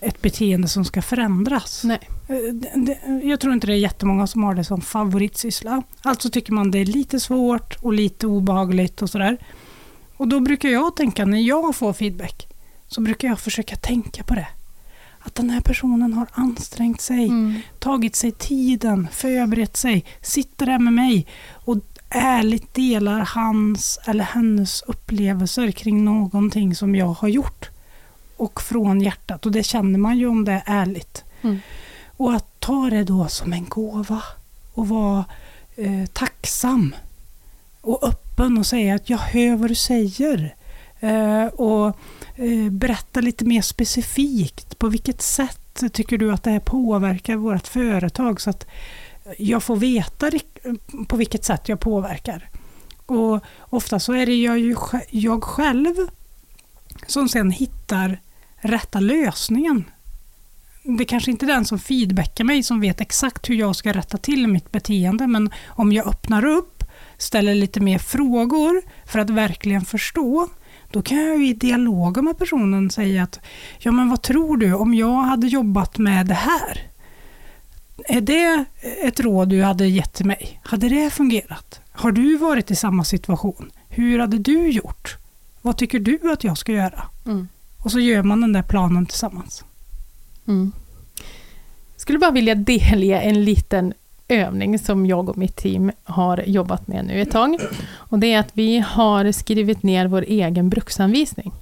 ett 0.00 0.22
beteende 0.22 0.68
som 0.68 0.84
ska 0.84 1.02
förändras. 1.02 1.84
Nej. 1.84 1.98
Eh, 2.28 3.28
Jag 3.28 3.40
tror 3.40 3.52
inte 3.54 3.66
det 3.66 3.72
är 3.72 3.76
jättemånga 3.76 4.26
som 4.26 4.42
har 4.42 4.54
det 4.54 4.64
som 4.64 4.80
favoritsyssla. 4.80 5.82
Alltså 6.02 6.30
tycker 6.30 6.52
man 6.52 6.70
det 6.70 6.78
är 6.78 6.84
lite 6.84 7.20
svårt 7.20 7.76
och 7.82 7.92
lite 7.92 8.26
obehagligt 8.26 9.02
och 9.02 9.10
sådär. 9.10 9.38
Och 10.16 10.28
då 10.28 10.40
brukar 10.40 10.68
jag 10.68 10.96
tänka, 10.96 11.24
när 11.24 11.38
jag 11.40 11.76
får 11.76 11.92
feedback, 11.92 12.48
så 12.88 13.00
brukar 13.00 13.28
jag 13.28 13.38
försöka 13.40 13.76
tänka 13.76 14.22
på 14.24 14.34
det. 14.34 14.46
Att 15.20 15.34
den 15.34 15.50
här 15.50 15.60
personen 15.60 16.12
har 16.12 16.26
ansträngt 16.32 17.00
sig, 17.00 17.24
Mm. 17.26 17.60
tagit 17.78 18.16
sig 18.16 18.32
tiden, 18.32 19.08
förberett 19.12 19.76
sig, 19.76 20.04
sitter 20.22 20.66
där 20.66 20.78
med 20.78 20.92
mig 20.92 21.26
och 21.52 21.76
ärligt 22.10 22.74
delar 22.74 23.20
hans 23.20 23.98
eller 24.06 24.24
hennes 24.24 24.82
upplevelser 24.82 25.70
kring 25.70 26.04
någonting 26.04 26.74
som 26.74 26.94
jag 26.94 27.06
har 27.06 27.28
gjort. 27.28 27.70
Och 28.36 28.62
från 28.62 29.00
hjärtat. 29.00 29.46
Och 29.46 29.52
det 29.52 29.62
känner 29.62 29.98
man 29.98 30.18
ju 30.18 30.26
om 30.26 30.44
det 30.44 30.52
är 30.52 30.62
ärligt. 30.66 31.24
Mm. 31.42 31.58
Och 32.16 32.34
att 32.34 32.60
ta 32.60 32.90
det 32.90 33.04
då 33.04 33.28
som 33.28 33.52
en 33.52 33.68
gåva 33.68 34.22
och 34.74 34.88
vara 34.88 35.24
eh, 35.76 36.06
tacksam 36.12 36.94
och 37.80 38.04
öppen 38.08 38.58
och 38.58 38.66
säga 38.66 38.94
att 38.94 39.10
jag 39.10 39.18
hör 39.18 39.56
vad 39.56 39.70
du 39.70 39.74
säger. 39.74 40.54
Eh, 41.00 41.46
och 41.46 41.86
eh, 42.36 42.70
berätta 42.70 43.20
lite 43.20 43.44
mer 43.44 43.62
specifikt. 43.62 44.78
På 44.78 44.88
vilket 44.88 45.22
sätt 45.22 45.82
tycker 45.92 46.18
du 46.18 46.32
att 46.32 46.42
det 46.42 46.50
här 46.50 46.60
påverkar 46.60 47.36
vårt 47.36 47.66
företag? 47.66 48.40
Så 48.40 48.50
att 48.50 48.66
jag 49.38 49.62
får 49.62 49.76
veta 49.76 50.30
på 51.08 51.16
vilket 51.16 51.44
sätt 51.44 51.68
jag 51.68 51.80
påverkar. 51.80 52.50
Och 53.06 53.44
ofta 53.60 54.00
så 54.00 54.12
är 54.12 54.26
det 54.26 54.34
jag, 54.34 54.58
ju, 54.58 54.76
jag 55.10 55.44
själv 55.44 55.94
som 57.06 57.28
sen 57.28 57.50
hittar 57.50 58.20
rätta 58.56 59.00
lösningen. 59.00 59.84
Det 60.82 61.04
kanske 61.04 61.30
inte 61.30 61.46
är 61.46 61.46
den 61.46 61.64
som 61.64 61.78
feedbackar 61.78 62.44
mig 62.44 62.62
som 62.62 62.80
vet 62.80 63.00
exakt 63.00 63.50
hur 63.50 63.54
jag 63.54 63.76
ska 63.76 63.92
rätta 63.92 64.18
till 64.18 64.48
mitt 64.48 64.72
beteende, 64.72 65.26
men 65.26 65.50
om 65.68 65.92
jag 65.92 66.06
öppnar 66.06 66.44
upp, 66.44 66.84
ställer 67.18 67.54
lite 67.54 67.80
mer 67.80 67.98
frågor 67.98 68.82
för 69.06 69.18
att 69.18 69.30
verkligen 69.30 69.84
förstå, 69.84 70.48
då 70.90 71.02
kan 71.02 71.24
jag 71.24 71.38
ju 71.38 71.48
i 71.48 71.54
dialogen 71.54 72.24
med 72.24 72.38
personen 72.38 72.90
säga 72.90 73.22
att 73.22 73.40
ja 73.78 73.92
men 73.92 74.10
vad 74.10 74.22
tror 74.22 74.56
du 74.56 74.74
om 74.74 74.94
jag 74.94 75.22
hade 75.22 75.46
jobbat 75.46 75.98
med 75.98 76.26
det 76.26 76.34
här? 76.34 76.87
Är 78.04 78.20
det 78.20 78.64
ett 79.02 79.20
råd 79.20 79.48
du 79.48 79.62
hade 79.62 79.86
gett 79.86 80.12
till 80.12 80.26
mig? 80.26 80.60
Hade 80.62 80.88
det 80.88 81.10
fungerat? 81.10 81.80
Har 81.92 82.12
du 82.12 82.36
varit 82.36 82.70
i 82.70 82.76
samma 82.76 83.04
situation? 83.04 83.70
Hur 83.88 84.18
hade 84.18 84.38
du 84.38 84.70
gjort? 84.70 85.16
Vad 85.62 85.76
tycker 85.76 85.98
du 85.98 86.32
att 86.32 86.44
jag 86.44 86.58
ska 86.58 86.72
göra? 86.72 87.02
Mm. 87.26 87.48
Och 87.78 87.90
så 87.90 88.00
gör 88.00 88.22
man 88.22 88.40
den 88.40 88.52
där 88.52 88.62
planen 88.62 89.06
tillsammans. 89.06 89.64
Mm. 90.46 90.72
Skulle 91.96 92.18
bara 92.18 92.30
vilja 92.30 92.54
delge 92.54 93.20
en 93.20 93.44
liten 93.44 93.94
övning 94.28 94.78
som 94.78 95.06
jag 95.06 95.28
och 95.28 95.38
mitt 95.38 95.56
team 95.56 95.92
har 96.04 96.44
jobbat 96.46 96.88
med 96.88 97.04
nu 97.04 97.22
ett 97.22 97.30
tag. 97.30 97.56
Och 97.94 98.18
det 98.18 98.32
är 98.32 98.38
att 98.38 98.50
vi 98.52 98.78
har 98.78 99.32
skrivit 99.32 99.82
ner 99.82 100.06
vår 100.06 100.22
egen 100.22 100.68
bruksanvisning. 100.68 101.52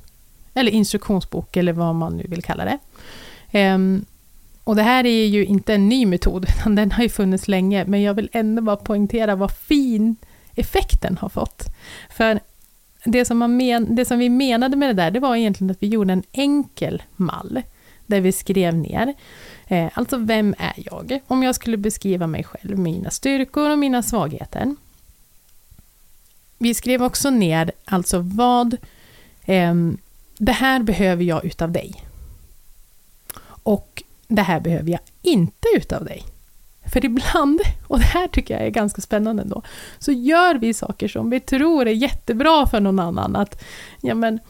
Eller 0.55 0.73
instruktionsbok, 0.73 1.57
eller 1.57 1.73
vad 1.73 1.95
man 1.95 2.17
nu 2.17 2.27
vill 2.29 2.43
kalla 2.43 2.65
det. 2.65 2.79
Ehm, 3.51 4.05
och 4.67 4.77
det 4.77 4.83
här 4.83 5.07
är 5.07 5.27
ju 5.27 5.45
inte 5.45 5.75
en 5.75 5.89
ny 5.89 6.07
metod, 6.07 6.47
utan 6.59 6.75
den 6.75 6.93
har 6.93 7.03
ju 7.03 7.09
funnits 7.09 7.49
länge, 7.49 7.85
men 7.85 8.03
jag 8.03 8.15
vill 8.15 8.29
ändå 8.33 8.63
bara 8.63 8.77
poängtera 8.77 9.37
vad 9.37 9.51
fin 9.51 10.17
effekten 10.55 11.19
har 11.21 11.29
fått. 11.29 11.65
För 12.11 12.41
det 13.05 13.25
som, 13.25 13.39
man 13.39 13.57
men, 13.57 13.95
det 13.95 14.05
som 14.05 14.19
vi 14.19 14.29
menade 14.29 14.77
med 14.77 14.89
det 14.89 15.03
där, 15.03 15.11
det 15.11 15.21
var 15.21 15.37
egentligen 15.37 15.71
att 15.71 15.83
vi 15.83 15.87
gjorde 15.87 16.13
en 16.13 16.23
enkel 16.33 17.03
mall, 17.17 17.63
där 18.07 18.21
vi 18.21 18.33
skrev 18.33 18.75
ner, 18.75 19.15
eh, 19.67 19.89
alltså 19.95 20.17
vem 20.17 20.55
är 20.59 20.75
jag? 20.77 21.21
Om 21.27 21.43
jag 21.43 21.55
skulle 21.55 21.77
beskriva 21.77 22.27
mig 22.27 22.45
själv, 22.45 22.79
mina 22.79 23.11
styrkor 23.11 23.71
och 23.71 23.79
mina 23.79 24.03
svagheter. 24.03 24.77
Vi 26.59 26.75
skrev 26.75 27.03
också 27.03 27.31
ner, 27.31 27.73
alltså 27.85 28.19
vad, 28.19 28.77
eh, 29.45 29.75
det 30.39 30.53
här 30.53 30.83
behöver 30.83 31.25
jag 31.25 31.45
utav 31.45 31.73
dig. 31.73 32.05
Och 33.47 34.03
det 34.29 34.43
här 34.43 34.61
behöver 34.61 34.91
jag 34.91 35.01
inte 35.23 35.69
utav 35.77 36.05
dig. 36.05 36.23
För 36.93 37.05
ibland, 37.05 37.61
och 37.87 37.99
det 37.99 38.05
här 38.05 38.29
tycker 38.29 38.55
jag 38.55 38.67
är 38.67 38.71
ganska 38.71 39.01
spännande 39.01 39.43
ändå, 39.43 39.63
så 39.99 40.13
gör 40.13 40.55
vi 40.55 40.75
saker 40.75 41.09
som 41.09 41.31
vi 41.31 41.41
tror 41.41 41.87
är 41.87 41.93
jättebra 41.93 42.67
för 42.67 42.81
någon 42.81 42.99
annan. 42.99 43.37
Att, 43.37 43.63
ja 44.01 44.15
men, 44.15 44.41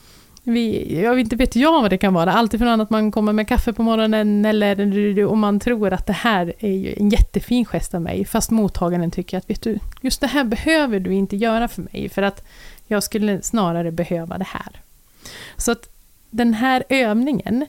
vi, 0.48 1.00
jag 1.02 1.20
inte 1.20 1.36
vet 1.36 1.56
jag 1.56 1.82
vad 1.82 1.90
det 1.90 1.98
kan 1.98 2.14
vara, 2.14 2.32
alltifrån 2.32 2.80
att 2.80 2.90
man 2.90 3.12
kommer 3.12 3.32
med 3.32 3.48
kaffe 3.48 3.72
på 3.72 3.82
morgonen 3.82 4.44
eller 4.44 5.26
om 5.26 5.40
man 5.40 5.60
tror 5.60 5.92
att 5.92 6.06
det 6.06 6.12
här 6.12 6.52
är 6.58 6.72
ju 6.72 6.94
en 6.96 7.08
jättefin 7.08 7.64
gest 7.64 7.94
av 7.94 8.02
mig, 8.02 8.24
fast 8.24 8.50
mottagaren 8.50 9.10
tycker 9.10 9.38
att 9.38 9.50
vet 9.50 9.62
du, 9.62 9.78
just 10.00 10.20
det 10.20 10.26
här 10.26 10.44
behöver 10.44 11.00
du 11.00 11.14
inte 11.14 11.36
göra 11.36 11.68
för 11.68 11.82
mig, 11.82 12.08
för 12.08 12.22
att 12.22 12.46
jag 12.86 13.02
skulle 13.02 13.42
snarare 13.42 13.92
behöva 13.92 14.38
det 14.38 14.46
här. 14.48 14.80
Så 15.56 15.72
att 15.72 15.88
den 16.30 16.54
här 16.54 16.84
övningen, 16.88 17.66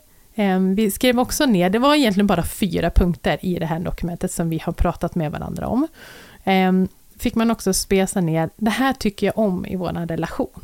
vi 0.76 0.92
skrev 0.92 1.20
också 1.20 1.46
ner, 1.46 1.70
det 1.70 1.80
var 1.80 1.96
egentligen 1.96 2.28
bara 2.28 2.44
fyra 2.44 2.90
punkter 2.90 3.38
i 3.42 3.60
det 3.60 3.66
här 3.66 3.80
dokumentet 3.80 4.32
som 4.32 4.50
vi 4.50 4.60
har 4.64 4.74
pratat 4.74 5.16
med 5.16 5.32
varandra 5.32 5.68
om. 5.68 5.88
Eh, 6.44 6.72
fick 7.20 7.36
man 7.36 7.52
också 7.52 7.74
spesa 7.74 8.22
ner, 8.22 8.50
det 8.58 8.70
här 8.70 8.94
tycker 8.94 9.26
jag 9.28 9.38
om 9.38 9.66
i 9.66 9.76
vår 9.76 10.08
relation. 10.08 10.62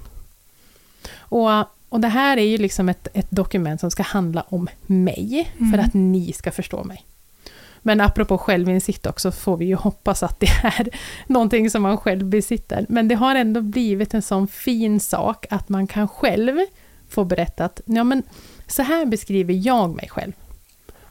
Och, 1.17 1.49
och 1.89 1.99
det 1.99 2.07
här 2.07 2.37
är 2.37 2.45
ju 2.45 2.57
liksom 2.57 2.89
ett, 2.89 3.07
ett 3.13 3.31
dokument 3.31 3.79
som 3.79 3.91
ska 3.91 4.03
handla 4.03 4.41
om 4.49 4.69
mig, 4.85 5.51
för 5.57 5.63
Mm. 5.63 5.79
att 5.79 5.93
ni 5.93 6.33
ska 6.33 6.51
förstå 6.51 6.83
mig. 6.83 7.05
Men 7.85 8.01
apropå 8.01 8.37
självinsikt 8.37 9.05
också, 9.05 9.31
får 9.31 9.57
vi 9.57 9.65
ju 9.65 9.75
hoppas 9.75 10.23
att 10.23 10.39
det 10.39 10.47
är 10.63 10.87
någonting 11.27 11.69
som 11.69 11.81
man 11.81 11.97
själv 11.97 12.25
besitter. 12.25 12.85
Men 12.89 13.07
det 13.07 13.15
har 13.15 13.35
ändå 13.35 13.61
blivit 13.61 14.13
en 14.13 14.21
sån 14.21 14.47
fin 14.47 14.99
sak 14.99 15.45
att 15.49 15.69
man 15.69 15.87
kan 15.87 16.07
själv 16.07 16.57
få 17.09 17.23
berätta 17.23 17.65
att 17.65 17.81
ja, 17.85 18.03
men, 18.03 18.23
så 18.67 18.81
här 18.81 19.05
beskriver 19.05 19.53
jag 19.53 19.95
mig 19.95 20.09
själv. 20.09 20.33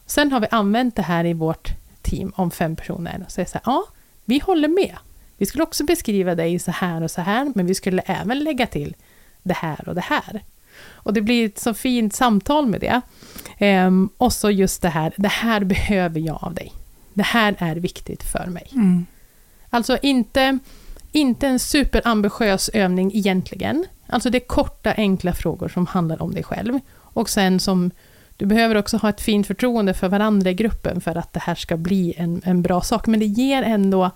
Sen 0.07 0.33
har 0.33 0.41
vi 0.41 0.47
använt 0.51 0.97
det 0.97 1.03
här 1.03 1.25
i 1.25 1.33
vårt 1.33 1.69
team 2.03 2.33
om 2.37 2.51
fem 2.51 2.77
personer 2.77 3.23
och 3.27 3.33
säger 3.33 3.49
så 3.49 3.59
här, 3.65 3.73
ja, 3.73 3.85
vi 4.25 4.39
håller 4.39 4.69
med. 4.69 4.97
Vi 5.37 5.47
skulle 5.47 5.65
också 5.65 5.85
beskriva 5.85 6.35
dig 6.35 6.59
så 6.59 6.71
här 6.71 7.03
och 7.03 7.11
så 7.11 7.21
här, 7.21 7.53
men 7.55 7.67
vi 7.67 7.75
skulle 7.75 8.03
även 8.03 8.39
lägga 8.39 8.67
till 8.67 8.97
det 9.43 9.55
här 9.55 9.89
och 9.89 9.95
det 9.95 10.01
här. 10.01 10.43
Och 10.93 11.13
det 11.13 11.21
blir 11.21 11.47
ett 11.47 11.59
så 11.59 11.75
fint 11.75 12.15
samtal 12.15 12.67
med 12.67 12.81
det. 12.81 13.01
Ehm, 13.59 14.09
och 14.17 14.33
så 14.33 14.51
just 14.51 14.83
det 14.83 14.89
här, 14.89 15.13
det 15.17 15.29
här 15.29 15.65
behöver 15.65 16.21
jag 16.21 16.39
av 16.45 16.55
dig. 16.55 16.73
Det 17.15 17.23
här 17.23 17.57
är 17.59 17.77
viktigt 17.77 18.23
för 18.23 18.47
mig. 18.47 18.69
Mm. 18.73 19.07
Alltså 19.71 19.99
inte, 20.03 20.59
inte 21.13 21.47
en 21.47 21.59
superambitiös 21.59 22.69
övning 22.69 23.11
egentligen. 23.15 23.85
Alltså 24.07 24.31
det 24.31 24.39
är 24.39 24.47
korta, 24.47 24.93
enkla 24.93 25.33
frågor 25.33 25.69
som 25.69 25.87
handlar 25.87 26.23
om 26.23 26.35
dig 26.35 26.43
själv. 26.43 26.79
Och 27.13 27.31
sen 27.31 27.61
som, 27.61 27.91
du 28.37 28.47
behöver 28.47 28.75
också 28.75 28.97
ha 28.97 29.09
ett 29.09 29.21
fint 29.21 29.47
förtroende 29.47 29.95
för 29.95 30.09
varandra 30.09 30.51
i 30.51 30.55
gruppen 30.55 31.01
för 31.01 31.19
att 31.19 31.33
det 31.33 31.41
här 31.41 31.55
ska 31.55 31.77
bli 31.77 32.15
en, 32.17 32.43
en 32.45 32.63
bra 32.63 32.81
sak. 32.81 33.07
Men 33.07 33.21
det 33.21 33.27
ger 33.27 33.63
ändå 33.63 34.11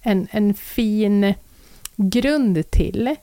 en, 0.00 0.28
en 0.30 0.54
fin 0.54 1.34
grund 1.96 2.70
till 2.70 3.16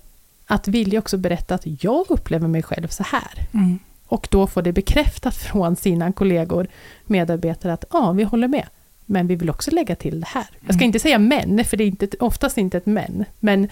att 0.45 0.67
vilja 0.67 0.99
också 0.99 1.17
berätta 1.17 1.55
att 1.55 1.83
jag 1.83 2.05
upplever 2.09 2.47
mig 2.47 2.63
själv 2.63 2.87
så 2.87 3.03
här. 3.03 3.47
Mm. 3.53 3.79
Och 4.07 4.27
då 4.31 4.47
får 4.47 4.61
det 4.61 4.73
bekräftat 4.73 5.35
från 5.35 5.75
sina 5.75 6.11
kollegor, 6.11 6.67
medarbetare, 7.05 7.73
att 7.73 7.85
ja, 7.91 8.11
vi 8.11 8.23
håller 8.23 8.47
med. 8.47 8.67
Men 9.05 9.27
vi 9.27 9.35
vill 9.35 9.49
också 9.49 9.71
lägga 9.71 9.95
till 9.95 10.19
det 10.19 10.27
här. 10.27 10.47
Jag 10.59 10.67
ska 10.67 10.73
Mm. 10.73 10.83
inte 10.83 10.99
säga 10.99 11.19
men, 11.19 11.65
för 11.65 11.77
det 11.77 11.83
är 11.83 11.87
inte, 11.87 12.07
oftast 12.19 12.57
inte 12.57 12.77
ett 12.77 12.85
men. 12.85 13.25
Men 13.39 13.69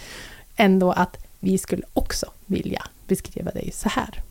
ändå 0.56 0.92
att 0.92 1.26
vi 1.40 1.58
skulle 1.58 1.84
också 1.94 2.26
vilja 2.46 2.84
beskriva 3.08 3.52
dig 3.52 3.72
så 3.74 3.90
här. 3.90 4.22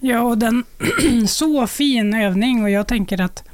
Ja, 0.00 0.20
och 0.20 0.38
den 0.38 0.64
så 1.28 1.66
fin 1.66 2.14
övning 2.14 2.62
och 2.62 2.70
jag 2.70 2.88
tänker 2.88 3.20
att 3.20 3.44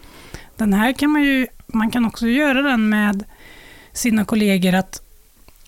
den 0.57 0.73
här 0.73 0.93
kan 0.93 1.11
man 1.11 1.23
ju, 1.23 1.47
man 1.67 1.91
kan 1.91 2.05
också 2.05 2.27
göra 2.27 2.63
den 2.63 2.89
med 2.89 3.25
sina 3.93 4.25
kollegor 4.25 4.75
att 4.75 5.01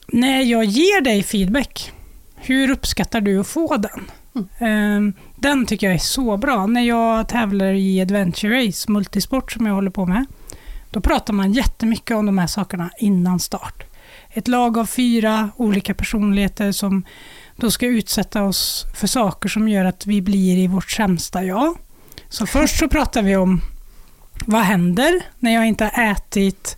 när 0.08 0.42
jag 0.42 0.64
ger 0.64 1.00
dig 1.00 1.22
feedback, 1.22 1.92
hur 2.36 2.70
uppskattar 2.70 3.20
du 3.20 3.40
att 3.40 3.46
få 3.46 3.76
den? 3.76 4.10
Ehm, 4.58 5.12
Den 5.36 5.66
tycker 5.66 5.86
jag 5.86 5.94
är 5.94 5.98
så 5.98 6.36
bra. 6.36 6.66
När 6.66 6.80
jag 6.80 7.28
tävlar 7.28 7.72
i 7.72 8.00
Adventure 8.00 8.66
Race, 8.66 8.90
multisport 8.90 9.52
som 9.52 9.66
jag 9.66 9.74
håller 9.74 9.90
på 9.90 10.06
med, 10.06 10.24
då 10.90 11.00
pratar 11.00 11.32
man 11.32 11.52
jättemycket 11.52 12.16
om 12.16 12.26
de 12.26 12.38
här 12.38 12.46
sakerna 12.46 12.90
innan 12.98 13.40
start. 13.40 13.84
Ett 14.30 14.48
lag 14.48 14.78
av 14.78 14.86
fyra 14.86 15.50
olika 15.56 15.94
personligheter 15.94 16.72
som 16.72 17.04
då 17.56 17.70
ska 17.70 17.86
utsätta 17.86 18.42
oss 18.42 18.86
för 18.94 19.06
saker 19.06 19.48
som 19.48 19.68
gör 19.68 19.84
att 19.84 20.06
vi 20.06 20.22
blir 20.22 20.56
i 20.58 20.66
vårt 20.66 20.90
sämsta 20.90 21.44
jag. 21.44 21.76
Så 22.28 22.46
först 22.46 22.78
så 22.78 22.88
pratar 22.88 23.22
vi 23.22 23.36
om 23.36 23.60
vad 24.46 24.62
händer 24.62 25.20
när 25.38 25.54
jag 25.54 25.66
inte 25.66 25.84
har 25.84 26.12
ätit 26.12 26.76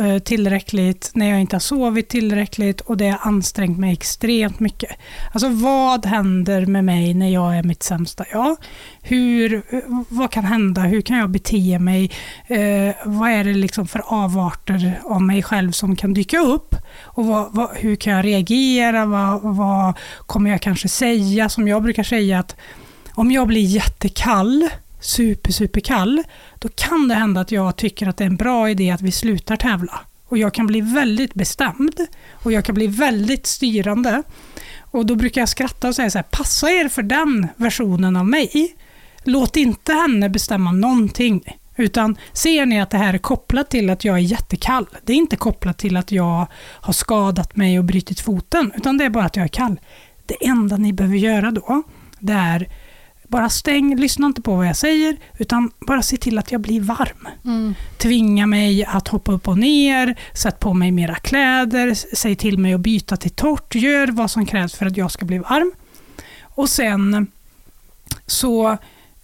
eh, 0.00 0.18
tillräckligt, 0.18 1.10
när 1.14 1.30
jag 1.30 1.40
inte 1.40 1.56
har 1.56 1.60
sovit 1.60 2.08
tillräckligt 2.08 2.80
och 2.80 2.96
det 2.96 3.08
har 3.08 3.18
ansträngt 3.22 3.78
mig 3.78 3.92
extremt 3.92 4.60
mycket. 4.60 4.90
Alltså 5.32 5.48
vad 5.48 6.06
händer 6.06 6.66
med 6.66 6.84
mig 6.84 7.14
när 7.14 7.28
jag 7.28 7.58
är 7.58 7.62
mitt 7.62 7.82
sämsta 7.82 8.24
jag? 8.32 8.56
Hur, 9.02 9.54
eh, 9.54 9.80
vad 10.08 10.30
kan 10.30 10.44
hända? 10.44 10.80
Hur 10.82 11.00
kan 11.00 11.18
jag 11.18 11.30
bete 11.30 11.78
mig? 11.78 12.10
Eh, 12.46 12.94
vad 13.04 13.30
är 13.30 13.44
det 13.44 13.54
liksom 13.54 13.86
för 13.86 14.02
avarter 14.06 15.00
av 15.04 15.22
mig 15.22 15.42
själv 15.42 15.72
som 15.72 15.96
kan 15.96 16.14
dyka 16.14 16.38
upp? 16.38 16.73
Och 17.02 17.26
vad, 17.26 17.52
vad, 17.52 17.76
hur 17.76 17.96
kan 17.96 18.12
jag 18.12 18.24
reagera? 18.24 19.06
Vad, 19.06 19.40
vad 19.42 19.94
kommer 20.26 20.50
jag 20.50 20.62
kanske 20.62 20.88
säga? 20.88 21.48
Som 21.48 21.68
jag 21.68 21.82
brukar 21.82 22.02
säga 22.02 22.38
att 22.38 22.56
om 23.14 23.30
jag 23.30 23.46
blir 23.46 23.64
jättekall, 23.64 24.68
super, 25.00 25.52
super 25.52 25.80
kall, 25.80 26.22
då 26.58 26.68
kan 26.68 27.08
det 27.08 27.14
hända 27.14 27.40
att 27.40 27.52
jag 27.52 27.76
tycker 27.76 28.08
att 28.08 28.16
det 28.16 28.24
är 28.24 28.28
en 28.28 28.36
bra 28.36 28.70
idé 28.70 28.90
att 28.90 29.02
vi 29.02 29.12
slutar 29.12 29.56
tävla. 29.56 30.00
Och 30.28 30.38
jag 30.38 30.54
kan 30.54 30.66
bli 30.66 30.80
väldigt 30.80 31.34
bestämd 31.34 32.06
och 32.32 32.52
jag 32.52 32.64
kan 32.64 32.74
bli 32.74 32.86
väldigt 32.86 33.46
styrande. 33.46 34.22
Och 34.80 35.06
då 35.06 35.14
brukar 35.14 35.40
jag 35.40 35.48
skratta 35.48 35.88
och 35.88 35.94
säga 35.94 36.10
så 36.10 36.18
här, 36.18 36.26
passa 36.30 36.70
er 36.70 36.88
för 36.88 37.02
den 37.02 37.48
versionen 37.56 38.16
av 38.16 38.26
mig. 38.26 38.76
Låt 39.24 39.56
inte 39.56 39.92
henne 39.92 40.28
bestämma 40.28 40.72
någonting. 40.72 41.44
Utan 41.76 42.16
ser 42.32 42.66
ni 42.66 42.80
att 42.80 42.90
det 42.90 42.98
här 42.98 43.14
är 43.14 43.18
kopplat 43.18 43.70
till 43.70 43.90
att 43.90 44.04
jag 44.04 44.14
är 44.16 44.20
jättekall. 44.20 44.86
Det 45.04 45.12
är 45.12 45.16
inte 45.16 45.36
kopplat 45.36 45.78
till 45.78 45.96
att 45.96 46.12
jag 46.12 46.46
har 46.56 46.92
skadat 46.92 47.56
mig 47.56 47.78
och 47.78 47.84
brutit 47.84 48.20
foten, 48.20 48.72
utan 48.76 48.98
det 48.98 49.04
är 49.04 49.10
bara 49.10 49.24
att 49.24 49.36
jag 49.36 49.44
är 49.44 49.48
kall. 49.48 49.80
Det 50.26 50.46
enda 50.46 50.76
ni 50.76 50.92
behöver 50.92 51.16
göra 51.16 51.50
då, 51.50 51.82
det 52.18 52.32
är 52.32 52.68
bara 53.28 53.48
stäng, 53.48 53.96
lyssna 53.96 54.26
inte 54.26 54.42
på 54.42 54.56
vad 54.56 54.66
jag 54.66 54.76
säger, 54.76 55.16
utan 55.38 55.70
bara 55.86 56.02
se 56.02 56.16
till 56.16 56.38
att 56.38 56.52
jag 56.52 56.60
blir 56.60 56.80
varm. 56.80 57.28
Tvinga 57.98 58.46
mig 58.46 58.84
att 58.84 59.08
hoppa 59.08 59.32
upp 59.32 59.48
och 59.48 59.58
ner, 59.58 60.18
sätt 60.34 60.60
på 60.60 60.74
mig 60.74 60.90
mera 60.90 61.14
kläder, 61.14 61.94
säg 62.16 62.36
till 62.36 62.58
mig 62.58 62.74
att 62.74 62.80
byta 62.80 63.16
till 63.16 63.30
torrt, 63.30 63.74
gör 63.74 64.06
vad 64.06 64.30
som 64.30 64.46
krävs 64.46 64.74
för 64.74 64.86
att 64.86 64.96
jag 64.96 65.10
ska 65.10 65.24
bli 65.24 65.38
varm. 65.38 65.72
Och 66.42 66.68
sen 66.68 67.26
så 68.26 68.76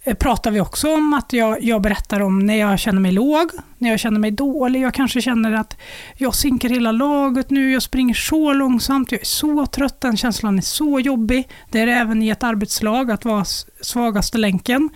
Eh, 0.03 0.15
pratar 0.15 0.51
vi 0.51 0.59
också 0.59 0.93
om 0.93 1.13
att 1.13 1.33
jag, 1.33 1.63
jag 1.63 1.81
berättar 1.81 2.19
om 2.19 2.39
när 2.39 2.55
jag 2.55 2.79
känner 2.79 3.01
mig 3.01 3.11
låg, 3.11 3.51
när 3.77 3.89
jag 3.89 3.99
känner 3.99 4.19
mig 4.19 4.31
dålig, 4.31 4.81
jag 4.81 4.93
kanske 4.93 5.21
känner 5.21 5.51
att 5.51 5.77
jag 6.17 6.35
sinkar 6.35 6.69
hela 6.69 6.91
laget 6.91 7.49
nu, 7.49 7.71
jag 7.71 7.81
springer 7.81 8.13
så 8.13 8.53
långsamt, 8.53 9.11
jag 9.11 9.21
är 9.21 9.25
så 9.25 9.65
trött, 9.65 10.01
den 10.01 10.17
känslan 10.17 10.57
är 10.57 10.61
så 10.61 10.99
jobbig. 10.99 11.49
Det 11.71 11.79
är 11.79 11.85
det 11.85 11.93
även 11.93 12.21
i 12.21 12.29
ett 12.29 12.43
arbetslag 12.43 13.11
att 13.11 13.25
vara 13.25 13.45
svagaste 13.81 14.37
länken. 14.37 14.89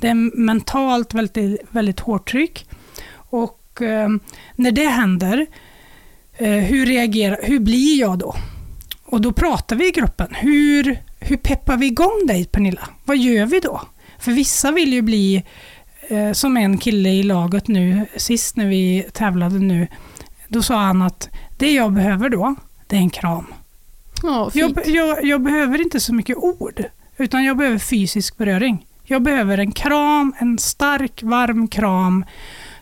Det 0.00 0.08
är 0.08 0.38
mentalt 0.38 1.14
väldigt, 1.14 1.60
väldigt 1.70 2.00
hårt 2.00 2.30
tryck. 2.30 2.66
Och 3.14 3.82
eh, 3.82 4.08
när 4.56 4.72
det 4.72 4.86
händer, 4.86 5.46
eh, 6.36 6.50
hur, 6.50 6.86
reagerar, 6.86 7.40
hur 7.42 7.60
blir 7.60 8.00
jag 8.00 8.18
då? 8.18 8.34
Och 9.04 9.20
då 9.20 9.32
pratar 9.32 9.76
vi 9.76 9.88
i 9.88 9.90
gruppen. 9.90 10.28
Hur, 10.34 11.02
hur 11.20 11.36
peppar 11.36 11.76
vi 11.76 11.86
igång 11.86 12.26
dig 12.26 12.44
Pernilla? 12.44 12.88
Vad 13.04 13.16
gör 13.16 13.46
vi 13.46 13.60
då? 13.60 13.80
För 14.22 14.32
vissa 14.32 14.72
vill 14.72 14.92
ju 14.92 15.02
bli 15.02 15.42
eh, 16.08 16.32
som 16.32 16.56
en 16.56 16.78
kille 16.78 17.08
i 17.08 17.22
laget 17.22 17.68
nu, 17.68 18.06
sist 18.16 18.56
när 18.56 18.66
vi 18.66 19.06
tävlade 19.12 19.58
nu. 19.58 19.86
Då 20.48 20.62
sa 20.62 20.76
han 20.76 21.02
att 21.02 21.28
det 21.58 21.72
jag 21.72 21.92
behöver 21.92 22.28
då, 22.28 22.54
det 22.86 22.96
är 22.96 23.00
en 23.00 23.10
kram. 23.10 23.46
Ja, 24.22 24.50
Jag, 24.54 24.78
jag, 24.86 25.24
jag 25.24 25.42
behöver 25.42 25.82
inte 25.82 26.00
så 26.00 26.14
mycket 26.14 26.36
ord, 26.36 26.84
utan 27.16 27.44
jag 27.44 27.56
behöver 27.56 27.78
fysisk 27.78 28.36
beröring. 28.36 28.86
Jag 29.04 29.22
behöver 29.22 29.58
en 29.58 29.72
kram, 29.72 30.34
en 30.38 30.58
stark, 30.58 31.22
varm 31.22 31.68
kram 31.68 32.24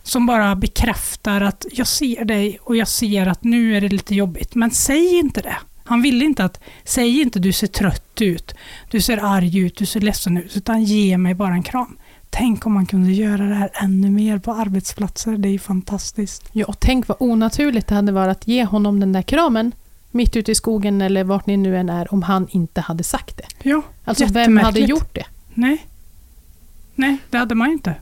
som 0.02 0.26
bara 0.26 0.56
bekräftar 0.56 1.40
att 1.40 1.66
jag 1.72 1.86
ser 1.86 2.24
dig 2.24 2.58
och 2.62 2.76
jag 2.76 2.88
ser 2.88 3.26
att 3.26 3.44
nu 3.44 3.76
är 3.76 3.80
det 3.80 3.88
lite 3.88 4.14
jobbigt. 4.14 4.54
Men 4.54 4.70
säg 4.70 5.18
inte 5.18 5.40
det. 5.40 5.56
Han 5.90 6.02
ville 6.02 6.24
inte 6.24 6.44
att, 6.44 6.60
säg 6.84 7.20
inte 7.20 7.38
du 7.38 7.52
ser 7.52 7.66
trött 7.66 8.20
ut, 8.22 8.54
du 8.90 9.00
ser 9.00 9.18
arg 9.24 9.58
ut, 9.58 9.76
du 9.76 9.86
ser 9.86 10.00
ledsen 10.00 10.36
ut, 10.36 10.56
utan 10.56 10.84
ge 10.84 11.18
mig 11.18 11.34
bara 11.34 11.52
en 11.54 11.62
kram. 11.62 11.98
Tänk 12.30 12.66
om 12.66 12.72
man 12.74 12.86
kunde 12.86 13.12
göra 13.12 13.44
det 13.44 13.54
här 13.54 13.70
ännu 13.74 14.10
mer 14.10 14.38
på 14.38 14.52
arbetsplatser, 14.52 15.36
det 15.36 15.48
är 15.48 15.52
ju 15.52 15.58
fantastiskt. 15.58 16.48
Ja, 16.52 16.66
och 16.66 16.80
tänk 16.80 17.08
vad 17.08 17.16
onaturligt 17.20 17.86
det 17.86 17.94
hade 17.94 18.12
varit 18.12 18.30
att 18.36 18.48
ge 18.48 18.64
honom 18.64 19.00
den 19.00 19.12
där 19.12 19.22
kramen 19.22 19.72
mitt 20.10 20.36
ute 20.36 20.52
i 20.52 20.54
skogen 20.54 21.00
eller 21.02 21.24
vart 21.24 21.46
ni 21.46 21.56
nu 21.56 21.76
än 21.76 21.88
är 21.88 22.14
om 22.14 22.22
han 22.22 22.48
inte 22.50 22.80
hade 22.80 23.04
sagt 23.04 23.36
det. 23.36 23.68
Ja, 23.68 23.82
Alltså 24.04 24.26
vem 24.26 24.56
hade 24.56 24.80
gjort 24.80 25.14
det? 25.14 25.24
nej. 25.54 25.86
Nej, 26.94 27.16
det 27.30 27.38
hade 27.38 27.54
man 27.54 27.68
ju 27.68 27.72
inte. 27.74 27.94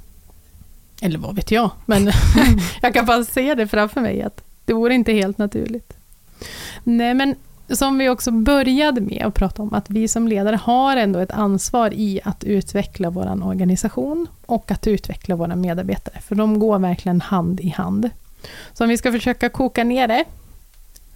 Eller 1.01 1.19
vad 1.19 1.37
vet 1.37 1.51
jag, 1.51 1.71
men 1.87 2.13
jag 2.83 2.95
kan 2.95 3.07
bara 3.07 3.25
se 3.25 3.55
det 3.55 3.67
framför 3.69 4.01
mig 4.01 4.23
att 4.23 4.45
det 4.65 4.73
vore 4.73 4.95
inte 4.95 5.13
helt 5.13 5.39
naturligt. 5.39 5.93
Nej, 6.85 7.15
men 7.15 7.35
som 7.73 7.99
vi 7.99 8.09
också 8.09 8.31
började 8.31 9.01
med 9.01 9.23
att 9.27 9.35
prata 9.35 9.63
om, 9.63 9.75
att 9.75 9.91
vi 9.91 10.09
som 10.09 10.29
ledare 10.29 10.57
har 10.57 10.97
ändå 10.97 11.19
ett 11.19 11.31
ansvar 11.31 11.91
i 11.95 12.21
att 12.25 12.45
utveckla 12.45 13.11
vår 13.11 13.45
organisation 13.47 14.27
och 14.47 14.71
att 14.71 14.87
utveckla 14.87 15.37
våra 15.37 15.57
medarbetare, 15.57 16.21
för 16.21 16.35
de 16.35 16.59
går 16.59 16.79
verkligen 16.79 17.21
hand 17.21 17.61
i 17.61 17.69
hand. 17.69 18.11
Så 18.73 18.85
om 18.85 18.91
vi 18.91 18.97
ska 18.99 19.13
försöka 19.13 19.49
koka 19.49 19.85
ner 19.85 20.09
det, 20.09 20.25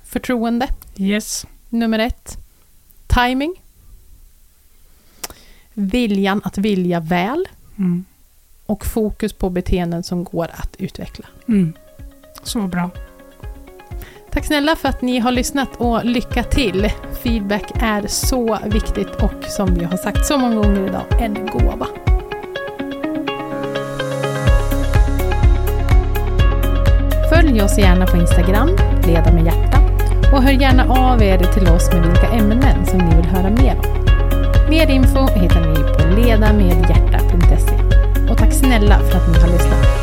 förtroende, 0.04 0.66
Yes. 0.96 1.46
nummer 1.68 1.98
ett, 1.98 2.36
timing, 3.06 3.54
viljan 5.74 6.40
att 6.44 6.58
vilja 6.58 7.00
väl 7.00 7.44
Mm. 7.78 8.04
och 8.66 8.86
fokus 8.86 9.32
på 9.32 9.50
beteenden 9.50 10.02
som 10.02 10.24
går 10.24 10.48
att 10.54 10.76
utveckla. 10.78 11.26
Mm. 11.48 11.72
Så 12.42 12.60
bra. 12.60 12.90
Tack 14.32 14.44
snälla 14.44 14.76
för 14.76 14.88
att 14.88 15.02
ni 15.02 15.18
har 15.18 15.32
lyssnat 15.32 15.68
och 15.76 16.04
lycka 16.04 16.42
till. 16.42 16.90
Feedback 17.22 17.72
är 17.82 18.06
så 18.06 18.58
viktigt 18.64 19.08
och 19.22 19.44
som 19.44 19.74
vi 19.74 19.84
har 19.84 19.96
sagt 19.96 20.26
så 20.26 20.38
många 20.38 20.54
gånger 20.54 20.88
idag, 20.88 21.04
en 21.20 21.46
gåva. 21.46 21.86
Följ 27.30 27.62
oss 27.62 27.78
gärna 27.78 28.06
på 28.06 28.16
Instagram, 28.16 28.68
Leda 29.06 29.32
med 29.32 29.44
hjärta, 29.44 29.78
och 30.32 30.42
hör 30.42 30.52
gärna 30.52 30.84
av 30.88 31.22
er 31.22 31.38
till 31.38 31.68
oss 31.68 31.92
med 31.92 32.02
vilka 32.02 32.28
ämnen 32.28 32.86
som 32.86 32.98
ni 32.98 33.16
vill 33.16 33.26
höra 33.26 33.50
mer 33.50 33.78
om. 33.78 34.04
Mer 34.70 34.90
info 34.90 35.26
hittar 35.26 35.60
ni 35.60 35.74
på 35.74 36.20
ledamedhjärta.se. 36.20 37.74
Och 38.30 38.38
tack 38.38 38.52
snälla 38.52 38.98
för 38.98 39.18
att 39.18 39.28
ni 39.28 39.40
har 39.40 39.48
lyssnat. 39.48 40.01